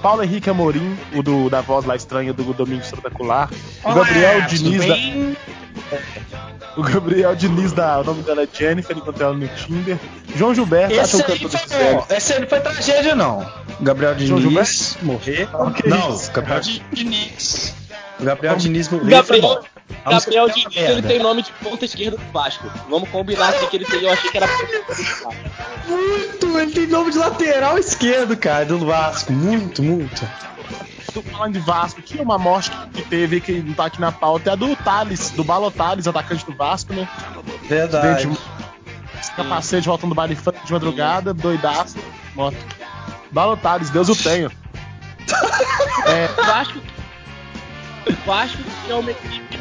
Paulo 0.00 0.22
Henrique 0.22 0.48
Amorim, 0.48 0.96
o 1.14 1.22
do, 1.22 1.50
da 1.50 1.60
voz 1.60 1.84
lá 1.84 1.94
estranha 1.94 2.32
do 2.32 2.54
Domingo 2.54 2.82
Espetacular. 2.82 3.50
O 3.84 3.92
Gabriel 3.92 4.42
Diniz 4.46 4.86
da. 4.86 4.96
O 6.76 6.82
Gabriel 6.82 7.34
Diniz 7.34 7.72
da. 7.72 8.00
O 8.00 8.04
nome 8.04 8.22
dela 8.22 8.44
é 8.44 8.48
Jennifer, 8.50 8.96
encontrei 8.96 9.26
ela 9.26 9.36
no 9.36 9.48
Tinder. 9.48 9.98
João 10.36 10.54
Gilberto, 10.54 10.94
esse 10.94 11.16
acho 11.16 11.24
que 11.24 11.48
cantor 11.48 11.60
foi, 11.68 12.16
Esse 12.16 12.32
aí 12.32 12.40
não 12.40 12.48
foi 12.48 12.60
tragédia, 12.60 13.14
não. 13.16 13.44
Gabriel 13.80 14.14
Diniz 14.14 14.96
morrer. 15.02 15.48
Okay. 15.52 15.90
Não, 15.90 16.16
Gabriel 16.32 16.60
Diniz. 16.92 17.74
O 18.20 18.24
Gabriel 18.24 18.56
Diniz 18.56 18.88
morreu. 18.88 19.08
Gabriel, 19.08 19.64
Gabriel 20.04 20.48
Diniz, 20.50 20.76
ele 20.76 21.02
tem 21.02 21.18
nome 21.18 21.42
de 21.42 21.52
ponta 21.52 21.84
esquerda 21.84 22.16
do 22.16 22.32
Vasco. 22.32 22.70
Vamos 22.88 23.08
combinar 23.08 23.48
aqui 23.48 23.66
que 23.68 23.76
ele 23.76 23.84
tem, 23.84 24.02
eu 24.02 24.12
achei 24.12 24.30
que 24.30 24.36
era 24.36 24.46
Muito, 25.86 26.58
ele 26.58 26.72
tem 26.72 26.86
nome 26.86 27.10
de 27.10 27.18
lateral 27.18 27.78
esquerdo, 27.78 28.36
cara, 28.36 28.66
do 28.66 28.78
Vasco. 28.84 29.32
Muito, 29.32 29.82
muito. 29.82 30.26
Tô 31.12 31.22
falando 31.22 31.54
de 31.54 31.60
Vasco, 31.60 32.00
que 32.02 32.18
é 32.18 32.22
uma 32.22 32.38
morte 32.38 32.70
que 32.92 33.02
teve, 33.02 33.40
que 33.40 33.60
não 33.60 33.74
tá 33.74 33.86
aqui 33.86 34.00
na 34.00 34.12
pauta, 34.12 34.50
é 34.50 34.52
a 34.52 34.56
do 34.56 34.76
Thales, 34.76 35.30
do 35.30 35.42
Balo 35.42 35.70
Thales, 35.70 36.06
atacante 36.06 36.44
do 36.46 36.54
Vasco, 36.54 36.92
né? 36.92 37.08
Verdade. 37.64 38.30
Capacete 39.34 39.86
voltando 39.86 40.10
do 40.10 40.14
baile 40.14 40.36
de 40.64 40.72
madrugada, 40.72 41.32
doidaço, 41.32 41.96
moto. 42.34 42.56
Balo 43.30 43.56
Thales, 43.56 43.90
Deus 43.90 44.08
o 44.08 44.16
tenha. 44.16 44.50
é, 46.06 46.26
Vasco 46.28 46.80
Vasco 48.26 48.58
que 48.86 48.92
é 48.92 48.94
uma 48.94 49.10
equipe 49.10 49.60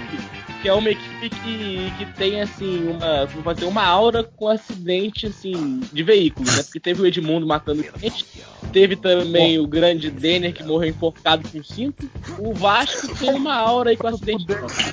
que 0.62 0.68
é 0.68 0.74
uma 0.74 0.90
equipe 0.90 1.30
que, 1.30 1.94
que 1.98 2.06
tem 2.18 2.42
assim 2.42 2.90
uma 2.90 3.26
vou 3.26 3.42
fazer 3.44 3.66
uma 3.66 3.84
aura 3.84 4.24
com 4.24 4.48
acidente 4.48 5.28
assim 5.28 5.80
de 5.92 6.04
veículos, 6.04 6.56
né? 6.56 6.64
Porque 6.64 6.80
teve 6.80 7.02
o 7.02 7.06
Edmundo 7.06 7.48
matando 7.48 7.84
gente, 7.98 8.26
teve 8.74 8.96
também 8.96 9.58
o 9.58 9.66
grande 9.66 10.12
Denner 10.12 10.54
que 10.54 10.64
morreu 10.64 10.90
enforcado 10.90 11.48
com 11.48 11.64
cinto. 11.64 12.10
O 12.38 12.54
Vasco 12.54 13.08
tem 13.16 13.34
uma 13.34 13.56
aura 13.56 13.92
aí 13.92 13.98
com 13.98 14.08
acidente. 14.08 14.46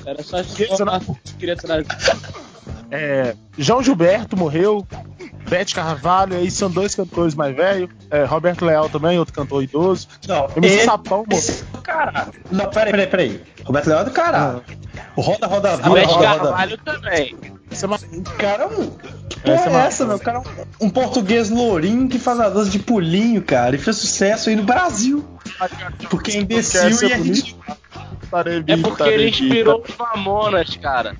Era 0.05 0.23
só 0.23 0.39
isso 0.39 0.55
que 0.55 0.63
eu 0.63 1.17
queria 1.37 1.55
trazer. 1.55 1.87
É, 2.89 3.35
João 3.57 3.83
Gilberto 3.83 4.37
morreu, 4.37 4.87
Bete 5.49 5.73
Carvalho, 5.73 6.35
aí 6.35 6.51
são 6.51 6.69
dois 6.69 6.93
cantores 6.93 7.33
mais 7.33 7.55
velhos. 7.55 7.89
É, 8.11 8.25
Roberto 8.25 8.65
Leal 8.65 8.89
também, 8.89 9.17
outro 9.17 9.33
cantor 9.33 9.63
idoso. 9.63 10.07
Não, 10.27 10.47
MC 10.57 10.83
Sapão 10.83 11.25
morreu. 11.29 11.81
Caralho. 11.83 12.33
Não, 12.51 12.69
peraí, 12.69 12.91
peraí, 12.91 13.07
peraí. 13.07 13.43
Roberto 13.63 13.87
Leal 13.87 14.01
é 14.01 14.05
do 14.05 14.11
caralho. 14.11 14.63
O 15.15 15.21
Roda 15.21 15.47
Roda 15.47 15.75
Roda 15.75 16.05
Roda. 16.05 16.23
Carvalho 16.23 16.77
também. 16.79 17.37
cara, 18.37 18.67
um, 18.67 18.89
porra 18.89 19.53
essa 19.53 19.69
é 19.69 19.85
essa, 19.85 20.05
meu? 20.05 20.19
cara 20.19 20.39
é 20.39 20.65
um 20.79 20.89
português 20.89 21.49
lourinho 21.49 22.09
que 22.09 22.19
faz 22.19 22.39
a 22.39 22.49
dança 22.49 22.69
de 22.69 22.79
pulinho, 22.79 23.41
cara, 23.41 23.75
e 23.75 23.79
fez 23.79 23.97
sucesso 23.97 24.49
aí 24.49 24.55
no 24.55 24.63
Brasil. 24.63 25.25
Porque 26.09 26.31
é 26.31 26.37
imbecil 26.37 27.09
e 27.09 27.13
a 27.13 27.17
gente... 27.17 27.55
É 28.67 28.75
porque 28.77 29.03
ele 29.03 29.29
inspirou 29.29 29.83
os 29.87 29.95
Mamonas, 29.95 30.75
cara. 30.75 31.15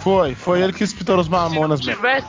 Foi, 0.00 0.34
foi 0.34 0.62
ele 0.62 0.72
que 0.72 0.84
inspirou 0.84 1.18
os 1.20 1.28
Mamonas, 1.28 1.80
se 1.80 1.92
tivesse, 1.92 2.28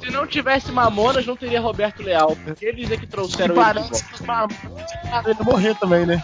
Se 0.00 0.10
não 0.10 0.26
tivesse 0.26 0.70
Mamonas, 0.70 1.26
não 1.26 1.36
teria 1.36 1.60
Roberto 1.60 2.02
Leal. 2.02 2.36
Porque 2.44 2.64
eles 2.64 2.90
é 2.90 2.96
que 2.96 3.06
trouxeram 3.06 3.54
que 3.54 3.60
ele. 3.60 3.66
Parece 3.66 4.04
que 4.04 4.22
Mamonas 4.22 5.26
ele 5.26 5.42
morrer 5.44 5.74
também, 5.76 6.06
né? 6.06 6.22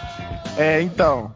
É, 0.57 0.81
então. 0.81 1.35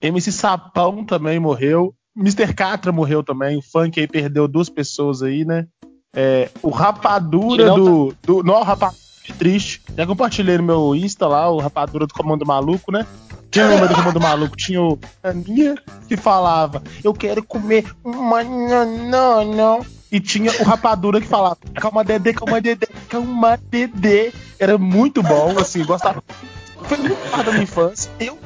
MC 0.00 0.30
Sapão 0.32 1.04
também 1.04 1.38
morreu. 1.38 1.94
Mr. 2.16 2.52
Catra 2.52 2.90
morreu 2.92 3.22
também. 3.22 3.58
O 3.58 3.62
funk 3.62 3.98
aí 4.00 4.06
perdeu 4.06 4.48
duas 4.48 4.68
pessoas 4.68 5.22
aí, 5.22 5.44
né? 5.44 5.66
É, 6.14 6.50
o 6.62 6.70
Rapadura 6.70 7.70
do, 7.74 8.12
tá... 8.12 8.18
do. 8.22 8.42
Não, 8.42 8.62
Rapadura 8.62 9.08
triste. 9.32 9.82
Já 9.96 10.06
compartilhei 10.06 10.56
no 10.58 10.64
meu 10.64 10.94
Insta 10.94 11.26
lá, 11.26 11.50
o 11.50 11.58
Rapadura 11.58 12.06
do 12.06 12.14
Comando 12.14 12.46
Maluco, 12.46 12.92
né? 12.92 13.06
Tinha 13.50 13.66
o 13.66 13.70
número 13.70 13.88
do 13.88 13.94
Comando 13.94 14.20
Maluco, 14.20 14.56
tinha 14.56 14.82
o 14.82 14.98
Aninha 15.22 15.74
que 16.06 16.16
falava: 16.16 16.82
Eu 17.02 17.14
quero 17.14 17.42
comer 17.42 17.84
uma 18.04 18.42
não, 18.44 19.44
não. 19.44 19.86
E 20.10 20.20
tinha 20.20 20.50
o 20.60 20.64
Rapadura 20.64 21.20
que 21.20 21.26
falava: 21.26 21.58
Calma, 21.74 22.02
Dedê, 22.02 22.32
calma, 22.32 22.60
Dedê, 22.60 22.86
calma, 23.08 23.58
Dedê. 23.70 24.32
Era 24.58 24.78
muito 24.78 25.22
bom, 25.22 25.58
assim, 25.58 25.84
gostava. 25.84 26.22
Foi 26.82 26.96
muito 26.96 27.30
parte 27.30 27.46
da 27.46 27.52
minha 27.52 27.64
infância. 27.64 28.10
Eu 28.18 28.38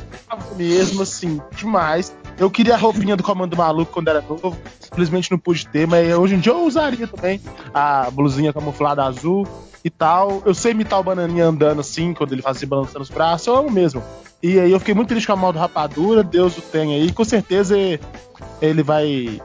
mesmo, 0.57 1.03
assim, 1.03 1.41
demais. 1.57 2.15
Eu 2.39 2.51
queria 2.51 2.75
a 2.75 2.79
roupinha 2.79 3.17
do 3.17 3.23
Comando 3.23 3.57
Maluco 3.57 3.93
quando 3.93 4.09
era 4.09 4.21
novo, 4.21 4.57
simplesmente 4.81 5.31
não 5.31 5.39
pude 5.39 5.67
ter, 5.67 5.87
mas 5.87 6.13
hoje 6.15 6.35
em 6.35 6.41
dia 6.41 6.53
eu 6.53 6.65
usaria 6.65 7.07
também 7.07 7.41
a 7.73 8.11
blusinha 8.11 8.53
camuflada 8.53 9.05
azul 9.05 9.47
e 9.85 9.91
tal. 9.91 10.43
Eu 10.45 10.55
sei 10.55 10.73
imitar 10.73 10.99
o 10.99 11.05
Bananinha 11.05 11.47
andando 11.47 11.81
assim, 11.81 12.15
quando 12.15 12.33
ele 12.33 12.43
fazia 12.43 12.67
balançando 12.67 13.03
os 13.03 13.11
braços, 13.11 13.47
eu 13.47 13.57
amo 13.57 13.71
mesmo. 13.71 14.03
E 14.43 14.59
aí 14.59 14.73
eu 14.73 14.79
fiquei 14.81 14.95
muito 14.95 15.09
triste 15.09 15.27
com 15.27 15.35
a 15.35 15.37
mal 15.37 15.53
do 15.53 15.59
Rapadura, 15.59 16.23
Deus 16.23 16.57
o 16.57 16.63
tem 16.63 16.95
aí, 16.95 17.13
com 17.13 17.25
certeza 17.25 17.77
ele 18.61 18.83
vai 18.83 19.41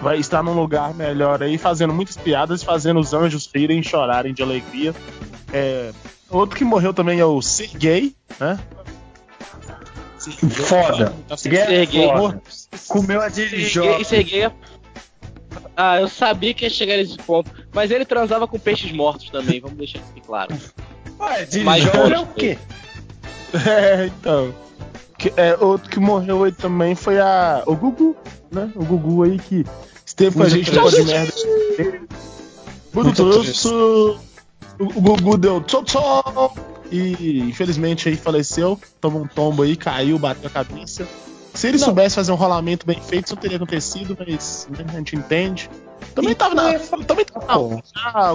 vai 0.00 0.18
estar 0.18 0.42
num 0.42 0.54
lugar 0.54 0.94
melhor 0.94 1.42
aí, 1.42 1.58
fazendo 1.58 1.92
muitas 1.92 2.16
piadas, 2.16 2.62
fazendo 2.62 3.00
os 3.00 3.12
anjos 3.12 3.48
rirem 3.54 3.80
e 3.80 3.84
chorarem 3.84 4.32
de 4.32 4.42
alegria. 4.42 4.94
É, 5.52 5.92
outro 6.28 6.56
que 6.56 6.64
morreu 6.64 6.94
também 6.94 7.20
é 7.20 7.24
o 7.24 7.40
Sergei, 7.42 8.14
né? 8.38 8.58
Foda. 10.50 11.14
Serguei. 11.36 11.88
Comeu 12.88 13.20
a 13.20 13.28
dirigir. 13.28 14.04
Serguei. 14.04 14.50
Ah, 15.76 16.00
eu 16.00 16.08
sabia 16.08 16.52
que 16.52 16.64
ia 16.64 16.70
chegar 16.70 16.96
nesse 16.96 17.16
ponto. 17.16 17.50
Mas 17.72 17.90
ele 17.90 18.04
transava 18.04 18.46
com 18.46 18.58
peixes 18.58 18.92
mortos 18.92 19.30
também, 19.30 19.60
vamos 19.60 19.78
deixar 19.78 19.98
isso 19.98 20.10
aqui 20.10 20.20
claro. 20.20 20.54
Ué, 21.18 21.44
dirigir 21.44 22.12
é 22.12 22.18
o 22.18 22.26
quê? 22.26 22.58
É, 23.52 24.06
então. 24.06 24.54
Que, 25.20 25.30
é, 25.36 25.54
outro 25.60 25.90
que 25.90 26.00
morreu 26.00 26.44
aí 26.44 26.52
também 26.52 26.94
foi 26.94 27.20
a. 27.20 27.62
O 27.66 27.76
Gugu, 27.76 28.16
né? 28.50 28.72
O 28.74 28.82
Gugu 28.82 29.24
aí 29.24 29.38
que 29.38 29.66
esteve 30.04 30.34
com 30.34 30.42
a 30.42 30.48
gente 30.48 30.70
depois 30.70 30.94
de 30.94 31.02
merda. 31.02 31.32
Muito 32.94 33.22
o, 33.22 34.18
o 34.78 35.00
Gugu 35.02 35.36
deu 35.36 35.60
tchau 35.60 35.84
tchau 35.84 36.54
e 36.90 37.40
infelizmente 37.40 38.08
aí 38.08 38.16
faleceu, 38.16 38.80
tomou 38.98 39.22
um 39.22 39.26
tombo 39.26 39.62
aí, 39.62 39.76
caiu, 39.76 40.18
bateu 40.18 40.46
a 40.46 40.50
cabeça. 40.50 41.06
Se 41.52 41.68
ele 41.68 41.76
não. 41.76 41.84
soubesse 41.84 42.14
fazer 42.14 42.32
um 42.32 42.36
rolamento 42.36 42.86
bem 42.86 42.98
feito, 42.98 43.26
isso 43.26 43.34
não 43.34 43.42
teria 43.42 43.58
acontecido, 43.58 44.16
mas 44.18 44.66
né, 44.70 44.86
a 44.88 44.96
gente 44.96 45.16
entende. 45.16 45.68
Também 46.14 46.34
tava 46.34 46.54
na. 46.54 46.78
Também 46.78 47.26
tava 47.26 47.46
na. 47.46 47.82
Ah, 48.14 48.32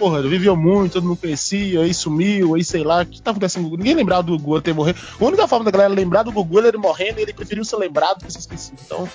porra, 0.00 0.22
viveu 0.22 0.56
muito, 0.56 0.94
todo 0.94 1.06
mundo 1.06 1.18
conhecia, 1.18 1.82
aí 1.82 1.92
sumiu, 1.92 2.54
aí 2.54 2.64
sei 2.64 2.82
lá. 2.82 3.02
O 3.02 3.06
que 3.06 3.20
tava 3.20 3.36
acontecendo? 3.36 3.76
Ninguém 3.76 3.94
lembrava 3.94 4.22
do 4.22 4.38
Gugu 4.38 4.62
ter 4.62 4.72
morrido. 4.72 4.98
A 5.20 5.24
única 5.24 5.46
forma 5.46 5.66
da 5.66 5.70
galera 5.70 5.92
lembrar 5.92 6.22
do 6.22 6.32
Gugu 6.32 6.58
era 6.58 6.68
ele 6.68 6.78
morrendo 6.78 7.18
e 7.18 7.22
ele 7.22 7.34
preferiu 7.34 7.62
ser 7.66 7.76
lembrado 7.76 8.20
do 8.20 8.24
que 8.24 8.32
ser 8.32 8.38
esquecido. 8.38 8.78
Então, 8.82 9.06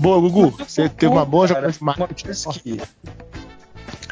boa, 0.00 0.20
Gugu. 0.20 0.52
Você 0.66 0.88
teve 0.88 1.12
uma 1.12 1.24
boa, 1.24 1.46
já 1.46 1.54
conhece 1.54 1.82
marketing. 1.84 2.26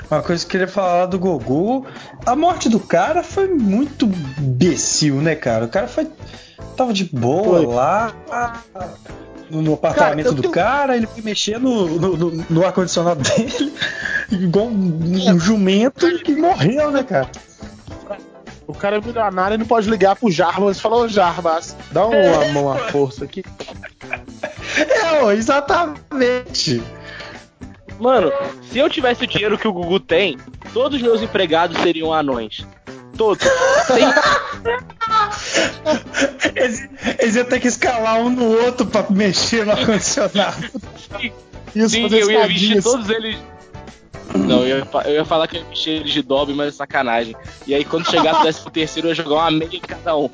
Uma 0.09 0.23
coisa 0.23 0.45
que 0.45 0.47
eu 0.47 0.51
queria 0.51 0.69
falar 0.69 1.07
do 1.07 1.19
Gogu, 1.19 1.85
a 2.25 2.37
morte 2.37 2.69
do 2.69 2.79
cara 2.79 3.25
foi 3.25 3.49
muito 3.49 4.09
imbecil, 4.39 5.17
né, 5.17 5.35
cara? 5.35 5.65
O 5.65 5.69
cara 5.69 5.89
foi. 5.89 6.09
Tava 6.77 6.93
de 6.93 7.05
boa 7.05 7.59
foi. 7.59 7.67
lá 7.67 8.15
no 9.51 9.75
apartamento 9.75 10.25
cara, 10.25 10.37
do 10.37 10.43
tenho... 10.43 10.55
cara, 10.55 10.97
ele 10.97 11.07
foi 11.07 11.23
mexer 11.23 11.59
no, 11.59 11.87
no, 11.87 12.31
no 12.49 12.65
ar-condicionado 12.65 13.23
dele, 13.29 13.73
igual 14.31 14.67
um, 14.67 15.33
um 15.33 15.39
jumento 15.39 16.07
que 16.23 16.35
morreu, 16.35 16.91
né, 16.91 17.03
cara? 17.03 17.31
O 18.67 18.73
cara 18.73 18.99
é 18.99 19.01
milionário 19.01 19.57
e 19.57 19.59
não 19.59 19.67
pode 19.67 19.91
ligar 19.91 20.15
pro 20.15 20.31
Jarbas. 20.31 20.79
Falou, 20.79 21.09
Jarbas, 21.09 21.77
dá 21.91 22.07
uma 22.07 22.45
mão 22.53 22.73
à 22.73 22.79
força 22.91 23.25
aqui. 23.25 23.45
É, 24.77 25.33
exatamente. 25.35 26.81
Mano, 27.99 28.33
se 28.71 28.79
eu 28.79 28.89
tivesse 28.89 29.25
o 29.25 29.27
dinheiro 29.27 29.59
que 29.59 29.67
o 29.67 29.73
Gugu 29.73 29.99
tem, 29.99 30.39
todos 30.73 30.97
os 30.97 31.03
meus 31.03 31.21
empregados 31.21 31.77
seriam 31.83 32.13
anões. 32.13 32.65
Todos. 33.21 33.45
eles, 36.57 36.89
eles 37.19 37.37
iam 37.37 37.45
ter 37.45 37.61
que 37.61 37.69
escalar 37.69 38.19
um 38.19 38.31
no 38.31 38.47
outro 38.65 38.87
pra 38.87 39.05
mexer 39.11 39.67
no 39.67 39.73
ar-condicionado. 39.73 40.71
Isso, 41.75 41.91
Sim, 41.91 42.09
eu 42.11 42.31
ia 42.31 42.47
vestir 42.47 42.83
todos 42.83 43.11
eles. 43.11 43.37
Não, 44.35 44.67
eu 44.67 44.79
ia, 44.79 44.89
eu 45.05 45.15
ia 45.17 45.25
falar 45.27 45.47
que 45.49 45.59
eu 45.59 45.61
ia 45.61 45.69
vestir 45.69 46.01
eles 46.01 46.15
de 46.15 46.23
Dobby, 46.23 46.55
mas 46.55 46.69
é 46.69 46.71
sacanagem. 46.71 47.37
E 47.67 47.75
aí 47.75 47.85
quando 47.85 48.11
chegasse 48.11 48.41
o 48.41 48.45
décimo 48.45 48.71
terceiro, 48.71 49.09
eu 49.09 49.11
ia 49.11 49.15
jogar 49.15 49.35
uma 49.35 49.51
meia 49.51 49.77
em 49.77 49.81
cada 49.81 50.17
um. 50.17 50.31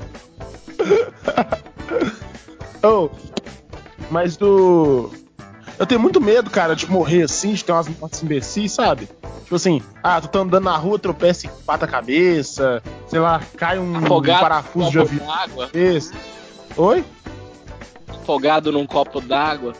oh, 2.84 3.10
mas 4.12 4.36
do. 4.36 5.10
Eu 5.78 5.86
tenho 5.86 6.00
muito 6.00 6.20
medo, 6.20 6.50
cara, 6.50 6.74
de 6.74 6.90
morrer 6.90 7.22
assim, 7.22 7.52
de 7.52 7.64
ter 7.64 7.72
umas 7.72 7.88
mortes 7.88 8.22
imbecis, 8.22 8.72
sabe? 8.72 9.08
Tipo 9.42 9.54
assim, 9.54 9.82
ah, 10.02 10.20
tu 10.20 10.28
tá 10.28 10.38
andando 10.40 10.64
na 10.64 10.76
rua, 10.76 10.98
tropeça 10.98 11.46
e 11.46 11.50
bata 11.66 11.84
a 11.84 11.88
cabeça, 11.88 12.82
sei 13.06 13.20
lá, 13.20 13.40
cai 13.56 13.78
um, 13.78 13.96
Afogado 13.96 14.38
um 14.38 14.40
parafuso 14.40 14.90
de 14.90 14.98
avião. 14.98 15.30
Água. 15.30 15.70
Oi? 16.76 17.04
Afogado 18.08 18.72
num 18.72 18.86
copo 18.86 19.20
d'água. 19.20 19.74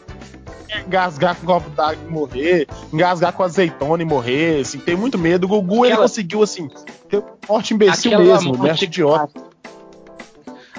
Engasgar 0.87 1.35
com 1.37 1.45
um 1.45 1.47
copo 1.47 1.71
d'água 1.71 1.99
e 2.07 2.11
morrer, 2.11 2.69
engasgar 2.93 3.33
com 3.33 3.43
azeitona 3.43 4.03
e 4.03 4.07
morrer, 4.07 4.61
assim, 4.61 4.79
tem 4.79 4.95
muito 4.95 5.17
medo. 5.17 5.45
O 5.45 5.49
Gugu 5.49 5.85
Aquela... 5.85 5.89
ele 5.89 5.97
conseguiu, 5.97 6.43
assim, 6.43 6.69
ter 7.09 7.25
morte 7.49 7.73
imbecil 7.73 8.13
Aquela 8.13 8.35
mesmo, 8.35 8.57
morte 8.57 8.85
idiota 8.85 9.46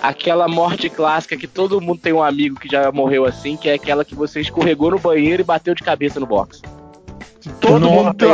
aquela 0.01 0.47
morte 0.47 0.89
clássica 0.89 1.37
que 1.37 1.47
todo 1.47 1.81
mundo 1.81 1.99
tem 1.99 2.13
um 2.13 2.23
amigo 2.23 2.59
que 2.59 2.69
já 2.69 2.91
morreu 2.91 3.25
assim, 3.25 3.57
que 3.57 3.69
é 3.69 3.73
aquela 3.73 4.05
que 4.05 4.15
você 4.15 4.41
escorregou 4.41 4.91
no 4.91 4.99
banheiro 4.99 5.41
e 5.41 5.45
bateu 5.45 5.73
de 5.73 5.83
cabeça 5.83 6.19
no 6.19 6.25
box. 6.25 6.61
Todo 7.59 7.79
Nossa, 7.79 7.93
mundo 7.93 8.13
tem 8.13 8.29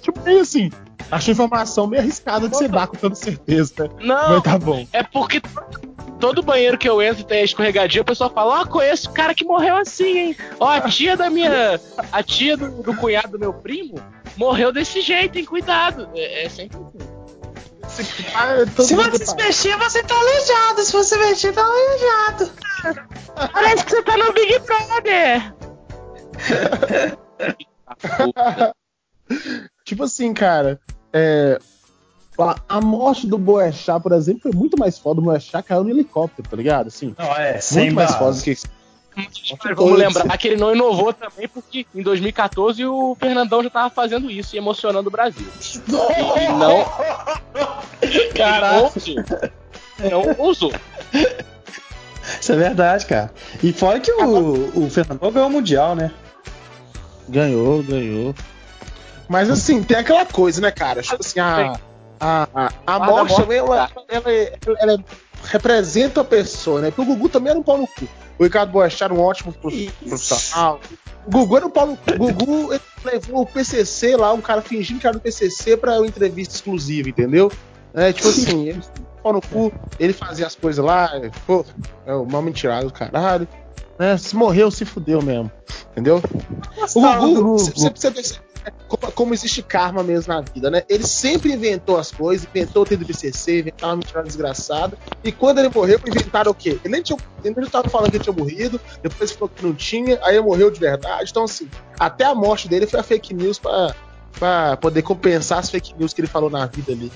Tipo, 0.00 0.20
meio 0.24 0.40
assim. 0.40 0.70
Acho 1.10 1.32
informação 1.32 1.86
meio 1.86 2.02
arriscada 2.02 2.48
de 2.48 2.56
você 2.56 2.68
dar 2.68 2.86
com 2.86 2.96
toda 2.96 3.14
certeza, 3.14 3.84
né? 3.84 3.90
Não, 4.00 4.34
Mas 4.34 4.42
tá 4.42 4.58
bom. 4.58 4.86
É 4.92 5.02
porque 5.02 5.42
todo 6.20 6.42
banheiro 6.42 6.78
que 6.78 6.88
eu 6.88 7.02
entro 7.02 7.24
tem 7.24 7.42
escorregadinha, 7.42 8.02
o 8.02 8.04
pessoal 8.04 8.30
fala: 8.30 8.60
Ó, 8.60 8.62
oh, 8.62 8.66
conheço 8.66 9.10
o 9.10 9.12
cara 9.12 9.34
que 9.34 9.44
morreu 9.44 9.76
assim, 9.76 10.18
hein? 10.18 10.36
Ó, 10.60 10.66
oh, 10.66 10.68
a 10.68 10.80
tia 10.82 11.16
da 11.16 11.28
minha. 11.28 11.80
A 12.12 12.22
tia 12.22 12.56
do, 12.56 12.82
do, 12.82 12.94
cunhado 12.94 13.32
do 13.32 13.38
meu 13.38 13.52
primo 13.52 13.96
morreu 14.36 14.72
desse 14.72 15.00
jeito, 15.00 15.36
hein? 15.36 15.44
Cuidado. 15.44 16.08
É, 16.14 16.44
é 16.44 16.48
sempre 16.48 16.78
assim. 16.78 17.09
Ah, 18.34 18.82
se 18.82 18.94
você 18.94 19.26
se 19.26 19.36
mexer, 19.36 19.76
você 19.76 20.02
tá 20.02 20.14
aleijado. 20.18 20.82
Se 20.82 20.92
você 20.92 21.16
mexer, 21.18 21.52
tá 21.52 21.62
aleijado. 21.62 22.50
Parece 23.52 23.84
que 23.84 23.90
você 23.90 24.02
tá 24.02 24.16
no 24.16 24.32
Big 24.32 24.58
Brother. 24.60 25.54
tipo 29.84 30.04
assim, 30.04 30.32
cara. 30.32 30.80
É, 31.12 31.58
a 32.68 32.80
morte 32.80 33.26
do 33.26 33.36
Boechat, 33.36 34.00
por 34.02 34.12
exemplo, 34.12 34.42
foi 34.42 34.52
muito 34.52 34.78
mais 34.78 34.98
foda. 34.98 35.20
O 35.20 35.24
Boechat 35.24 35.66
caiu 35.66 35.84
no 35.84 35.90
helicóptero, 35.90 36.48
tá 36.48 36.56
ligado? 36.56 36.86
Assim, 36.86 37.14
não, 37.18 37.36
é, 37.36 37.58
muito 37.72 37.94
mais 37.94 38.14
foda 38.14 38.36
do 38.36 38.42
que 38.42 38.56
Vamos 39.76 39.98
lembrar 39.98 40.36
que 40.38 40.48
ele 40.48 40.56
não 40.56 40.74
inovou 40.74 41.12
também, 41.12 41.48
porque 41.48 41.86
em 41.94 42.02
2014 42.02 42.84
o 42.86 43.16
Fernandão 43.18 43.62
já 43.62 43.70
tava 43.70 43.90
fazendo 43.90 44.30
isso 44.30 44.54
e 44.54 44.58
emocionando 44.58 45.08
o 45.08 45.12
Brasil. 45.12 45.46
Não. 46.58 46.84
Caraca. 48.34 48.92
Não 49.98 50.46
usou. 50.46 50.72
Isso 52.40 52.52
é 52.52 52.56
verdade, 52.56 53.06
cara. 53.06 53.32
E 53.62 53.72
fora 53.72 54.00
que 54.00 54.12
o, 54.12 54.84
o 54.84 54.90
Fernandão 54.90 55.32
ganhou 55.32 55.48
o 55.48 55.52
Mundial, 55.52 55.94
né? 55.94 56.10
Ganhou, 57.28 57.82
ganhou. 57.82 58.34
Mas 59.28 59.50
assim, 59.50 59.82
tem 59.82 59.96
aquela 59.96 60.24
coisa, 60.24 60.60
né, 60.60 60.70
cara? 60.70 61.02
Tipo 61.02 61.20
assim, 61.20 61.38
a, 61.38 61.74
a, 62.18 62.48
a, 62.54 62.70
a 62.86 62.98
morte, 62.98 63.40
ela, 63.40 63.52
ela, 63.52 63.90
ela, 64.08 64.78
ela 64.80 64.92
é 64.92 64.96
representam 65.44 66.22
a 66.22 66.26
pessoa, 66.26 66.80
né? 66.80 66.90
Porque 66.90 67.02
o 67.02 67.14
Gugu 67.14 67.28
também 67.28 67.50
era 67.50 67.58
um 67.58 67.62
pau 67.62 67.78
no 67.78 67.86
cu. 67.86 68.08
O 68.38 68.44
Ricardo 68.44 68.72
Boechat 68.72 69.04
era 69.04 69.14
um 69.14 69.20
ótimo 69.20 69.52
profissional. 69.52 70.80
O 71.26 71.30
Gugu 71.30 71.56
era 71.56 71.66
um 71.66 71.70
pau 71.70 71.86
no 71.86 71.96
cu. 71.96 72.12
O 72.14 72.32
Gugu 72.32 72.80
levou 73.04 73.42
o 73.42 73.46
PCC 73.46 74.16
lá, 74.16 74.32
um 74.32 74.40
cara 74.40 74.62
fingindo 74.62 75.00
que 75.00 75.06
era 75.06 75.14
do 75.16 75.20
PCC 75.20 75.76
pra 75.76 75.98
uma 75.98 76.06
entrevista 76.06 76.54
exclusiva, 76.54 77.08
entendeu? 77.08 77.50
É, 77.92 78.12
tipo 78.12 78.28
assim, 78.28 78.68
ele 78.68 78.80
pau 79.22 79.32
no 79.32 79.40
cu, 79.40 79.72
ele 79.98 80.12
fazia 80.12 80.46
as 80.46 80.54
coisas 80.54 80.82
lá, 80.82 81.10
pô, 81.46 81.64
é 82.06 82.14
o 82.14 82.24
mal 82.24 82.40
mentirado 82.40 82.86
do 82.86 82.92
caralho. 82.92 83.46
Né? 83.98 84.16
Se 84.16 84.34
morreu, 84.34 84.70
se 84.70 84.84
fudeu 84.84 85.20
mesmo. 85.20 85.50
Entendeu? 85.92 86.22
O 86.94 87.00
Gugu, 87.18 87.58
você 87.58 87.90
precisa 87.90 88.12
como, 88.88 89.12
como, 89.12 89.34
existe 89.34 89.62
karma 89.62 90.02
mesmo 90.02 90.32
na 90.32 90.40
vida, 90.40 90.70
né? 90.70 90.82
Ele 90.88 91.06
sempre 91.06 91.52
inventou 91.52 91.98
as 91.98 92.10
coisas, 92.10 92.46
inventou 92.46 92.82
o 92.82 92.86
TDBCC, 92.86 93.60
inventou 93.60 93.88
uma 93.88 93.96
mentira 93.96 94.22
desgraçada. 94.22 94.98
E 95.22 95.32
quando 95.32 95.58
ele 95.58 95.70
morreu, 95.74 96.00
inventaram 96.06 96.52
o 96.52 96.54
quê? 96.54 96.78
Ele 96.84 96.92
nem, 96.92 97.02
tinha, 97.02 97.18
ele 97.44 97.54
nem 97.56 97.68
tava 97.68 97.88
falando 97.88 98.10
que 98.10 98.16
ele 98.16 98.24
tinha 98.24 98.36
morrido, 98.36 98.80
depois 99.02 99.30
falou 99.32 99.48
que 99.48 99.64
não 99.64 99.74
tinha, 99.74 100.18
aí 100.22 100.36
ele 100.36 100.44
morreu 100.44 100.70
de 100.70 100.80
verdade. 100.80 101.30
Então, 101.30 101.44
assim, 101.44 101.68
até 101.98 102.24
a 102.24 102.34
morte 102.34 102.68
dele 102.68 102.86
foi 102.86 103.00
a 103.00 103.02
fake 103.02 103.34
news 103.34 103.58
pra 103.58 104.76
poder 104.76 105.02
compensar 105.02 105.58
as 105.58 105.70
fake 105.70 105.94
news 105.98 106.12
que 106.12 106.20
ele 106.20 106.28
falou 106.28 106.50
na 106.50 106.66
vida 106.66 106.92
ali. 106.92 107.10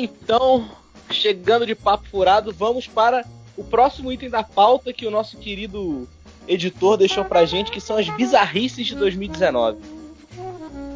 Então, 0.00 0.66
chegando 1.10 1.66
de 1.66 1.74
papo 1.74 2.08
furado, 2.08 2.54
vamos 2.54 2.86
para 2.86 3.22
o 3.54 3.62
próximo 3.62 4.10
item 4.10 4.30
da 4.30 4.42
pauta 4.42 4.94
que 4.94 5.06
o 5.06 5.10
nosso 5.10 5.36
querido 5.36 6.08
editor 6.48 6.96
deixou 6.96 7.22
pra 7.22 7.44
gente, 7.44 7.70
que 7.70 7.82
são 7.82 7.98
as 7.98 8.08
bizarrices 8.08 8.86
de 8.86 8.94
2019. 8.94 9.78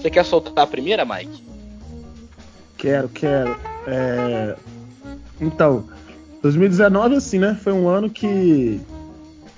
Você 0.00 0.08
quer 0.08 0.24
soltar 0.24 0.64
a 0.64 0.66
primeira, 0.66 1.04
Mike? 1.04 1.44
Quero, 2.78 3.10
quero. 3.10 3.54
É... 3.86 4.56
Então, 5.38 5.86
2019, 6.40 7.16
assim, 7.16 7.38
né? 7.38 7.58
Foi 7.62 7.74
um 7.74 7.86
ano 7.86 8.08
que. 8.08 8.80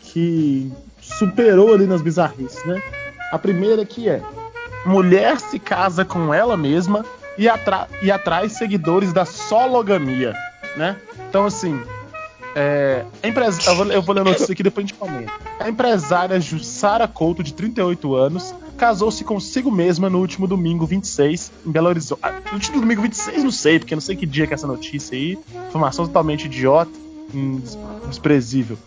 que 0.01 0.73
superou 1.01 1.73
ali 1.73 1.87
nas 1.87 2.03
bizarrices, 2.03 2.65
né? 2.65 2.83
A 3.31 3.39
primeira 3.39 3.85
que 3.85 4.09
é: 4.09 4.21
mulher 4.85 5.39
se 5.39 5.61
casa 5.61 6.05
com 6.05 6.35
ela 6.35 6.57
mesma 6.57 7.05
e, 7.39 7.49
atra 7.49 7.89
e 8.03 8.11
atrai 8.11 8.49
seguidores 8.49 9.13
da 9.13 9.25
sologamia, 9.25 10.35
né? 10.77 10.97
Então, 11.29 11.47
assim, 11.47 11.81
é, 12.59 13.05
empres... 13.23 13.67
eu, 13.67 13.77
vou, 13.77 13.87
eu 13.87 14.01
vou 14.01 14.15
ler 14.15 14.23
a 14.23 14.25
notícia 14.25 14.51
aqui 14.51 14.63
depois 14.63 14.85
a 14.85 14.89
gente 14.89 14.99
comenta. 14.99 15.31
A 15.61 15.69
empresária 15.69 16.41
Jussara 16.41 17.07
Couto, 17.07 17.43
de 17.43 17.53
38 17.53 18.15
anos, 18.15 18.55
casou-se 18.79 19.23
consigo 19.25 19.71
mesma 19.71 20.09
no 20.09 20.19
último 20.19 20.47
domingo 20.47 20.87
26, 20.87 21.53
em 21.67 21.71
Belo 21.71 21.89
Horizonte. 21.89 22.21
Ah, 22.23 22.33
no 22.47 22.55
último 22.55 22.81
domingo 22.81 23.03
26, 23.03 23.45
não 23.45 23.51
sei, 23.51 23.79
porque 23.79 23.95
não 23.95 24.01
sei 24.01 24.17
que 24.17 24.25
dia 24.25 24.47
que 24.47 24.55
é 24.55 24.57
essa 24.57 24.67
notícia 24.67 25.17
aí. 25.17 25.39
Informação 25.69 26.07
totalmente 26.07 26.47
idiota, 26.47 26.91
desprezível. 28.09 28.79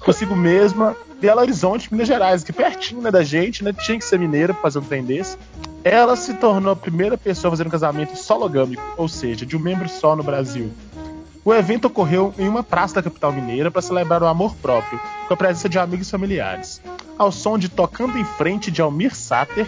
Consigo 0.00 0.34
mesma, 0.34 0.96
Belo 1.20 1.40
Horizonte, 1.40 1.92
Minas 1.92 2.08
Gerais, 2.08 2.42
que 2.42 2.54
pertinho 2.54 3.02
né, 3.02 3.10
da 3.10 3.22
gente, 3.22 3.62
né? 3.62 3.72
Tinha 3.72 3.98
que 3.98 4.04
ser 4.04 4.18
mineira 4.18 4.54
pra 4.54 4.62
fazer 4.62 4.78
um 4.78 4.82
trem 4.82 5.04
desse. 5.04 5.36
Ela 5.90 6.16
se 6.16 6.34
tornou 6.34 6.70
a 6.70 6.76
primeira 6.76 7.16
pessoa 7.16 7.48
a 7.48 7.52
fazer 7.52 7.66
um 7.66 7.70
casamento 7.70 8.14
sologâmico, 8.14 8.82
ou 8.94 9.08
seja, 9.08 9.46
de 9.46 9.56
um 9.56 9.58
membro 9.58 9.88
só 9.88 10.14
no 10.14 10.22
Brasil. 10.22 10.70
O 11.42 11.54
evento 11.54 11.86
ocorreu 11.86 12.34
em 12.38 12.46
uma 12.46 12.62
praça 12.62 12.96
da 12.96 13.02
capital 13.02 13.32
mineira 13.32 13.70
para 13.70 13.80
celebrar 13.80 14.22
o 14.22 14.26
amor 14.26 14.54
próprio, 14.56 15.00
com 15.26 15.32
a 15.32 15.36
presença 15.36 15.66
de 15.66 15.78
amigos 15.78 16.08
e 16.08 16.10
familiares. 16.10 16.82
Ao 17.16 17.32
som 17.32 17.56
de 17.56 17.70
Tocando 17.70 18.18
em 18.18 18.24
Frente 18.24 18.70
de 18.70 18.82
Almir 18.82 19.16
Sater, 19.16 19.66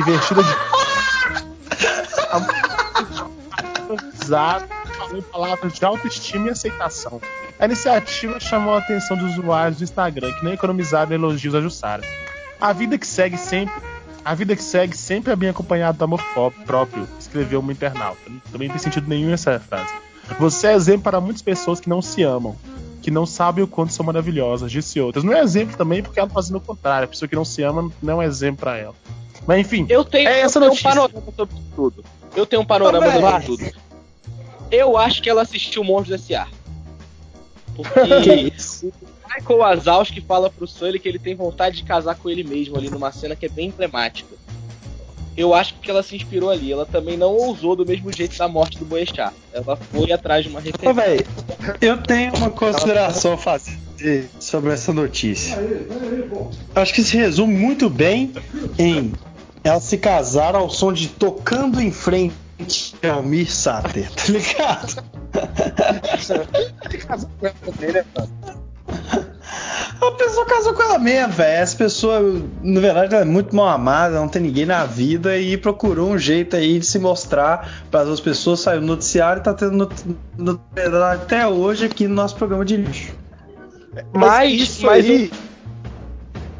e 0.00 0.02
vestida 0.02 0.42
de. 0.42 0.50
falou 4.98 5.22
palavras 5.22 5.72
de 5.72 5.84
autoestima 5.84 6.48
e 6.48 6.50
aceitação. 6.50 7.20
A 7.60 7.66
iniciativa 7.66 8.40
chamou 8.40 8.74
a 8.74 8.78
atenção 8.78 9.16
dos 9.16 9.38
usuários 9.38 9.78
do 9.78 9.84
Instagram, 9.84 10.32
que 10.32 10.44
não 10.44 10.52
economizaram 10.52 11.12
elogios 11.12 11.54
a 11.54 11.60
Jussara. 11.60 12.02
A 12.60 12.72
vida 12.72 12.98
que 12.98 13.06
segue 13.06 13.36
sempre 13.36 13.93
a 14.24 14.34
vida 14.34 14.54
que 14.56 14.62
segue 14.62 14.96
sempre 14.96 15.32
é 15.32 15.36
bem 15.36 15.48
acompanhada 15.48 15.96
do 15.96 16.04
amor 16.04 16.22
próprio, 16.66 17.08
escreveu 17.18 17.60
uma 17.60 17.72
internauta. 17.72 18.20
Também 18.50 18.68
não 18.68 18.74
tem 18.74 18.82
sentido 18.82 19.08
nenhum 19.08 19.32
essa 19.32 19.58
frase. 19.60 19.92
Você 20.38 20.68
é 20.68 20.74
exemplo 20.74 21.02
para 21.02 21.20
muitas 21.20 21.42
pessoas 21.42 21.80
que 21.80 21.88
não 21.88 22.00
se 22.00 22.22
amam, 22.22 22.56
que 23.02 23.10
não 23.10 23.26
sabem 23.26 23.62
o 23.62 23.66
quanto 23.66 23.92
são 23.92 24.04
maravilhosas, 24.04 24.70
disse 24.70 25.00
outras. 25.00 25.24
Não 25.24 25.34
é 25.34 25.40
exemplo 25.40 25.76
também 25.76 26.02
porque 26.02 26.18
ela 26.18 26.26
está 26.26 26.34
fazendo 26.34 26.56
o 26.56 26.60
contrário. 26.60 27.04
A 27.04 27.08
pessoa 27.08 27.28
que 27.28 27.36
não 27.36 27.44
se 27.44 27.62
ama 27.62 27.90
não 28.02 28.20
é 28.20 28.26
exemplo 28.26 28.60
para 28.60 28.78
ela. 28.78 28.94
Mas 29.46 29.60
enfim, 29.60 29.86
eu 29.90 30.04
tenho, 30.04 30.28
é 30.28 30.40
essa 30.40 30.58
eu 30.58 30.62
tenho 30.62 30.72
um 30.72 30.82
panorama 30.82 31.32
sobre 31.36 31.56
tudo. 31.76 32.04
Eu 32.34 32.46
tenho 32.46 32.62
um 32.62 32.64
panorama 32.64 33.12
sobre 33.12 33.46
tudo. 33.46 33.84
Eu 34.70 34.96
acho 34.96 35.22
que 35.22 35.28
ela 35.28 35.42
assistiu 35.42 35.82
o 35.82 35.84
Monstros 35.84 36.22
S.A. 36.22 36.48
Porque 37.76 38.52
Michael 39.34 39.58
Wazowski 39.58 40.20
fala 40.20 40.48
pro 40.48 40.66
Sully 40.66 40.98
que 40.98 41.08
ele 41.08 41.18
tem 41.18 41.34
vontade 41.34 41.76
de 41.76 41.82
casar 41.82 42.14
com 42.14 42.30
ele 42.30 42.44
mesmo 42.44 42.76
ali 42.76 42.88
numa 42.88 43.10
cena 43.10 43.34
que 43.34 43.46
é 43.46 43.48
bem 43.48 43.68
emblemática. 43.68 44.34
Eu 45.36 45.52
acho 45.52 45.74
que 45.74 45.90
ela 45.90 46.02
se 46.02 46.14
inspirou 46.14 46.48
ali. 46.48 46.72
Ela 46.72 46.86
também 46.86 47.16
não 47.16 47.34
ousou 47.34 47.74
do 47.74 47.84
mesmo 47.84 48.12
jeito 48.12 48.38
da 48.38 48.46
morte 48.46 48.78
do 48.78 48.84
Boechat. 48.84 49.34
Ela 49.52 49.76
foi 49.76 50.12
atrás 50.12 50.44
de 50.44 50.50
uma 50.50 50.60
referência. 50.60 51.26
eu 51.80 52.00
tenho 52.00 52.32
uma 52.36 52.50
consideração 52.50 53.32
a 53.32 53.36
fazer 53.36 53.76
sobre 54.38 54.72
essa 54.72 54.92
notícia. 54.92 55.58
Acho 56.74 56.94
que 56.94 57.02
se 57.02 57.16
resume 57.16 57.54
muito 57.54 57.90
bem 57.90 58.32
em 58.78 59.12
ela 59.64 59.80
se 59.80 59.98
casar 59.98 60.54
ao 60.54 60.70
som 60.70 60.92
de 60.92 61.08
Tocando 61.08 61.80
em 61.80 61.90
Frente 61.90 62.94
Almir 63.02 63.50
Sater, 63.50 64.08
tá 64.12 64.24
ligado? 64.28 65.02
A 70.00 70.10
pessoa 70.12 70.44
casou 70.44 70.74
com 70.74 70.82
ela 70.82 70.98
mesma, 70.98 71.28
velho. 71.28 71.62
Essa 71.62 71.76
pessoa, 71.76 72.20
na 72.62 72.80
verdade, 72.80 73.14
ela 73.14 73.22
é 73.22 73.26
muito 73.26 73.54
mal 73.54 73.68
amada, 73.68 74.16
não 74.16 74.28
tem 74.28 74.42
ninguém 74.42 74.66
na 74.66 74.84
vida 74.84 75.38
e 75.38 75.56
procurou 75.56 76.10
um 76.10 76.18
jeito 76.18 76.56
aí 76.56 76.78
de 76.78 76.86
se 76.86 76.98
mostrar 76.98 77.84
para 77.90 78.02
as 78.02 78.20
pessoas. 78.20 78.60
Saiu 78.60 78.80
no 78.80 78.88
noticiário 78.88 79.40
e 79.40 79.42
tá 79.42 79.54
tendo 79.54 79.90
notoriedade 80.36 81.22
até 81.22 81.46
hoje 81.46 81.86
aqui 81.86 82.06
no 82.06 82.14
nosso 82.14 82.36
programa 82.36 82.64
de 82.64 82.76
lixo. 82.76 83.14
Mas, 83.94 84.04
mas 84.12 84.52
isso 84.52 84.86
mas 84.86 85.04
aí. 85.04 85.30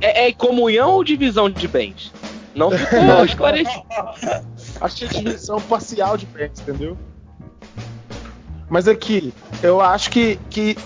É, 0.00 0.28
é, 0.28 0.32
comunhão 0.32 0.92
ou 0.92 1.04
divisão 1.04 1.50
de 1.50 1.66
bens? 1.66 2.12
Não 2.54 2.70
ficou 2.76 3.24
esclarecido. 3.24 3.82
Acho 4.80 4.96
que 4.96 5.04
é 5.04 5.08
divisão 5.08 5.60
parcial 5.60 6.16
de 6.16 6.26
bens, 6.26 6.60
entendeu? 6.60 6.96
Mas 8.68 8.88
aqui, 8.88 9.32
eu 9.62 9.80
acho 9.80 10.10
que, 10.10 10.38
que 10.48 10.76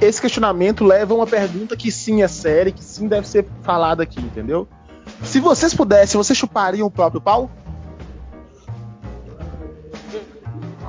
esse 0.00 0.20
questionamento 0.20 0.84
leva 0.84 1.14
a 1.14 1.16
uma 1.16 1.26
pergunta 1.26 1.76
que 1.76 1.90
sim 1.90 2.22
é 2.22 2.28
séria, 2.28 2.72
que 2.72 2.82
sim 2.82 3.08
deve 3.08 3.26
ser 3.28 3.46
falada 3.62 4.02
aqui, 4.02 4.20
entendeu? 4.20 4.68
Se 5.22 5.40
vocês 5.40 5.72
pudessem, 5.74 6.18
vocês 6.18 6.38
chupariam 6.38 6.86
o 6.86 6.90
próprio 6.90 7.20
pau? 7.20 7.50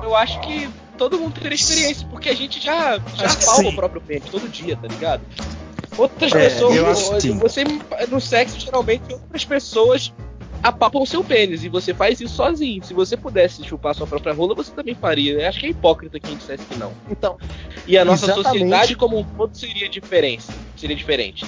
Eu 0.02 0.16
acho 0.16 0.40
que 0.40 0.68
todo 0.96 1.18
mundo 1.18 1.40
teria 1.40 1.54
experiência, 1.54 2.06
porque 2.10 2.28
a 2.28 2.34
gente 2.34 2.60
já, 2.60 2.98
já 3.14 3.46
palma 3.46 3.68
o 3.70 3.74
próprio 3.74 4.00
pênis 4.00 4.28
todo 4.30 4.48
dia, 4.48 4.76
tá 4.76 4.88
ligado? 4.88 5.22
Outras 5.96 6.32
é, 6.32 6.48
pessoas. 6.48 7.24
Você 7.24 7.64
no 8.08 8.20
sexo, 8.20 8.60
geralmente, 8.60 9.12
outras 9.12 9.44
pessoas 9.44 10.12
apapam 10.62 11.02
o 11.02 11.06
seu 11.06 11.22
pênis 11.22 11.64
e 11.64 11.68
você 11.68 11.94
faz 11.94 12.20
isso 12.20 12.34
sozinho. 12.34 12.82
Se 12.84 12.94
você 12.94 13.16
pudesse 13.16 13.62
chupar 13.64 13.94
sua 13.94 14.06
própria 14.06 14.32
rola, 14.32 14.54
você 14.54 14.72
também 14.72 14.94
faria. 14.94 15.34
Eu 15.34 15.48
acho 15.48 15.60
que 15.60 15.66
é 15.66 15.70
hipócrita 15.70 16.18
quem 16.18 16.36
dissesse 16.36 16.64
que 16.64 16.76
não. 16.76 16.92
Então, 17.10 17.36
e 17.86 17.96
a 17.96 18.04
nossa 18.04 18.26
exatamente... 18.26 18.58
sociedade 18.60 18.96
como 18.96 19.18
um 19.18 19.24
todo 19.24 19.56
seria 19.56 19.88
diferente. 19.88 20.44
Seria 20.76 20.96
diferente. 20.96 21.44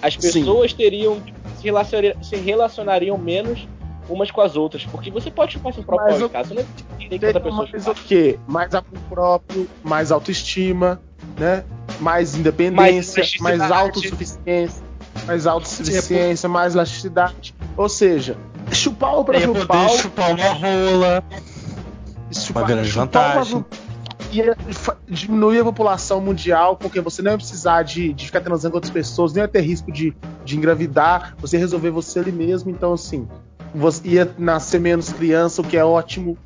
As 0.00 0.16
pessoas 0.16 0.70
Sim. 0.70 0.76
teriam 0.76 1.22
se, 1.56 1.64
relacionar, 1.64 2.14
se 2.22 2.36
relacionariam 2.36 3.18
menos 3.18 3.66
umas 4.08 4.30
com 4.30 4.40
as 4.40 4.54
outras, 4.54 4.84
porque 4.84 5.10
você 5.10 5.30
pode 5.30 5.54
chupar 5.54 5.74
seu 5.74 5.82
próprio 5.82 6.16
pau 6.16 6.26
em 6.26 6.28
casa, 6.28 6.54
é 6.54 7.26
outra 7.26 7.40
pessoa 7.40 7.68
mais 7.72 7.86
o 7.88 7.94
quê? 7.94 8.38
Mais 8.46 8.72
amor 8.72 9.00
próprio, 9.08 9.68
mais 9.82 10.12
autoestima, 10.12 11.02
né? 11.36 11.64
Mais 11.98 12.36
independência, 12.36 13.24
mais, 13.40 13.58
mais 13.58 13.70
autossuficiência 13.72 14.86
mais 15.24 15.46
autossuficiência, 15.46 16.48
mais 16.48 16.74
elasticidade. 16.74 17.54
Ou 17.76 17.88
seja, 17.88 18.36
chupar 18.72 19.18
o 19.18 19.24
próprio 19.24 19.52
poder 19.52 19.66
pau. 19.66 19.88
chupar 19.90 20.34
uma 20.34 20.48
rola. 20.48 21.24
Chupar, 22.32 22.62
uma 22.62 22.68
grande 22.68 22.90
vantagem. 22.90 23.64
Ia 24.32 24.56
diminuir 25.08 25.60
a 25.60 25.64
população 25.64 26.20
mundial, 26.20 26.76
porque 26.76 27.00
você 27.00 27.22
não 27.22 27.32
ia 27.32 27.36
precisar 27.36 27.82
de, 27.82 28.12
de 28.12 28.26
ficar 28.26 28.40
transando 28.40 28.72
com 28.72 28.78
outras 28.78 28.92
pessoas, 28.92 29.32
nem 29.32 29.42
ia 29.42 29.48
ter 29.48 29.60
risco 29.60 29.92
de 29.92 30.14
de 30.46 30.56
engravidar, 30.56 31.34
você 31.38 31.58
resolver 31.58 31.90
você 31.90 32.20
ali 32.20 32.32
mesmo. 32.32 32.70
Então, 32.70 32.94
assim, 32.94 33.28
você 33.74 34.08
ia 34.08 34.34
nascer 34.38 34.80
menos 34.80 35.12
criança, 35.12 35.60
o 35.60 35.64
que 35.64 35.76
é 35.76 35.84
ótimo, 35.84 36.38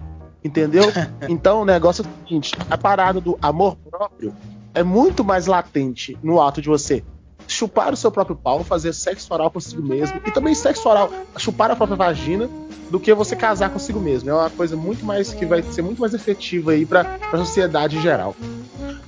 entendeu? 0.42 0.84
Então, 1.28 1.62
o 1.62 1.64
negócio 1.64 2.02
é 2.02 2.06
o 2.06 2.26
seguinte: 2.26 2.56
a 2.68 2.76
parada 2.76 3.20
do 3.20 3.38
amor 3.40 3.76
próprio 3.76 4.34
é 4.74 4.82
muito 4.82 5.22
mais 5.22 5.46
latente 5.46 6.18
no 6.22 6.40
ato 6.40 6.60
de 6.60 6.68
você 6.68 7.04
chupar 7.52 7.92
o 7.92 7.96
seu 7.96 8.10
próprio 8.10 8.36
pau, 8.36 8.62
fazer 8.64 8.92
sexo 8.92 9.32
oral 9.32 9.50
consigo 9.50 9.82
mesmo, 9.82 10.20
e 10.26 10.30
também 10.30 10.54
sexo 10.54 10.88
oral, 10.88 11.10
chupar 11.36 11.70
a 11.70 11.76
própria 11.76 11.96
vagina, 11.96 12.48
do 12.90 12.98
que 12.98 13.14
você 13.14 13.36
casar 13.36 13.70
consigo 13.70 14.00
mesmo. 14.00 14.30
É 14.30 14.34
uma 14.34 14.50
coisa 14.50 14.76
muito 14.76 15.04
mais 15.04 15.32
que 15.32 15.46
vai 15.46 15.62
ser 15.62 15.82
muito 15.82 16.00
mais 16.00 16.12
efetiva 16.12 16.72
aí 16.72 16.84
pra, 16.84 17.04
pra 17.04 17.38
sociedade 17.38 17.96
em 17.96 18.02
geral. 18.02 18.34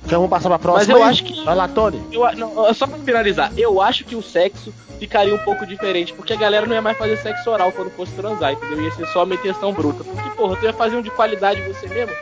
Então 0.05 0.19
vamos 0.19 0.29
passar 0.29 0.49
pra 0.49 0.59
próxima. 0.59 0.93
Mas 0.93 1.01
eu 1.01 1.03
aí? 1.03 1.09
acho 1.09 1.23
que. 1.23 1.43
Vai 1.43 1.55
lá, 1.55 1.67
Tony. 1.67 2.01
Eu, 2.11 2.35
não, 2.35 2.73
só 2.73 2.87
pra 2.87 2.97
finalizar, 2.99 3.51
eu 3.57 3.81
acho 3.81 4.05
que 4.05 4.15
o 4.15 4.21
sexo 4.21 4.73
ficaria 4.99 5.35
um 5.35 5.39
pouco 5.39 5.65
diferente, 5.65 6.13
porque 6.13 6.33
a 6.33 6.37
galera 6.37 6.65
não 6.65 6.73
ia 6.73 6.81
mais 6.81 6.97
fazer 6.97 7.17
sexo 7.17 7.49
oral 7.49 7.71
quando 7.71 7.89
fosse 7.91 8.13
transar, 8.13 8.53
entendeu? 8.53 8.83
Ia 8.83 8.91
ser 8.91 9.05
só 9.07 9.23
uma 9.23 9.35
intenção 9.35 9.73
bruta. 9.73 10.03
Porque, 10.03 10.29
porra, 10.31 10.55
tu 10.55 10.65
ia 10.65 10.73
fazer 10.73 10.95
um 10.95 11.01
de 11.01 11.11
qualidade 11.11 11.61
você 11.61 11.87
mesmo. 11.87 12.13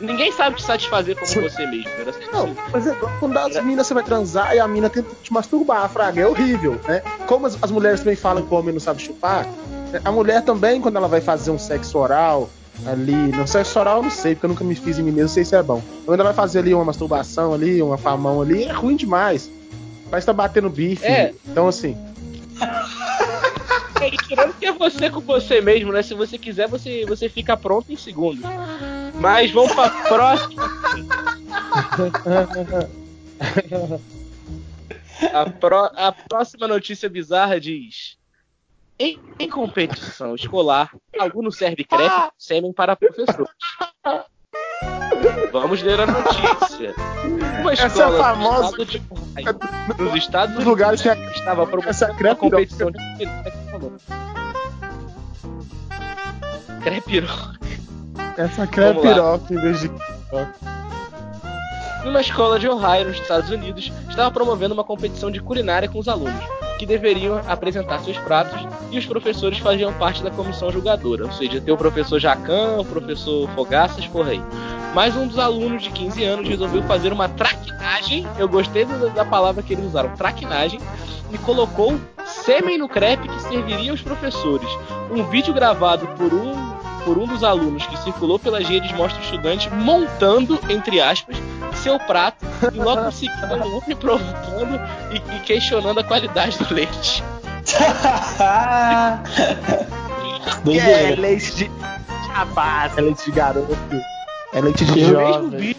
Ninguém 0.00 0.30
sabe 0.32 0.56
te 0.56 0.62
satisfazer 0.62 1.14
como 1.14 1.26
Sim. 1.26 1.40
você 1.40 1.66
mesmo. 1.66 1.90
Era 1.98 2.10
assim. 2.10 2.20
Não, 2.32 2.54
mas 2.72 2.86
é 2.86 2.94
quando 3.18 3.36
as 3.38 3.64
minas 3.64 3.86
você 3.86 3.94
vai 3.94 4.02
transar 4.02 4.54
e 4.54 4.58
a 4.58 4.68
mina 4.68 4.90
tenta 4.90 5.08
te 5.22 5.32
masturbar, 5.32 5.88
fraga, 5.88 6.20
é 6.20 6.26
horrível, 6.26 6.78
né? 6.86 7.02
Como 7.26 7.46
as, 7.46 7.56
as 7.62 7.70
mulheres 7.70 8.00
também 8.00 8.16
falam 8.16 8.42
que 8.44 8.52
o 8.52 8.58
homem 8.58 8.72
não 8.72 8.80
sabe 8.80 9.02
chupar, 9.02 9.46
né? 9.92 10.00
a 10.04 10.12
mulher 10.12 10.42
também, 10.42 10.80
quando 10.80 10.96
ela 10.96 11.08
vai 11.08 11.20
fazer 11.20 11.50
um 11.50 11.58
sexo 11.58 11.98
oral 11.98 12.50
ali, 12.84 13.14
no 13.14 13.46
sexo 13.46 13.78
oral 13.78 13.98
eu 13.98 14.02
não 14.02 14.10
sei, 14.10 14.34
porque 14.34 14.46
eu 14.46 14.50
nunca 14.50 14.64
me 14.64 14.74
fiz 14.74 14.98
em 14.98 15.02
mim 15.02 15.10
mesmo, 15.10 15.22
não 15.22 15.28
sei 15.28 15.44
se 15.44 15.56
é 15.56 15.62
bom. 15.62 15.82
Quando 16.04 16.20
ela 16.20 16.30
vai 16.30 16.34
fazer 16.34 16.58
ali 16.58 16.74
uma 16.74 16.84
masturbação 16.84 17.54
ali, 17.54 17.80
uma 17.80 17.96
com 17.96 18.08
a 18.08 18.16
mão 18.16 18.42
ali, 18.42 18.64
é 18.64 18.72
ruim 18.72 18.96
demais. 18.96 19.50
Parece 20.10 20.26
que 20.26 20.32
tá 20.32 20.32
batendo 20.32 20.68
bife. 20.68 21.04
É. 21.04 21.32
Então, 21.46 21.66
assim, 21.66 21.96
É, 24.00 24.08
e 24.08 24.16
tirando 24.16 24.54
que 24.54 24.66
é 24.66 24.72
você 24.72 25.08
com 25.10 25.20
você 25.20 25.60
mesmo, 25.60 25.92
né? 25.92 26.02
Se 26.02 26.14
você 26.14 26.36
quiser, 26.38 26.68
você, 26.68 27.04
você 27.06 27.28
fica 27.28 27.56
pronto 27.56 27.90
em 27.92 27.96
segundos. 27.96 28.44
Mas 29.20 29.50
vamos 29.50 29.72
pra 29.74 29.88
próxima. 29.90 30.62
A, 35.32 35.48
pró- 35.50 35.90
a 35.94 36.12
próxima 36.12 36.68
notícia 36.68 37.08
bizarra 37.08 37.58
diz: 37.58 38.16
em, 38.98 39.18
em 39.38 39.48
competição 39.48 40.34
escolar, 40.34 40.90
aluno 41.18 41.50
serve 41.50 41.84
crepe 41.84 42.30
sêmen 42.38 42.72
para 42.72 42.94
professor. 42.96 43.48
Vamos 45.52 45.82
ler 45.82 46.00
a 46.00 46.06
notícia. 46.06 46.94
Uma 47.60 47.72
Essa 47.72 47.84
é 47.84 47.86
escola 47.86 48.18
famosa. 48.18 48.76
do 48.76 48.82
estado 48.82 48.84
de 48.84 49.02
Ohio, 49.10 49.58
nos 49.98 50.14
Estados 50.16 50.54
Unidos 50.54 50.64
lugares 50.66 51.00
que 51.02 51.08
estava 51.08 51.66
promovendo 51.66 52.04
uma 52.04 52.14
crepe 52.14 52.40
competição 52.40 52.90
de 52.92 52.98
Crepe 56.82 57.22
essa 58.36 58.66
crepe 58.66 59.00
Vamos 59.00 59.04
lá. 59.04 59.14
piroca 59.14 59.54
em 59.54 59.56
vez 59.56 59.80
de. 59.80 59.90
Numa 62.04 62.20
escola 62.20 62.58
de 62.58 62.68
Ohio, 62.68 63.08
nos 63.08 63.18
Estados 63.18 63.50
Unidos, 63.50 63.90
estava 64.08 64.30
promovendo 64.30 64.74
uma 64.74 64.84
competição 64.84 65.30
de 65.30 65.40
culinária 65.40 65.88
com 65.88 65.98
os 65.98 66.06
alunos, 66.06 66.44
que 66.78 66.86
deveriam 66.86 67.40
apresentar 67.48 67.98
seus 68.00 68.16
pratos 68.18 68.60
e 68.92 68.98
os 68.98 69.06
professores 69.06 69.58
faziam 69.58 69.92
parte 69.94 70.22
da 70.22 70.30
comissão 70.30 70.70
julgadora, 70.70 71.24
ou 71.24 71.32
seja, 71.32 71.60
tem 71.60 71.74
o 71.74 71.76
professor 71.76 72.20
Jacan, 72.20 72.78
o 72.78 72.84
professor 72.84 73.48
Fogaças, 73.54 74.06
porra 74.06 74.30
aí. 74.30 74.42
Mas 74.94 75.16
um 75.16 75.26
dos 75.26 75.38
alunos 75.38 75.82
de 75.82 75.90
15 75.90 76.22
anos 76.22 76.48
resolveu 76.48 76.82
fazer 76.84 77.12
uma 77.12 77.28
traquinagem, 77.28 78.26
eu 78.38 78.48
gostei 78.48 78.84
da 78.84 79.08
da 79.08 79.24
palavra 79.24 79.62
que 79.62 79.72
eles 79.72 79.86
usaram, 79.86 80.14
traquinagem, 80.14 80.78
e 81.32 81.38
colocou 81.38 81.98
sêmen 82.24 82.78
no 82.78 82.88
crepe 82.88 83.28
serviria 83.48 83.90
aos 83.90 84.02
professores. 84.02 84.68
Um 85.10 85.24
vídeo 85.24 85.54
gravado 85.54 86.06
por 86.08 86.32
um 86.32 86.76
por 87.04 87.18
um 87.18 87.26
dos 87.26 87.44
alunos 87.44 87.86
que 87.86 87.96
circulou 88.00 88.36
pelas 88.36 88.68
redes 88.68 88.90
mostra 88.90 89.20
o 89.20 89.22
estudante 89.22 89.70
montando, 89.70 90.58
entre 90.68 91.00
aspas, 91.00 91.36
seu 91.76 92.00
prato 92.00 92.44
e 92.74 92.76
logo 92.76 93.06
em 93.06 93.12
seguida 93.12 93.64
o 93.64 93.76
homem 93.76 93.96
provocando 93.96 94.80
e, 95.12 95.36
e 95.36 95.40
questionando 95.40 96.00
a 96.00 96.04
qualidade 96.04 96.58
do 96.58 96.74
leite. 96.74 97.22
É 100.66 101.14
leite 101.16 101.54
de 101.54 101.70
rapaz, 102.32 102.96
é 102.96 103.00
leite 103.00 103.24
de 103.24 103.30
garoto, 103.30 103.76
é 104.52 104.60
leite 104.60 104.84
de 104.84 105.04
jovem. 105.04 105.76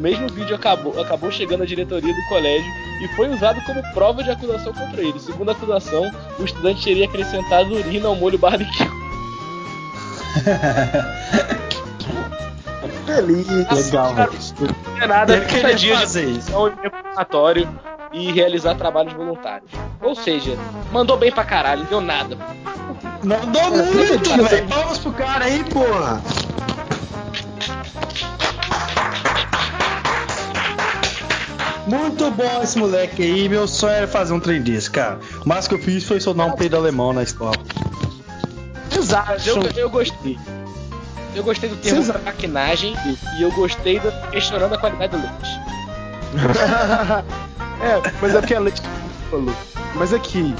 Mesmo 0.00 0.28
vídeo 0.28 0.56
acabou, 0.56 1.00
acabou 1.00 1.30
chegando 1.30 1.62
à 1.62 1.66
diretoria 1.66 2.12
do 2.12 2.28
colégio 2.28 2.70
e 3.02 3.08
foi 3.16 3.28
usado 3.28 3.60
como 3.62 3.82
prova 3.92 4.22
de 4.22 4.30
acusação 4.30 4.72
contra 4.72 5.00
ele. 5.02 5.18
Segundo 5.20 5.48
a 5.50 5.52
acusação, 5.52 6.10
o 6.38 6.44
estudante 6.44 6.82
teria 6.82 7.04
acrescentado 7.06 7.74
urina 7.74 8.08
ao 8.08 8.16
molho 8.16 8.38
barbecue. 8.38 8.88
Feliz. 13.06 13.46
Legal. 13.48 14.14
Não 14.14 15.02
é 15.02 15.06
nada, 15.06 15.36
Ele 15.36 15.44
30 15.46 15.60
queria 15.60 15.74
dias 15.76 15.98
de 15.98 16.04
fazer 16.04 16.24
isso. 16.26 16.50
e 17.56 17.68
e 18.12 18.32
realizar 18.32 18.74
trabalhos 18.74 19.12
voluntários. 19.12 19.70
Ou 20.00 20.14
seja, 20.14 20.56
mandou 20.92 21.16
bem 21.16 21.30
pra 21.30 21.44
caralho, 21.44 21.82
não 21.82 21.88
deu 21.88 22.00
nada. 22.00 22.36
Mandou 23.22 23.70
muito, 23.70 24.44
velho. 24.48 24.68
Vamos 24.68 24.98
pro 24.98 25.12
cara 25.12 25.44
aí, 25.44 25.62
porra. 25.64 26.20
Muito 31.90 32.30
bom 32.30 32.62
esse 32.62 32.78
moleque 32.78 33.22
aí. 33.22 33.48
Meu 33.48 33.66
sonho 33.66 33.94
era 33.94 34.06
fazer 34.08 34.32
um 34.32 34.38
trem 34.40 34.62
desse, 34.62 34.90
cara. 34.90 35.18
O 35.44 35.48
mais 35.48 35.66
que 35.66 35.74
eu 35.74 35.78
fiz 35.78 36.04
foi 36.04 36.20
soldar 36.20 36.46
um 36.46 36.52
peido 36.52 36.76
alemão 36.76 37.12
na 37.12 37.22
escola. 37.22 37.56
Mas 39.26 39.46
eu, 39.46 39.62
eu 39.76 39.90
gostei. 39.90 40.38
Eu 41.34 41.42
gostei 41.42 41.68
do 41.68 41.76
termo 41.76 42.02
Vocês- 42.02 42.22
traquinagem 42.22 42.94
e 43.38 43.42
eu 43.42 43.50
gostei 43.52 43.98
do 43.98 44.10
questionando 44.30 44.74
a 44.74 44.78
qualidade 44.78 45.16
do 45.16 45.18
leite. 45.18 45.60
é, 47.82 48.12
mas 48.20 48.34
é 48.34 48.40
porque 48.40 48.54
é 48.54 48.58
leite 48.60 48.82
falou. 49.30 49.54
Mas 49.94 50.12
aqui, 50.12 50.54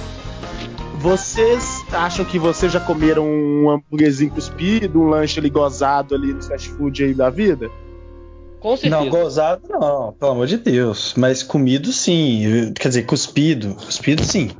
vocês 0.98 1.84
acham 1.92 2.24
que 2.24 2.38
vocês 2.38 2.72
já 2.72 2.80
comeram 2.80 3.24
um 3.26 3.70
hambúrguerzinho 3.70 4.30
cuspido, 4.30 5.00
um 5.00 5.08
lanche 5.08 5.38
ali 5.38 5.50
gozado 5.50 6.14
ali 6.14 6.32
no 6.32 6.42
fast 6.42 6.70
food 6.70 7.04
aí 7.04 7.14
da 7.14 7.30
vida? 7.30 7.70
Com 8.60 8.76
certeza. 8.76 8.96
Não, 9.02 9.08
gozado 9.08 9.62
não, 9.68 10.12
pelo 10.12 10.32
amor 10.32 10.46
de 10.46 10.58
Deus. 10.58 11.14
Mas 11.16 11.42
comido 11.42 11.92
sim. 11.92 12.72
Quer 12.78 12.88
dizer, 12.88 13.02
cuspido. 13.04 13.74
Cuspido 13.74 14.22
sim. 14.24 14.50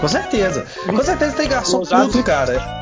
Com 0.00 0.08
certeza. 0.08 0.64
Com 0.86 1.02
certeza 1.02 1.36
tem 1.36 1.48
garçom 1.48 1.78
Gozado- 1.78 2.06
puto, 2.10 2.22
cara. 2.24 2.78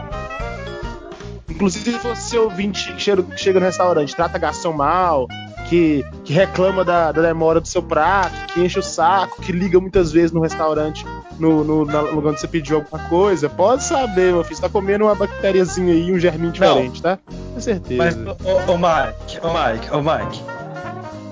Inclusive, 1.48 1.92
se 1.92 1.98
você 1.98 2.38
ouvinte 2.38 2.92
que 2.92 3.00
chega, 3.00 3.22
que 3.22 3.40
chega 3.40 3.58
no 3.58 3.64
restaurante, 3.66 4.14
trata 4.14 4.36
garçom 4.38 4.72
mal, 4.72 5.26
que, 5.70 6.04
que 6.22 6.32
reclama 6.32 6.84
da, 6.84 7.10
da 7.12 7.22
demora 7.22 7.60
do 7.60 7.66
seu 7.66 7.82
prato, 7.82 8.52
que 8.52 8.60
enche 8.60 8.78
o 8.78 8.82
saco, 8.82 9.40
que 9.40 9.52
liga 9.52 9.80
muitas 9.80 10.12
vezes 10.12 10.32
no 10.32 10.42
restaurante, 10.42 11.06
no, 11.38 11.64
no, 11.64 11.84
no 11.86 12.14
lugar 12.14 12.30
onde 12.32 12.40
você 12.40 12.46
pediu 12.48 12.76
alguma 12.76 13.02
coisa, 13.08 13.48
pode 13.48 13.84
saber, 13.84 14.32
meu 14.32 14.44
filho, 14.44 14.56
você 14.56 14.62
tá 14.62 14.68
comendo 14.68 15.04
uma 15.04 15.14
bactériazinha 15.14 15.94
aí, 15.94 16.12
um 16.12 16.18
germinho 16.18 16.52
diferente, 16.52 17.00
tá? 17.00 17.18
Com 17.56 17.60
certeza. 17.62 17.96
Mas, 18.02 18.14
ô, 18.16 18.72
ô 18.72 18.76
Mike, 18.76 19.40
ô 19.42 19.48
Mike, 19.48 19.90
ô 19.90 20.02
Mike. 20.02 20.42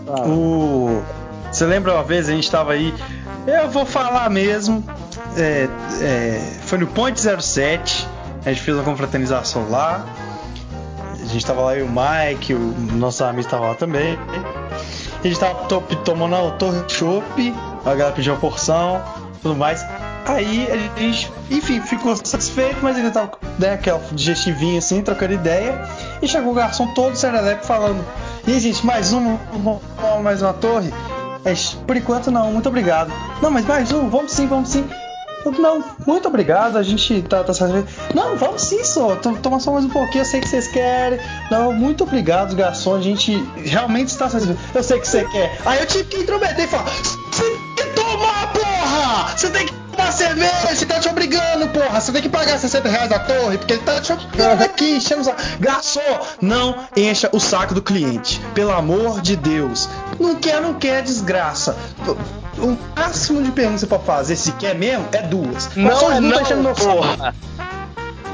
Ah, 0.08 0.22
O... 0.26 1.02
Você 1.52 1.66
lembra 1.66 1.92
uma 1.92 2.02
vez 2.02 2.28
a 2.30 2.32
gente 2.32 2.50
tava 2.50 2.72
aí? 2.72 2.94
Eu 3.46 3.68
vou 3.68 3.84
falar 3.84 4.30
mesmo. 4.30 4.82
é, 5.36 5.68
é, 6.00 6.40
foi 6.62 6.78
no 6.78 6.86
Point 6.86 7.20
07. 7.20 8.08
A 8.46 8.48
gente 8.48 8.62
fez 8.62 8.74
uma 8.74 8.84
confraternização 8.84 9.68
lá. 9.70 10.02
A 11.12 11.26
gente 11.26 11.44
tava 11.44 11.60
lá 11.60 11.76
e 11.76 11.82
o 11.82 11.88
Mike, 11.88 12.54
o 12.54 12.58
nosso 12.94 13.22
amigo 13.22 13.46
tava 13.48 13.66
lá 13.68 13.74
também. 13.74 14.18
A 15.22 15.26
gente 15.26 15.38
tava 15.38 15.54
to- 15.66 15.82
tomando 16.04 16.34
a 16.36 16.50
torre 16.52 16.82
chopp, 16.88 17.54
a 17.84 17.90
galera 17.94 18.12
pediu 18.12 18.32
uma 18.32 18.40
porção, 18.40 19.02
tudo 19.42 19.54
mais. 19.56 19.84
Aí 20.26 20.68
a 20.70 21.00
gente, 21.00 21.30
enfim, 21.50 21.80
ficou 21.82 22.16
satisfeito, 22.16 22.78
mas 22.82 22.96
ele 22.96 23.10
tava 23.10 23.32
né, 23.58 23.74
aquela 23.74 24.00
digestivinha 24.12 24.78
assim, 24.78 25.02
trocando 25.02 25.34
ideia. 25.34 25.86
E 26.22 26.26
chegou 26.28 26.52
o 26.52 26.54
garçom 26.54 26.86
todo 26.94 27.14
serelepe 27.16 27.66
falando: 27.66 28.04
E 28.46 28.52
aí, 28.52 28.60
gente, 28.60 28.84
mais 28.86 29.12
um, 29.12 29.36
mais 30.22 30.40
uma 30.42 30.52
torre? 30.54 30.92
Aí, 31.44 31.54
por 31.86 31.96
enquanto 31.96 32.30
não, 32.30 32.50
muito 32.52 32.68
obrigado. 32.68 33.12
Não, 33.42 33.50
mas 33.50 33.66
mais 33.66 33.92
um, 33.92 34.08
vamos 34.08 34.32
sim, 34.32 34.46
vamos 34.46 34.70
sim. 34.70 34.88
Não, 35.58 35.84
muito 36.06 36.26
obrigado, 36.26 36.78
a 36.78 36.82
gente 36.82 37.20
tá, 37.20 37.44
tá 37.44 37.52
satisfeito. 37.52 37.92
Não, 38.14 38.34
vamos 38.34 38.62
sim, 38.62 38.82
só. 38.82 39.14
to- 39.16 39.36
Toma 39.42 39.60
só 39.60 39.72
mais 39.72 39.84
um 39.84 39.90
pouquinho, 39.90 40.22
eu 40.22 40.24
sei 40.24 40.40
que 40.40 40.48
vocês 40.48 40.68
querem. 40.68 41.18
Não, 41.50 41.70
muito 41.70 42.02
obrigado, 42.04 42.56
garçom, 42.56 42.94
a 42.96 43.00
gente 43.02 43.36
realmente 43.62 44.08
está 44.08 44.30
satisfeito. 44.30 44.58
Eu 44.74 44.82
sei 44.82 44.98
que 44.98 45.06
você 45.06 45.22
quer. 45.26 45.54
Aí 45.66 45.80
eu 45.80 45.86
tive 45.86 46.04
que 46.04 46.16
intrometer 46.16 46.64
e 46.64 46.66
falar: 46.66 46.84
Você 47.30 47.42
tem 47.42 47.58
que 47.76 47.84
tomar, 47.94 48.52
porra! 48.54 49.36
Você 49.36 49.50
tem 49.50 49.66
que 49.66 49.74
tomar 49.94 50.12
cerveja, 50.12 50.70
ele 50.70 50.86
tá 50.86 51.00
te 51.00 51.08
obrigando, 51.08 51.68
porra. 51.68 52.00
Você 52.00 52.12
tem 52.12 52.22
que 52.22 52.28
pagar 52.28 52.58
60 52.58 52.88
reais 52.88 53.12
a 53.12 53.18
torre, 53.20 53.58
porque 53.58 53.74
ele 53.74 53.82
tá 53.82 54.00
te 54.00 54.12
obrigando 54.12 54.64
aqui, 54.64 54.96
enchendo 54.96 55.22
o 55.22 55.24
saco. 55.24 55.40
Garçom, 55.60 56.20
não 56.40 56.76
encha 56.96 57.28
o 57.32 57.40
saco 57.40 57.74
do 57.74 57.82
cliente. 57.82 58.40
Pelo 58.54 58.72
amor 58.72 59.20
de 59.20 59.36
Deus. 59.36 59.88
Não 60.18 60.34
quer, 60.34 60.60
não 60.60 60.74
quer, 60.74 61.02
desgraça. 61.02 61.76
O 62.58 62.76
máximo 62.96 63.42
de 63.42 63.50
perguntas 63.50 63.82
que 63.82 63.86
você 63.86 63.86
pode 63.86 64.04
fazer, 64.04 64.36
se 64.36 64.52
quer 64.52 64.74
mesmo, 64.74 65.06
é 65.12 65.22
duas. 65.22 65.70
Não 65.76 66.12
é 66.12 66.20
não, 66.20 66.62
não 66.62 66.74
porra. 66.74 67.34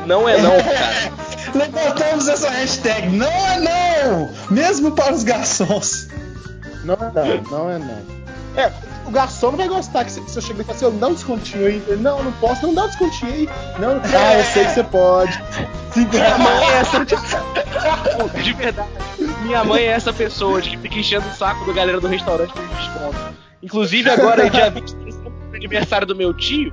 Não 0.06 0.28
é 0.28 0.40
não, 0.40 0.56
cara. 0.62 1.12
Levantamos 1.54 2.28
essa 2.28 2.48
hashtag, 2.50 3.08
não 3.08 3.26
é 3.26 3.58
não! 3.58 4.30
Mesmo 4.50 4.92
para 4.92 5.12
os 5.12 5.24
garçons. 5.24 6.08
Não 6.84 6.94
é 6.94 7.12
não, 7.14 7.50
não 7.50 7.70
é 7.70 7.78
não. 7.78 8.20
É, 8.56 8.72
o 9.06 9.10
garçom 9.10 9.50
não 9.50 9.56
vai 9.56 9.68
gostar 9.68 10.04
que 10.04 10.12
você 10.12 10.40
chega 10.40 10.60
e 10.60 10.64
fala 10.64 10.76
assim, 10.76 10.84
eu 10.84 10.92
não 10.92 11.12
descontinho 11.12 11.66
aí. 11.66 11.82
Não, 11.98 12.22
não 12.22 12.32
posso, 12.32 12.66
não 12.66 12.74
dá 12.74 12.84
um 12.84 12.86
descontinho 12.86 13.32
aí. 13.32 13.48
Não, 13.78 13.94
não 13.94 14.02
ah, 14.04 14.38
eu 14.38 14.44
sei 14.44 14.64
que 14.64 14.70
você 14.72 14.84
pode. 14.84 15.42
Minha 15.96 16.38
mãe 16.38 16.64
é 16.64 16.76
essa. 16.78 17.04
De 18.42 18.52
verdade. 18.52 18.88
Minha 19.42 19.64
mãe 19.64 19.82
é 19.82 19.88
essa 19.88 20.12
pessoa 20.12 20.60
de 20.60 20.70
que 20.70 20.78
fica 20.78 20.98
enchendo 20.98 21.26
o 21.28 21.32
saco 21.32 21.64
da 21.66 21.72
galera 21.72 22.00
do 22.00 22.06
restaurante 22.06 22.52
por 22.52 22.66
desconto. 22.68 23.34
Inclusive 23.62 24.08
agora, 24.10 24.48
dia 24.48 24.70
23, 24.70 25.16
aniversário 25.54 26.06
do 26.06 26.14
meu 26.14 26.32
tio. 26.32 26.72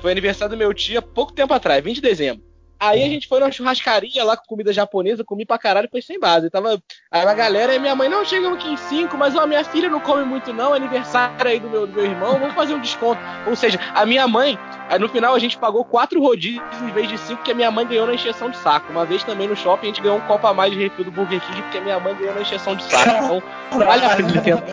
Foi 0.00 0.10
aniversário 0.10 0.56
do 0.56 0.58
meu 0.58 0.74
tio 0.74 0.98
há 0.98 1.02
pouco 1.02 1.32
tempo 1.32 1.54
atrás, 1.54 1.82
20 1.82 1.96
de 1.96 2.02
dezembro. 2.02 2.51
Aí 2.82 3.04
a 3.04 3.08
gente 3.08 3.28
foi 3.28 3.38
numa 3.38 3.52
churrascaria 3.52 4.24
lá 4.24 4.36
com 4.36 4.44
comida 4.44 4.72
japonesa, 4.72 5.22
comi 5.22 5.46
pra 5.46 5.56
caralho 5.56 5.88
foi 5.88 6.02
sem 6.02 6.18
base. 6.18 6.50
tava 6.50 6.82
aí 7.12 7.24
a 7.24 7.32
galera 7.32 7.72
e 7.76 7.78
minha 7.78 7.94
mãe, 7.94 8.08
não, 8.08 8.24
chegamos 8.24 8.58
aqui 8.58 8.72
em 8.72 8.76
5, 8.76 9.16
mas 9.16 9.36
ó, 9.36 9.46
minha 9.46 9.62
filha 9.62 9.88
não 9.88 10.00
come 10.00 10.24
muito 10.24 10.52
não, 10.52 10.74
é 10.74 10.78
aniversário 10.78 11.46
aí 11.46 11.60
do 11.60 11.70
meu, 11.70 11.86
do 11.86 11.92
meu 11.92 12.04
irmão, 12.04 12.40
vamos 12.40 12.56
fazer 12.56 12.74
um 12.74 12.80
desconto. 12.80 13.20
Ou 13.46 13.54
seja, 13.54 13.78
a 13.94 14.04
minha 14.04 14.26
mãe, 14.26 14.58
no 14.98 15.08
final 15.08 15.32
a 15.32 15.38
gente 15.38 15.56
pagou 15.58 15.84
quatro 15.84 16.20
rodízios 16.20 16.82
em 16.82 16.90
vez 16.90 17.08
de 17.08 17.16
cinco, 17.18 17.44
que 17.44 17.52
a 17.52 17.54
minha 17.54 17.70
mãe 17.70 17.86
ganhou 17.86 18.04
na 18.04 18.14
encheção 18.14 18.50
de 18.50 18.56
saco. 18.56 18.90
Uma 18.90 19.04
vez 19.04 19.22
também 19.22 19.46
no 19.46 19.54
shopping 19.54 19.86
a 19.86 19.90
gente 19.90 20.02
ganhou 20.02 20.18
um 20.18 20.22
copo 20.22 20.44
a 20.48 20.52
mais 20.52 20.72
de 20.72 20.82
refil 20.82 21.04
do 21.04 21.12
Burger 21.12 21.40
King, 21.40 21.62
porque 21.62 21.78
a 21.78 21.82
minha 21.82 22.00
mãe 22.00 22.16
ganhou 22.16 22.34
na 22.34 22.40
encheção 22.40 22.74
de 22.74 22.82
saco. 22.82 23.10
Então, 23.10 23.42
vale 23.78 24.04
a 24.04 24.16
pena. 24.42 24.64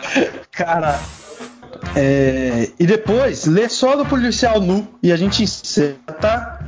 Cara, 0.50 0.98
é, 1.96 2.70
e 2.78 2.86
depois, 2.86 3.46
lê 3.46 3.68
só 3.68 3.96
do 3.96 4.06
policial 4.06 4.60
nu 4.60 4.86
e 5.02 5.12
a 5.12 5.16
gente 5.16 5.42
encerra, 5.42 5.96
tá? 6.20 6.60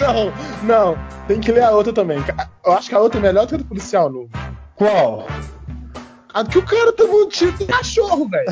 Não, 0.00 0.32
não. 0.62 0.98
Tem 1.26 1.40
que 1.40 1.52
ler 1.52 1.64
a 1.64 1.70
outra 1.70 1.92
também. 1.92 2.18
Eu 2.64 2.72
acho 2.72 2.88
que 2.88 2.94
a 2.94 2.98
outra 2.98 3.20
é 3.20 3.22
melhor 3.22 3.44
do 3.44 3.48
que 3.48 3.54
a 3.56 3.58
do 3.58 3.64
policial 3.64 4.08
nu. 4.10 4.30
Qual? 4.74 5.26
A 6.32 6.44
que 6.44 6.58
o 6.58 6.62
cara 6.62 6.92
tomou 6.92 7.24
um 7.24 7.28
tiro 7.28 7.52
do 7.52 7.66
cachorro, 7.66 8.28
velho. 8.28 8.46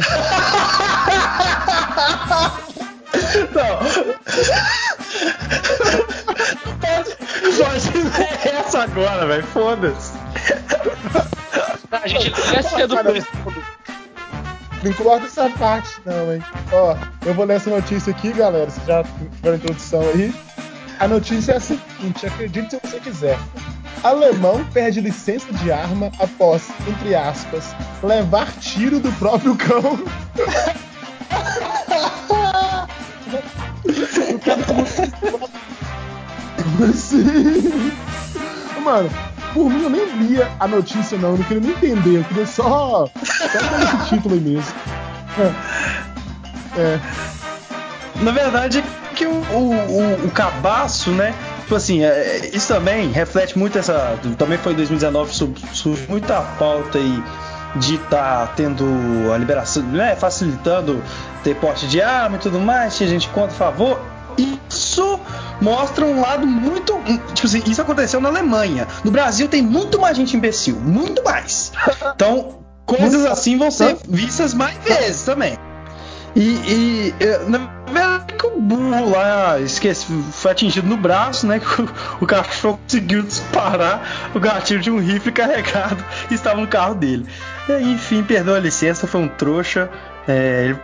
não. 3.54 3.78
Jorge, 7.52 7.90
é 8.44 8.48
essa 8.56 8.82
agora, 8.82 9.26
velho. 9.26 9.44
Foda-se. 9.44 10.12
A 11.90 12.08
gente 12.08 12.38
esquece 12.38 12.82
é 12.82 12.86
do 12.86 12.96
não 14.86 14.92
corta 14.92 15.26
essa 15.26 15.50
parte, 15.50 16.00
não, 16.04 16.32
hein? 16.32 16.40
Ó, 16.72 16.96
eu 17.26 17.34
vou 17.34 17.44
ler 17.44 17.56
essa 17.56 17.70
notícia 17.70 18.12
aqui, 18.12 18.32
galera. 18.32 18.70
Vocês 18.70 18.86
já 18.86 19.02
tiveram 19.02 19.54
a 19.54 19.56
introdução 19.56 20.00
aí. 20.00 20.32
A 21.00 21.08
notícia 21.08 21.52
é 21.52 21.56
a 21.56 21.60
seguinte: 21.60 22.26
acredite 22.26 22.70
se 22.70 22.80
você 22.82 23.00
quiser. 23.00 23.38
Alemão 24.02 24.64
perde 24.72 25.00
licença 25.00 25.52
de 25.54 25.72
arma 25.72 26.12
após, 26.20 26.68
entre 26.86 27.14
aspas, 27.14 27.74
levar 28.02 28.52
tiro 28.60 29.00
do 29.00 29.10
próprio 29.12 29.56
cão. 29.56 29.98
o 34.32 34.38
cara 34.38 34.62
Sim. 36.94 37.92
Mano, 38.84 39.10
por 39.56 39.70
mim 39.70 39.82
eu 39.82 39.88
nem 39.88 40.04
lia 40.18 40.52
a 40.60 40.68
notícia, 40.68 41.16
não. 41.16 41.30
Eu 41.30 41.38
não 41.38 41.44
queria 41.44 41.62
nem 41.62 41.70
entender. 41.72 42.18
Eu 42.18 42.24
queria 42.24 42.46
só. 42.46 43.06
Só 43.06 43.10
esse 43.82 44.08
título 44.10 44.34
aí 44.34 44.40
mesmo. 44.40 44.74
É. 46.76 46.80
é. 46.80 47.00
Na 48.20 48.32
verdade, 48.32 48.84
que 49.14 49.24
o, 49.24 49.32
o, 49.32 50.26
o, 50.26 50.30
cabaço, 50.30 51.10
né? 51.10 51.34
Tipo 51.62 51.74
assim, 51.74 52.04
é, 52.04 52.50
isso 52.52 52.68
também 52.68 53.10
reflete 53.10 53.58
muito 53.58 53.78
essa. 53.78 54.18
Também 54.36 54.58
foi 54.58 54.74
em 54.74 54.76
2019, 54.76 55.34
surgiu 55.34 56.06
muita 56.06 56.42
pauta 56.58 56.98
aí 56.98 57.22
de 57.76 57.94
estar 57.94 58.46
tá 58.46 58.52
tendo 58.54 58.84
a 59.34 59.38
liberação, 59.38 59.82
né? 59.84 60.16
Facilitando 60.16 61.02
ter 61.42 61.56
porte 61.56 61.86
de 61.86 62.02
arma 62.02 62.36
e 62.36 62.40
tudo 62.40 62.60
mais, 62.60 62.94
tinha 62.96 63.08
gente 63.08 63.28
contra 63.30 63.54
a 63.54 63.58
favor. 63.58 64.15
Isso 64.36 65.18
mostra 65.60 66.04
um 66.04 66.20
lado 66.20 66.46
muito. 66.46 66.94
Tipo 67.34 67.46
assim, 67.46 67.62
isso 67.66 67.80
aconteceu 67.80 68.20
na 68.20 68.28
Alemanha. 68.28 68.86
No 69.04 69.10
Brasil 69.10 69.48
tem 69.48 69.62
muito 69.62 69.98
mais 69.98 70.16
gente 70.16 70.36
imbecil. 70.36 70.76
Muito 70.76 71.22
mais. 71.24 71.72
Então, 72.16 72.60
coisas 72.86 73.26
assim 73.26 73.58
vão 73.58 73.70
ser 73.70 73.98
vistas 74.08 74.54
mais 74.54 74.78
vezes 74.78 75.22
também. 75.22 75.58
E, 76.34 77.12
e 77.12 77.14
na 77.48 77.58
verdade 77.90 78.34
que 78.34 78.46
o 78.46 78.60
burro 78.60 79.10
lá 79.10 79.58
esqueci, 79.60 80.06
foi 80.32 80.52
atingido 80.52 80.86
no 80.86 80.96
braço, 80.96 81.46
né? 81.46 81.60
Que 81.64 81.82
o, 81.82 81.88
o 82.22 82.26
cachorro 82.26 82.78
conseguiu 82.82 83.22
disparar 83.22 84.30
o 84.34 84.40
gatilho 84.40 84.80
de 84.80 84.90
um 84.90 84.98
rifle 84.98 85.32
carregado 85.32 86.02
e 86.30 86.34
estava 86.34 86.60
no 86.60 86.66
carro 86.66 86.94
dele. 86.94 87.26
E, 87.68 87.72
enfim, 87.92 88.22
perdeu 88.22 88.54
a 88.54 88.58
licença, 88.58 89.06
foi 89.06 89.20
um 89.20 89.28
trouxa. 89.28 89.90
É, 90.28 90.64
ele 90.64 90.78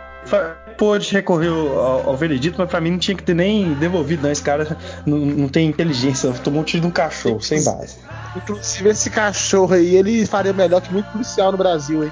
pôde 0.77 1.11
recorrer 1.11 1.49
ao, 1.49 2.09
ao, 2.09 2.17
veredito, 2.17 2.55
mas 2.57 2.69
pra 2.69 2.81
mim 2.81 2.91
não 2.91 2.97
tinha 2.97 3.15
que 3.15 3.23
ter 3.23 3.33
nem 3.33 3.73
devolvido, 3.75 4.23
não. 4.23 4.31
Esse 4.31 4.41
cara 4.41 4.77
não, 5.05 5.17
não 5.17 5.47
tem 5.47 5.67
inteligência, 5.67 6.31
tomou 6.33 6.61
um 6.61 6.63
tiro 6.63 6.81
de 6.81 6.87
um 6.87 6.91
cachorro, 6.91 7.41
sem 7.41 7.63
base. 7.63 7.97
Inclusive, 8.35 8.89
esse 8.89 9.09
cachorro 9.09 9.73
aí, 9.73 9.95
ele 9.95 10.25
faria 10.25 10.53
melhor 10.53 10.81
que 10.81 10.91
muito 10.91 11.09
policial 11.11 11.51
no 11.51 11.57
Brasil, 11.57 12.03
hein? 12.03 12.11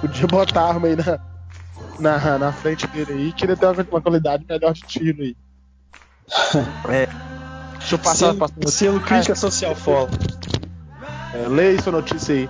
Podia 0.00 0.26
botar 0.26 0.62
arma 0.62 0.88
aí 0.88 0.96
na, 0.96 1.18
na, 1.98 2.38
na 2.38 2.52
frente 2.52 2.86
dele 2.88 3.12
aí, 3.12 3.32
que 3.32 3.44
ele 3.44 3.56
tem 3.56 3.68
uma, 3.68 3.86
uma 3.90 4.00
qualidade 4.00 4.44
melhor 4.48 4.72
de 4.72 4.82
tiro 4.82 5.22
aí. 5.22 5.36
É. 6.88 7.08
Deixa 7.78 7.94
eu 7.94 7.98
passar 7.98 8.26
selo, 8.26 8.38
passar 8.38 8.68
selo 8.68 9.00
crítica 9.00 9.34
social 9.34 9.74
foda. 9.74 10.16
É, 11.34 11.48
leia 11.48 11.80
sua 11.80 11.92
notícia 11.92 12.34
aí. 12.34 12.48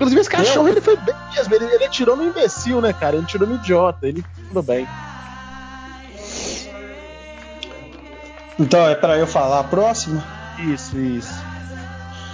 Inclusive, 0.00 0.22
esse 0.22 0.30
cachorro 0.30 0.66
ele 0.66 0.80
foi 0.80 0.96
bem 0.96 1.14
mesmo. 1.36 1.54
Ele, 1.54 1.66
ele 1.66 1.84
atirou 1.84 2.16
no 2.16 2.24
imbecil, 2.24 2.80
né, 2.80 2.90
cara? 2.90 3.16
Ele 3.16 3.26
tirou 3.26 3.46
no 3.46 3.56
idiota. 3.56 4.08
Ele 4.08 4.24
tudo 4.48 4.62
bem. 4.62 4.88
Então 8.58 8.88
é 8.88 8.94
para 8.94 9.18
eu 9.18 9.26
falar 9.26 9.60
a 9.60 9.64
próxima? 9.64 10.24
Isso, 10.58 10.96
isso. 10.96 11.34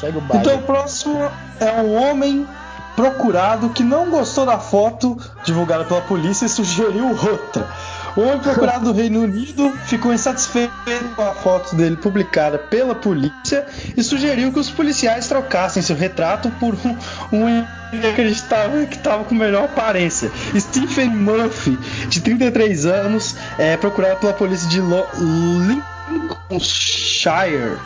Segue 0.01 0.19
o 0.19 0.21
baile. 0.21 0.45
Então 0.45 0.59
o 0.59 0.63
próximo 0.63 1.29
é 1.59 1.73
um 1.83 1.93
homem 1.97 2.47
procurado 2.95 3.71
que 3.71 3.83
não 3.83 4.11
gostou 4.11 4.47
da 4.47 4.61
foto 4.61 5.17
divulgada 5.45 5.85
pela 5.85 6.01
polícia 6.03 6.47
e 6.47 6.49
sugeriu 6.49 7.09
outra. 7.09 7.69
O 8.17 8.39
procurado 8.39 8.87
do 8.87 8.93
Reino 8.93 9.23
Unido 9.23 9.71
ficou 9.85 10.15
insatisfeito 10.15 10.73
com 11.15 11.23
a 11.23 11.35
foto 11.35 11.77
dele 11.77 11.97
publicada 11.97 12.57
pela 12.59 12.95
polícia 12.95 13.67
e 13.95 14.03
sugeriu 14.03 14.51
que 14.51 14.59
os 14.59 14.71
policiais 14.71 15.29
trocassem 15.29 15.83
seu 15.83 15.95
retrato 15.95 16.51
por 16.53 16.75
um, 16.75 16.97
um 17.31 17.67
acreditava 18.09 18.87
que 18.87 18.97
estava 18.97 19.23
com 19.25 19.35
melhor 19.35 19.65
aparência. 19.65 20.33
Stephen 20.59 21.11
Murphy, 21.11 21.79
de 22.09 22.23
33 22.23 22.87
anos, 22.87 23.37
é 23.59 23.77
procurado 23.77 24.21
pela 24.21 24.33
polícia 24.33 24.67
de 24.69 24.81
Lo 24.81 25.07
Lincolnshire 26.49 27.77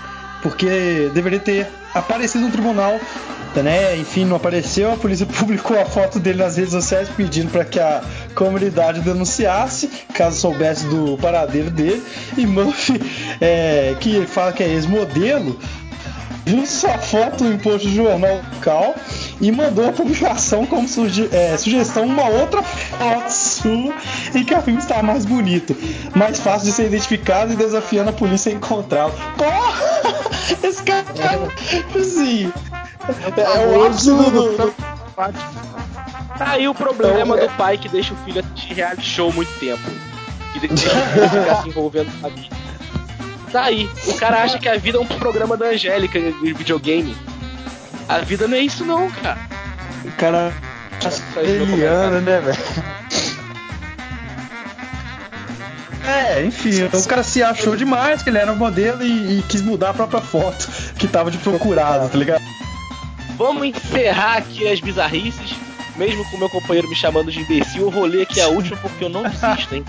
porque 0.43 1.11
deveria 1.12 1.41
ter 1.41 1.66
aparecido 1.95 2.45
no 2.45 2.51
tribunal, 2.51 2.99
né? 3.57 3.96
Enfim, 3.96 4.24
não 4.24 4.36
apareceu. 4.36 4.92
A 4.92 4.96
polícia 4.96 5.26
publicou 5.38 5.78
a 5.80 5.84
foto 5.84 6.20
dele 6.20 6.38
nas 6.38 6.57
redes 6.57 6.72
sociais 6.72 7.09
pedindo 7.09 7.51
para 7.51 7.64
que 7.64 7.80
a 7.80 8.03
comunidade 8.34 9.01
denunciasse, 9.01 9.88
caso 10.14 10.40
soubesse 10.40 10.86
do 10.86 11.16
paradeiro 11.18 11.70
dele. 11.70 12.03
E 12.36 12.46
Murphy, 12.46 13.01
é, 13.40 13.96
que 13.98 14.24
fala 14.26 14.53
que 14.53 14.62
é 14.62 14.68
ex-modelo, 14.68 15.59
viu 16.45 16.66
sua 16.66 16.99
foto 16.99 17.45
no 17.45 17.55
imposto 17.55 17.88
do 17.88 17.95
jornal 17.95 18.41
local 18.55 18.95
e 19.41 19.51
mandou 19.51 19.88
a 19.88 19.93
publicação 19.93 20.66
como 20.66 20.88
suge 20.88 21.28
é, 21.32 21.57
sugestão 21.57 22.05
uma 22.07 22.28
outra 22.28 22.62
foto 22.62 23.30
sua 23.30 23.95
em 24.34 24.45
que 24.45 24.55
a 24.55 24.62
filme 24.62 24.78
está 24.78 25.03
mais 25.03 25.24
bonito, 25.24 25.76
mais 26.14 26.38
fácil 26.41 26.68
de 26.68 26.72
ser 26.72 26.86
identificado 26.86 27.53
e 27.53 27.57
desafiando 27.57 28.11
a 28.11 28.12
polícia 28.12 28.53
a 28.53 28.55
encontrá-lo. 28.55 29.12
Porra! 29.36 29.91
Esse 30.62 30.82
cara, 30.82 31.05
assim, 31.99 32.53
é, 33.36 33.41
é 33.41 33.76
o 33.76 33.86
ápice 33.86 34.11
do... 34.11 34.72
Tá 36.38 36.53
aí 36.53 36.66
o 36.66 36.74
problema 36.74 37.36
então, 37.36 37.49
do 37.49 37.57
pai 37.57 37.76
que 37.76 37.88
deixa 37.88 38.14
o 38.14 38.16
filho 38.18 38.41
assistir 38.41 38.74
reality 38.74 39.03
show 39.03 39.32
muito 39.32 39.53
tempo. 39.59 39.82
Que 40.53 40.66
deixa 40.66 40.88
o 40.88 41.07
filho 41.12 41.28
ficar 41.28 41.62
se 41.62 41.68
envolvendo 41.68 42.11
na 42.20 42.28
vida. 42.28 42.57
Tá 43.53 43.64
aí. 43.64 43.90
O 44.07 44.14
cara 44.14 44.42
acha 44.42 44.59
que 44.59 44.68
a 44.68 44.76
vida 44.76 44.98
é 44.98 45.01
um 45.01 45.07
programa 45.07 45.57
da 45.57 45.66
Angélica 45.66 46.20
de 46.20 46.53
videogame. 46.53 47.16
A 48.09 48.18
vida 48.18 48.46
não 48.46 48.57
é 48.57 48.61
isso 48.61 48.84
não, 48.84 49.11
cara. 49.11 49.38
O 50.05 50.11
cara. 50.12 50.53
Eliana, 51.36 52.20
né, 52.20 52.40
velho? 52.40 52.59
É, 56.07 56.44
enfim, 56.44 56.82
o 56.84 57.07
cara 57.07 57.22
se 57.22 57.42
achou 57.42 57.76
demais 57.76 58.22
que 58.22 58.30
ele 58.30 58.38
era 58.38 58.53
um 58.53 58.57
modelo 58.57 59.03
e, 59.03 59.38
e 59.38 59.42
quis 59.42 59.62
mudar 59.62 59.90
a 59.90 59.94
própria 59.94 60.20
foto 60.20 60.68
que 60.98 61.07
tava 61.07 61.30
de 61.30 61.38
procurado, 61.38 62.09
tá 62.09 62.18
ligado? 62.18 62.42
Vamos 63.36 63.66
encerrar 63.68 64.38
aqui 64.38 64.68
as 64.68 64.80
bizarrices. 64.80 65.55
Mesmo 65.96 66.28
com 66.30 66.38
meu 66.38 66.48
companheiro 66.48 66.88
me 66.88 66.96
chamando 66.96 67.30
de 67.30 67.40
imbecil, 67.40 67.82
eu 67.82 67.90
vou 67.90 68.07
ler 68.07 68.22
aqui 68.22 68.40
a 68.40 68.48
última 68.48 68.76
porque 68.78 69.05
eu 69.05 69.09
não 69.09 69.22
desisto, 69.22 69.74
hein? 69.74 69.84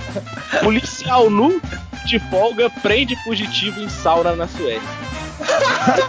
Policial 0.61 1.29
nu 1.29 1.61
de 2.05 2.19
folga 2.19 2.69
prende 2.69 3.15
fugitivo 3.23 3.81
em 3.81 3.89
sauna 3.89 4.35
na 4.35 4.47
Suécia. 4.47 4.81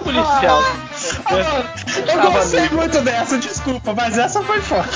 policial. 0.03 0.63
eu 2.25 2.33
gostei 2.33 2.69
muito 2.71 3.01
dessa, 3.03 3.39
desculpa, 3.39 3.95
mas 3.95 4.19
essa 4.19 4.43
foi 4.43 4.61
foda. 4.61 4.89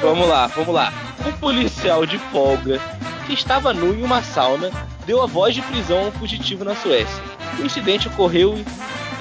Vamos 0.00 0.28
lá, 0.28 0.46
vamos 0.48 0.74
lá. 0.74 0.92
Um 1.26 1.32
policial 1.32 2.04
de 2.04 2.18
folga 2.18 2.80
que 3.26 3.32
estava 3.32 3.72
nu 3.72 3.94
em 3.94 4.02
uma 4.02 4.22
sauna 4.22 4.70
deu 5.06 5.22
a 5.22 5.26
voz 5.26 5.54
de 5.54 5.62
prisão 5.62 5.98
a 5.98 6.08
um 6.08 6.12
fugitivo 6.12 6.64
na 6.64 6.74
Suécia. 6.74 7.22
O 7.58 7.64
incidente 7.64 8.08
ocorreu 8.08 8.56
em 8.56 8.64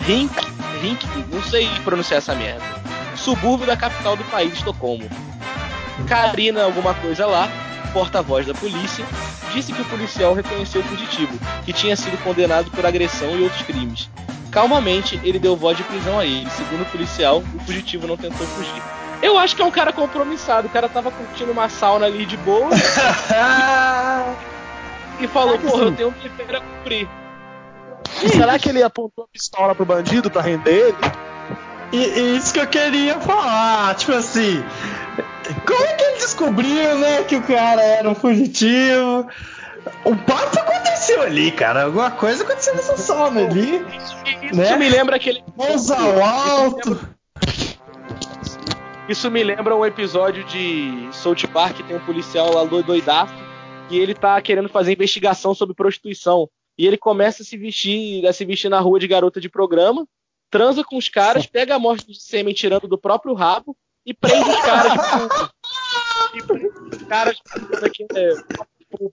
Rink, 0.06 0.34
Rink, 0.82 1.08
não 1.32 1.42
sei 1.44 1.70
pronunciar 1.84 2.18
essa 2.18 2.36
merda, 2.36 2.64
subúrbio 3.16 3.68
da 3.68 3.78
capital 3.78 4.16
do 4.16 4.24
país, 4.26 4.54
Estocolmo. 4.54 5.10
Karina, 6.08 6.64
alguma 6.64 6.94
coisa 6.94 7.26
lá, 7.26 7.50
porta-voz 7.94 8.46
da 8.46 8.54
polícia, 8.54 9.06
disse 9.54 9.74
que 9.74 9.82
o 9.82 9.86
policial 9.86 10.34
reconheceu 10.34 10.82
o 10.82 10.84
fugitivo, 10.84 11.38
que 11.66 11.74
tinha 11.74 11.96
sido 11.96 12.22
condenado 12.24 12.70
por 12.72 12.86
agressão 12.86 13.38
e 13.38 13.44
outros 13.44 13.62
crimes. 13.64 14.10
Calmamente, 14.52 15.20
ele 15.24 15.40
deu 15.40 15.56
voz 15.56 15.78
de 15.78 15.84
prisão 15.84 16.20
a 16.20 16.26
ele. 16.26 16.50
Segundo 16.52 16.82
o 16.82 16.86
policial, 16.86 17.38
o 17.56 17.60
fugitivo 17.62 18.06
não 18.06 18.18
tentou 18.18 18.46
fugir. 18.48 18.84
Eu 19.22 19.38
acho 19.38 19.56
que 19.56 19.62
é 19.62 19.66
um 19.66 19.72
cara 19.72 19.94
compromissado. 19.94 20.68
O 20.68 20.72
cara 20.72 20.90
tava 20.90 21.12
curtindo 21.12 21.52
uma 21.52 21.70
sauna 21.70 22.08
ali 22.08 22.26
de 22.26 22.36
boa. 22.38 22.70
e 25.20 25.28
falou, 25.28 25.58
porra, 25.60 25.84
eu 25.84 25.96
tenho 25.96 26.10
um 26.10 26.14
dever 26.38 26.56
a 26.56 26.62
cumprir. 26.62 27.08
Será 28.28 28.60
que 28.60 28.70
ele 28.70 28.84
apontou 28.84 29.24
a 29.24 29.28
pistola 29.28 29.74
pro 29.74 29.86
bandido 29.86 30.30
pra 30.30 30.42
render 30.42 30.72
ele? 30.72 30.98
E, 31.94 32.38
isso 32.38 32.54
que 32.54 32.60
eu 32.60 32.68
queria 32.68 33.20
falar, 33.20 33.96
tipo 33.96 34.14
assim, 34.14 34.64
como 35.66 35.84
é 35.84 35.94
que 35.94 36.04
ele 36.04 36.18
descobriu, 36.18 36.98
né, 36.98 37.24
que 37.24 37.36
o 37.36 37.42
cara 37.42 37.82
era 37.82 38.10
um 38.10 38.16
fugitivo? 38.16 39.28
O 40.06 40.16
papo 40.16 40.60
aconteceu 40.60 41.22
ali, 41.22 41.52
cara. 41.52 41.84
Alguma 41.84 42.12
coisa 42.12 42.44
aconteceu 42.44 42.76
nessa 42.76 42.98
sauna 42.98 43.42
ali. 43.42 43.78
Isso, 43.78 44.16
isso 44.46 44.56
né? 44.56 44.78
me 44.78 44.90
lembra 44.90 45.16
aquele. 45.16 45.44
Mãos 45.58 45.90
ao 45.90 46.22
alto. 46.22 47.00
Isso 49.10 49.30
me 49.30 49.44
lembra 49.44 49.76
um 49.76 49.86
episódio 49.86 50.44
de 50.46 51.10
South 51.12 51.48
Park 51.52 51.78
que 51.78 51.84
tem 51.84 51.98
um 51.98 52.06
policial 52.06 52.54
lá 52.54 52.64
doidaço 52.64 53.34
e 53.90 54.00
ele 54.00 54.14
tá 54.14 54.42
querendo 54.42 54.70
fazer 54.70 54.94
investigação 54.94 55.54
sobre 55.54 55.76
prostituição. 55.76 56.50
E 56.78 56.88
ele 56.88 56.98
começa 56.98 57.44
a 57.44 57.46
se 57.46 57.58
vestir, 57.58 58.26
a 58.26 58.32
se 58.32 58.46
vestir 58.46 58.70
na 58.70 58.80
rua 58.80 59.00
de 59.00 59.08
garota 59.08 59.42
de 59.42 59.50
programa, 59.50 60.08
transa 60.50 60.84
com 60.84 60.96
os 60.98 61.10
caras, 61.10 61.46
pega 61.46 61.76
a 61.76 61.80
morte 61.80 62.08
de 62.08 62.22
sêmen 62.22 62.54
tirando 62.54 62.88
do 62.88 62.98
próprio 62.98 63.34
rabo 63.34 63.76
e 64.06 64.14
prende 64.14 64.50
os 64.50 64.62
caras 64.62 64.94
e 66.34 66.44
prende 66.44 66.68
os 66.68 67.04
caras 67.04 67.40
daqui, 67.82 68.06
é, 68.16 68.34
por, 68.90 69.12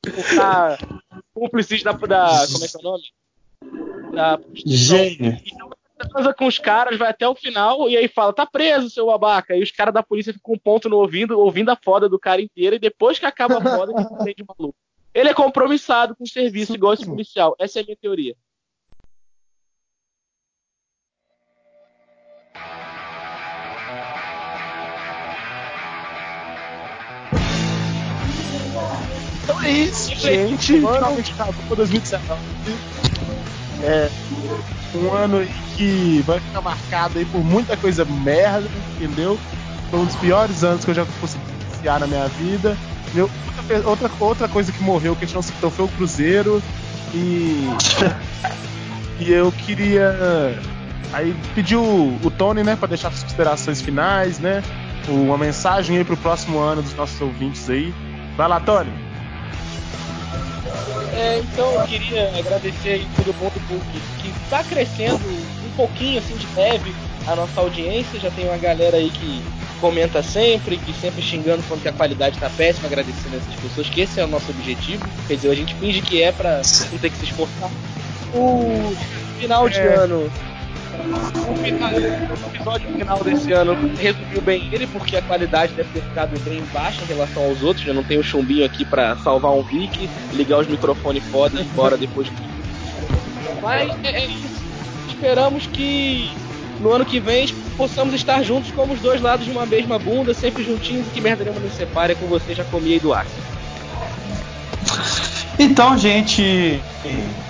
cúmplices 1.34 1.82
da, 1.82 1.93
da. 1.93 2.47
Como 2.53 2.64
é 2.64 2.68
que 2.68 2.76
é 2.76 2.80
o 2.80 2.82
nome? 2.82 3.03
Da 4.14 4.41
Gênio. 4.55 5.39
Então, 5.45 5.70
transa 5.99 6.32
com 6.32 6.47
os 6.47 6.59
caras, 6.59 6.97
vai 6.97 7.11
até 7.11 7.28
o 7.28 7.34
final 7.34 7.89
e 7.89 7.97
aí 7.97 8.09
fala, 8.09 8.32
tá 8.32 8.47
preso, 8.47 8.89
seu 8.89 9.07
babaca. 9.07 9.57
E 9.57 9.62
os 9.62 9.70
caras 9.70 9.93
da 9.93 10.03
polícia 10.03 10.32
ficam 10.32 10.55
um 10.55 10.59
ponto 10.59 10.89
no 10.89 10.97
ouvido, 10.97 11.39
ouvindo 11.39 11.70
a 11.70 11.76
foda 11.76 12.09
do 12.09 12.18
cara 12.18 12.41
inteiro, 12.41 12.76
e 12.76 12.78
depois 12.78 13.18
que 13.18 13.26
acaba 13.26 13.59
a 13.59 13.61
foda, 13.61 13.93
ele 13.93 14.18
prende 14.22 14.45
maluco. 14.47 14.76
Ele 15.12 15.28
é 15.28 15.34
compromissado 15.34 16.14
com 16.14 16.22
o 16.22 16.28
serviço, 16.28 16.74
igual 16.74 16.95
esse 16.95 17.05
policial. 17.05 17.57
Essa 17.59 17.80
é 17.80 17.82
a 17.82 17.84
minha 17.84 17.97
teoria. 17.97 18.36
Então 29.49 29.63
é 29.63 29.71
isso, 29.71 30.15
gente. 30.15 30.75
Finalmente 30.75 31.33
acabou 31.33 31.75
2019. 31.75 32.39
É 33.83 34.11
um 34.95 35.11
ano 35.11 35.47
que 35.75 36.23
vai 36.27 36.39
ficar 36.39 36.61
marcado 36.61 37.19
aí 37.19 37.25
por 37.25 37.43
muita 37.43 37.75
coisa 37.75 38.05
merda, 38.05 38.69
entendeu? 38.97 39.39
Foi 39.91 40.01
um 40.01 40.05
dos 40.05 40.17
piores 40.17 40.63
anos 40.63 40.85
que 40.85 40.91
eu 40.91 40.95
já 40.95 41.07
consegui 41.19 41.43
iniciar 41.65 41.99
na 41.99 42.07
minha 42.07 42.29
vida. 42.29 42.77
Meu, 43.15 43.31
outra, 43.87 44.11
outra 44.21 44.49
coisa 44.49 44.71
que 44.71 44.83
morreu 44.83 45.17
que 45.17 45.25
a 45.25 45.27
gente 45.27 45.35
não 45.35 45.43
citou 45.43 45.71
foi 45.71 45.87
o 45.87 45.89
Cruzeiro. 45.89 46.63
E. 47.15 47.67
e 49.19 49.33
eu 49.33 49.51
queria. 49.51 50.61
Aí 51.11 51.35
pediu 51.55 51.83
o 51.83 52.31
Tony, 52.37 52.63
né, 52.63 52.77
para 52.77 52.89
deixar 52.89 53.09
as 53.09 53.23
considerações 53.23 53.81
finais, 53.81 54.39
né? 54.39 54.63
Uma 55.09 55.39
mensagem 55.39 55.97
aí 55.97 56.05
pro 56.05 56.19
próximo 56.19 56.59
ano 56.59 56.83
dos 56.83 56.95
nossos 56.95 57.19
ouvintes 57.19 57.71
aí. 57.71 57.95
Vai 58.37 58.47
lá, 58.47 58.61
Tony. 58.61 59.08
É, 61.14 61.39
então 61.39 61.72
eu 61.72 61.87
queria 61.87 62.29
agradecer 62.39 62.91
aí 62.91 63.09
todo 63.16 63.35
mundo 63.35 63.83
que 64.20 64.29
está 64.45 64.62
crescendo 64.62 65.20
um 65.66 65.76
pouquinho 65.76 66.18
assim 66.18 66.37
de 66.37 66.47
leve 66.55 66.95
a 67.26 67.37
nossa 67.37 67.61
audiência. 67.61 68.20
Já 68.20 68.31
tem 68.31 68.47
uma 68.47 68.57
galera 68.57 68.97
aí 68.97 69.11
que 69.11 69.43
comenta 69.81 70.22
sempre, 70.22 70.76
que 70.79 70.93
sempre 70.93 71.22
xingando 71.22 71.62
quando 71.68 71.87
a 71.87 71.93
qualidade 71.93 72.37
está 72.37 72.51
péssima, 72.51 72.87
agradecendo 72.87 73.37
essas 73.37 73.55
pessoas, 73.55 73.89
que 73.89 74.01
esse 74.01 74.20
é 74.20 74.24
o 74.24 74.29
nosso 74.29 74.51
objetivo. 74.51 75.05
Quer 75.26 75.37
dizer, 75.37 75.51
a 75.51 75.55
gente 75.55 75.74
finge 75.74 76.01
que 76.03 76.22
é 76.22 76.33
para 76.33 76.62
não 76.91 76.99
ter 76.99 77.11
que 77.11 77.16
se 77.16 77.24
esforçar. 77.24 77.70
O 78.35 78.95
final 79.39 79.68
de 79.68 79.79
é. 79.79 79.95
ano 79.95 80.31
o, 80.99 81.57
final, 81.57 81.91
o 81.93 82.55
episódio 82.55 82.93
final 82.93 83.25
desse 83.25 83.53
ano 83.53 83.77
resumiu 83.97 84.41
bem 84.41 84.69
ele, 84.73 84.87
porque 84.87 85.17
a 85.17 85.23
qualidade 85.23 85.73
deve 85.75 85.89
ter 85.91 86.03
ficado 86.03 86.39
bem 86.41 86.63
baixa 86.73 87.03
em 87.03 87.07
relação 87.07 87.45
aos 87.45 87.63
outros. 87.63 87.85
Já 87.85 87.93
não 87.93 88.05
tem 88.05 88.19
o 88.19 88.23
chumbinho 88.23 88.65
aqui 88.65 88.85
para 88.85 89.17
salvar 89.17 89.53
um 89.53 89.63
Vic, 89.63 90.09
ligar 90.33 90.59
os 90.59 90.67
microfones 90.67 91.23
foda 91.25 91.61
e 91.61 91.65
embora 91.65 91.97
depois. 91.97 92.29
Mas 93.63 93.91
é, 94.05 94.23
é 94.23 94.27
isso. 94.27 94.59
Esperamos 95.09 95.67
que 95.67 96.31
no 96.81 96.93
ano 96.93 97.05
que 97.05 97.19
vem 97.19 97.49
possamos 97.77 98.15
estar 98.15 98.43
juntos 98.43 98.71
como 98.73 98.93
os 98.93 99.01
dois 99.01 99.21
lados 99.21 99.45
de 99.45 99.51
uma 99.51 99.67
mesma 99.67 99.99
bunda, 99.99 100.33
sempre 100.33 100.65
juntinhos 100.65 101.07
e 101.07 101.11
que 101.11 101.21
merda 101.21 101.45
nenhuma 101.45 101.61
nos 101.61 101.75
separe 101.75 102.15
com 102.15 102.27
você 102.27 102.55
já 102.55 102.65
comia 102.65 102.95
aí 102.95 103.01
do 103.01 103.13
ar. 103.13 103.27
Então, 105.59 105.99
gente, 105.99 106.81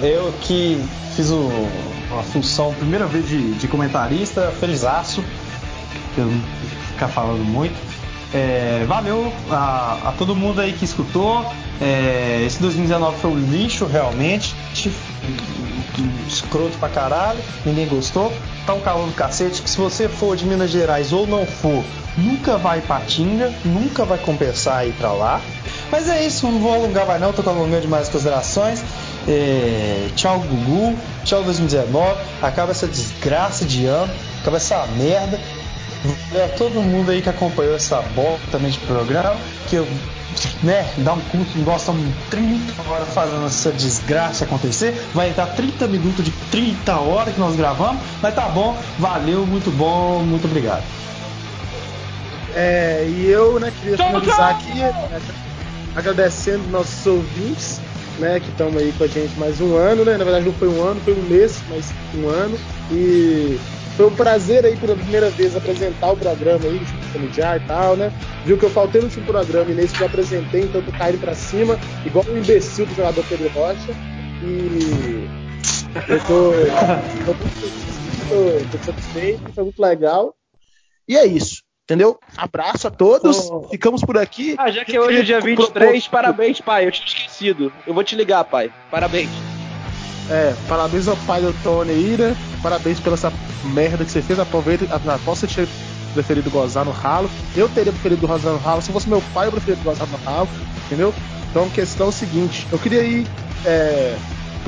eu 0.01 0.33
que 0.41 0.83
fiz 1.15 1.31
o, 1.31 1.69
a 2.11 2.23
função, 2.23 2.73
primeira 2.75 3.07
vez 3.07 3.29
de, 3.29 3.53
de 3.55 3.69
comentarista, 3.69 4.53
felizaço, 4.61 5.23
eu 6.17 6.31
ficar 6.93 7.09
falando 7.09 7.45
muito. 7.45 7.77
É, 8.33 8.85
valeu 8.87 9.33
a, 9.51 10.09
a, 10.09 10.13
todo 10.19 10.35
mundo 10.35 10.61
aí 10.61 10.73
que 10.73 10.85
escutou. 10.85 11.45
É, 11.81 12.43
esse 12.47 12.61
2019 12.61 13.19
foi 13.19 13.31
um 13.31 13.39
lixo, 13.39 13.87
realmente. 13.87 14.55
Escroto 16.29 16.77
pra 16.79 16.89
caralho, 16.89 17.39
ninguém 17.65 17.89
gostou. 17.89 18.33
Tá 18.67 18.75
um 18.75 18.81
calor 18.81 19.07
do 19.07 19.15
cacete. 19.15 19.63
Que 19.63 19.71
se 19.71 19.79
você 19.79 20.09
for 20.09 20.37
de 20.37 20.45
Minas 20.45 20.71
Gerais 20.71 21.13
ou 21.13 21.27
não 21.27 21.47
for, 21.47 21.83
nunca 22.19 22.59
vai 22.59 22.81
pra 22.83 23.01
Tinga, 23.01 23.53
nunca 23.65 24.05
vai 24.05 24.19
compensar 24.19 24.87
ir 24.87 24.93
pra 24.93 25.13
lá. 25.13 25.41
Mas 25.91 26.09
é 26.09 26.27
isso, 26.27 26.47
não 26.47 26.61
vou 26.61 26.75
alongar 26.75 27.07
mais 27.07 27.21
não, 27.21 27.33
tô 27.33 27.49
alongando 27.49 27.81
demais 27.81 28.05
as 28.05 28.09
considerações. 28.11 28.85
É, 29.29 30.09
tchau 30.17 30.41
Gugu, 30.41 30.99
tchau 31.23 31.43
2019, 31.43 32.19
acaba 32.41 32.71
essa 32.71 32.87
desgraça 32.87 33.67
de 33.67 33.85
ano, 33.85 34.11
acaba 34.41 34.57
essa 34.57 34.87
merda. 34.97 35.39
A 36.33 36.49
todo 36.57 36.81
mundo 36.81 37.11
aí 37.11 37.21
que 37.21 37.29
acompanhou 37.29 37.75
essa 37.75 38.01
bosta 38.15 38.41
também 38.51 38.71
de 38.71 38.79
programa, 38.79 39.37
que 39.69 39.77
eu 39.77 39.87
né, 40.63 40.89
dá 40.99 41.13
um 41.13 41.21
curso, 41.21 41.59
nós 41.59 41.81
estamos 41.81 42.03
30 42.31 42.91
horas 42.91 43.09
fazendo 43.09 43.47
essa 43.47 43.71
desgraça 43.71 44.45
acontecer. 44.45 44.95
Vai 45.13 45.29
entrar 45.29 45.47
30 45.49 45.87
minutos 45.89 46.25
de 46.25 46.31
30 46.51 46.97
horas 46.99 47.35
que 47.35 47.41
nós 47.41 47.55
gravamos, 47.55 48.01
mas 48.23 48.35
tá 48.35 48.49
bom, 48.49 48.79
valeu, 48.99 49.45
muito 49.45 49.71
bom, 49.71 50.23
muito 50.23 50.47
obrigado. 50.47 50.85
É, 52.55 53.07
e 53.09 53.27
eu 53.27 53.61
né, 53.61 53.71
queria 53.79 53.97
finalizar 53.97 54.51
aqui. 54.51 54.73
Né, 54.79 55.21
agradecendo 55.97 56.69
nossos 56.71 57.05
ouvintes, 57.07 57.81
né, 58.19 58.41
que 58.41 58.51
estão 58.51 58.69
aí 58.77 58.93
com 58.93 59.05
a 59.05 59.07
gente 59.07 59.39
mais 59.39 59.61
um 59.61 59.77
ano, 59.77 60.05
né? 60.05 60.17
Na 60.17 60.25
verdade 60.25 60.47
não 60.47 60.53
foi 60.53 60.69
um 60.69 60.83
ano, 60.83 61.01
foi 61.01 61.15
um 61.15 61.23
mês, 61.23 61.63
mas 61.69 61.93
um 62.15 62.29
ano. 62.29 62.59
E 62.91 63.59
foi 63.97 64.07
um 64.07 64.15
prazer 64.15 64.65
aí 64.65 64.77
pela 64.77 64.95
primeira 64.95 65.29
vez 65.31 65.57
apresentar 65.57 66.13
o 66.13 66.17
programa 66.17 66.65
aí, 66.65 66.79
junto 66.79 67.13
com 67.13 67.19
o 67.19 67.57
e 67.57 67.61
tal, 67.67 67.97
né? 67.97 68.13
Viu 68.45 68.57
que 68.57 68.65
eu 68.65 68.71
faltei 68.71 69.01
no 69.01 69.09
último 69.09 69.27
programa 69.27 69.71
e 69.71 69.75
nesse 69.75 69.99
eu 70.01 70.07
apresentei, 70.07 70.63
então 70.63 70.81
eu 70.81 70.87
tô 70.87 70.93
caindo 70.93 71.19
pra 71.21 71.35
cima, 71.35 71.79
igual 72.05 72.25
um 72.29 72.37
imbecil 72.37 72.87
do 72.87 72.95
jogador 72.95 73.25
Pedro 73.29 73.49
Rocha. 73.49 73.93
E 74.43 75.29
eu 76.09 76.21
tô, 76.27 76.53
tô, 78.29 78.79
tô 78.79 78.85
satisfeito, 78.85 79.53
foi 79.53 79.65
muito 79.65 79.83
legal. 79.83 80.35
E 81.09 81.17
é 81.17 81.27
isso. 81.27 81.68
Entendeu? 81.89 82.21
Abraço 82.37 82.87
a 82.87 82.91
todos. 82.91 83.49
Oh. 83.49 83.67
Ficamos 83.71 84.03
por 84.03 84.19
aqui. 84.19 84.55
Ah, 84.59 84.71
já 84.71 84.85
que 84.85 84.99
hoje 84.99 85.21
é 85.21 85.23
dia 85.23 85.41
23, 85.41 86.07
parabéns, 86.07 86.61
pai. 86.61 86.87
Eu 86.87 86.93
tinha 86.93 87.07
esquecido. 87.07 87.73
Eu 87.87 87.95
vou 87.95 88.05
te 88.05 88.15
ligar, 88.15 88.45
pai. 88.45 88.71
Parabéns. 88.91 89.31
É, 90.29 90.55
parabéns 90.69 91.09
ao 91.09 91.17
pai 91.17 91.41
do 91.41 91.51
Tony 91.63 91.95
Ira. 91.95 92.37
Parabéns 92.63 93.01
pela 93.01 93.15
essa 93.15 93.33
merda 93.65 94.05
que 94.05 94.11
você 94.11 94.21
fez. 94.21 94.39
Aproveita. 94.39 94.85
Posso 95.25 95.47
ter 95.47 95.67
preferido 96.13 96.51
gozar 96.51 96.85
no 96.85 96.91
ralo. 96.91 97.31
Eu 97.57 97.71
teria 97.71 97.91
preferido 97.91 98.27
gozar 98.27 98.53
no 98.53 98.59
ralo. 98.59 98.83
Se 98.83 98.93
fosse 98.93 99.09
meu 99.09 99.23
pai, 99.33 99.47
eu 99.47 99.53
preferia 99.53 99.83
gozar 99.83 100.07
no 100.09 100.19
ralo. 100.19 100.47
Entendeu? 100.85 101.15
Então 101.51 101.65
a 101.65 101.71
questão 101.71 102.09
é 102.09 102.11
o 102.11 102.13
seguinte: 102.13 102.69
eu 102.71 102.79
queria 102.79 103.03
ir. 103.03 103.27
É, 103.65 104.15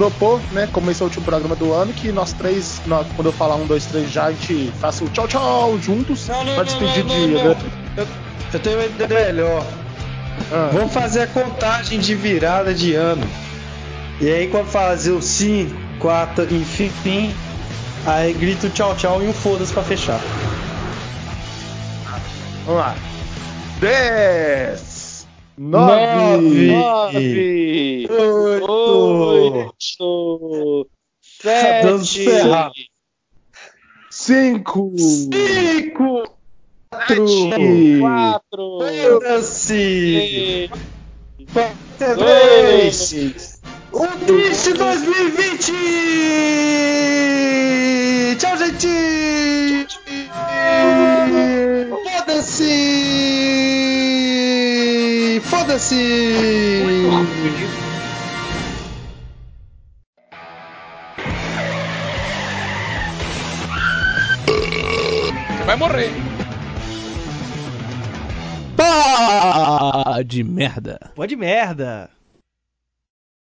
propor, 0.00 0.40
né, 0.52 0.66
como 0.72 0.90
esse 0.90 1.02
é 1.02 1.04
o 1.04 1.08
último 1.08 1.26
programa 1.26 1.54
do 1.54 1.74
ano, 1.74 1.92
que 1.92 2.10
nós 2.10 2.32
três, 2.32 2.80
nós, 2.86 3.06
quando 3.14 3.26
eu 3.26 3.32
falar 3.34 3.56
um, 3.56 3.66
dois, 3.66 3.84
três 3.84 4.10
já, 4.10 4.26
a 4.26 4.32
gente 4.32 4.72
faça 4.80 5.04
o 5.04 5.08
tchau, 5.10 5.28
tchau 5.28 5.78
juntos 5.78 6.26
não, 6.26 6.42
não, 6.42 6.54
pra 6.54 6.64
despedir 6.64 7.04
não, 7.04 7.18
não, 7.18 7.26
de. 7.26 7.34
Não, 7.34 7.50
eu, 7.98 8.08
eu 8.54 8.60
tenho 8.60 8.78
uma 8.78 8.86
ideia 8.86 9.26
melhor. 9.26 9.62
Ah. 10.50 10.70
Vamos 10.72 10.94
fazer 10.94 11.20
a 11.20 11.26
contagem 11.26 11.98
de 11.98 12.14
virada 12.14 12.72
de 12.72 12.94
ano. 12.94 13.26
E 14.22 14.30
aí, 14.30 14.48
quando 14.48 14.68
fazer 14.68 15.10
o 15.10 15.20
5, 15.20 15.70
4, 15.98 16.44
enfim, 16.50 17.34
aí 18.06 18.32
grita 18.32 18.68
o 18.68 18.70
tchau, 18.70 18.94
tchau 18.96 19.22
e 19.22 19.28
um 19.28 19.34
foda-se 19.34 19.70
pra 19.70 19.82
fechar. 19.82 20.20
Vamos 22.64 22.80
lá. 22.80 22.96
10, 23.80 24.80
nove, 25.60 26.66
nove, 26.72 28.08
oito, 28.08 28.66
oito. 29.26 30.88
Sete, 31.20 32.72
cinco, 34.10 34.92
cinco, 34.96 36.22
quatro, 36.90 37.26
quatro, 38.00 38.78
foda-se, 39.12 40.70
três, 41.98 43.60
um 43.92 44.08
triste 44.26 44.72
2020! 44.72 45.72
Tchau, 48.38 48.56
gente! 48.56 48.88
Foda-se! 52.16 53.10
Foda-se! 55.44 56.82
Você 65.60 65.64
vai 65.66 65.76
morrer. 65.76 66.10
Pá 68.76 70.22
de 70.24 70.42
merda. 70.42 70.98
Pode 71.14 71.36
merda. 71.36 72.10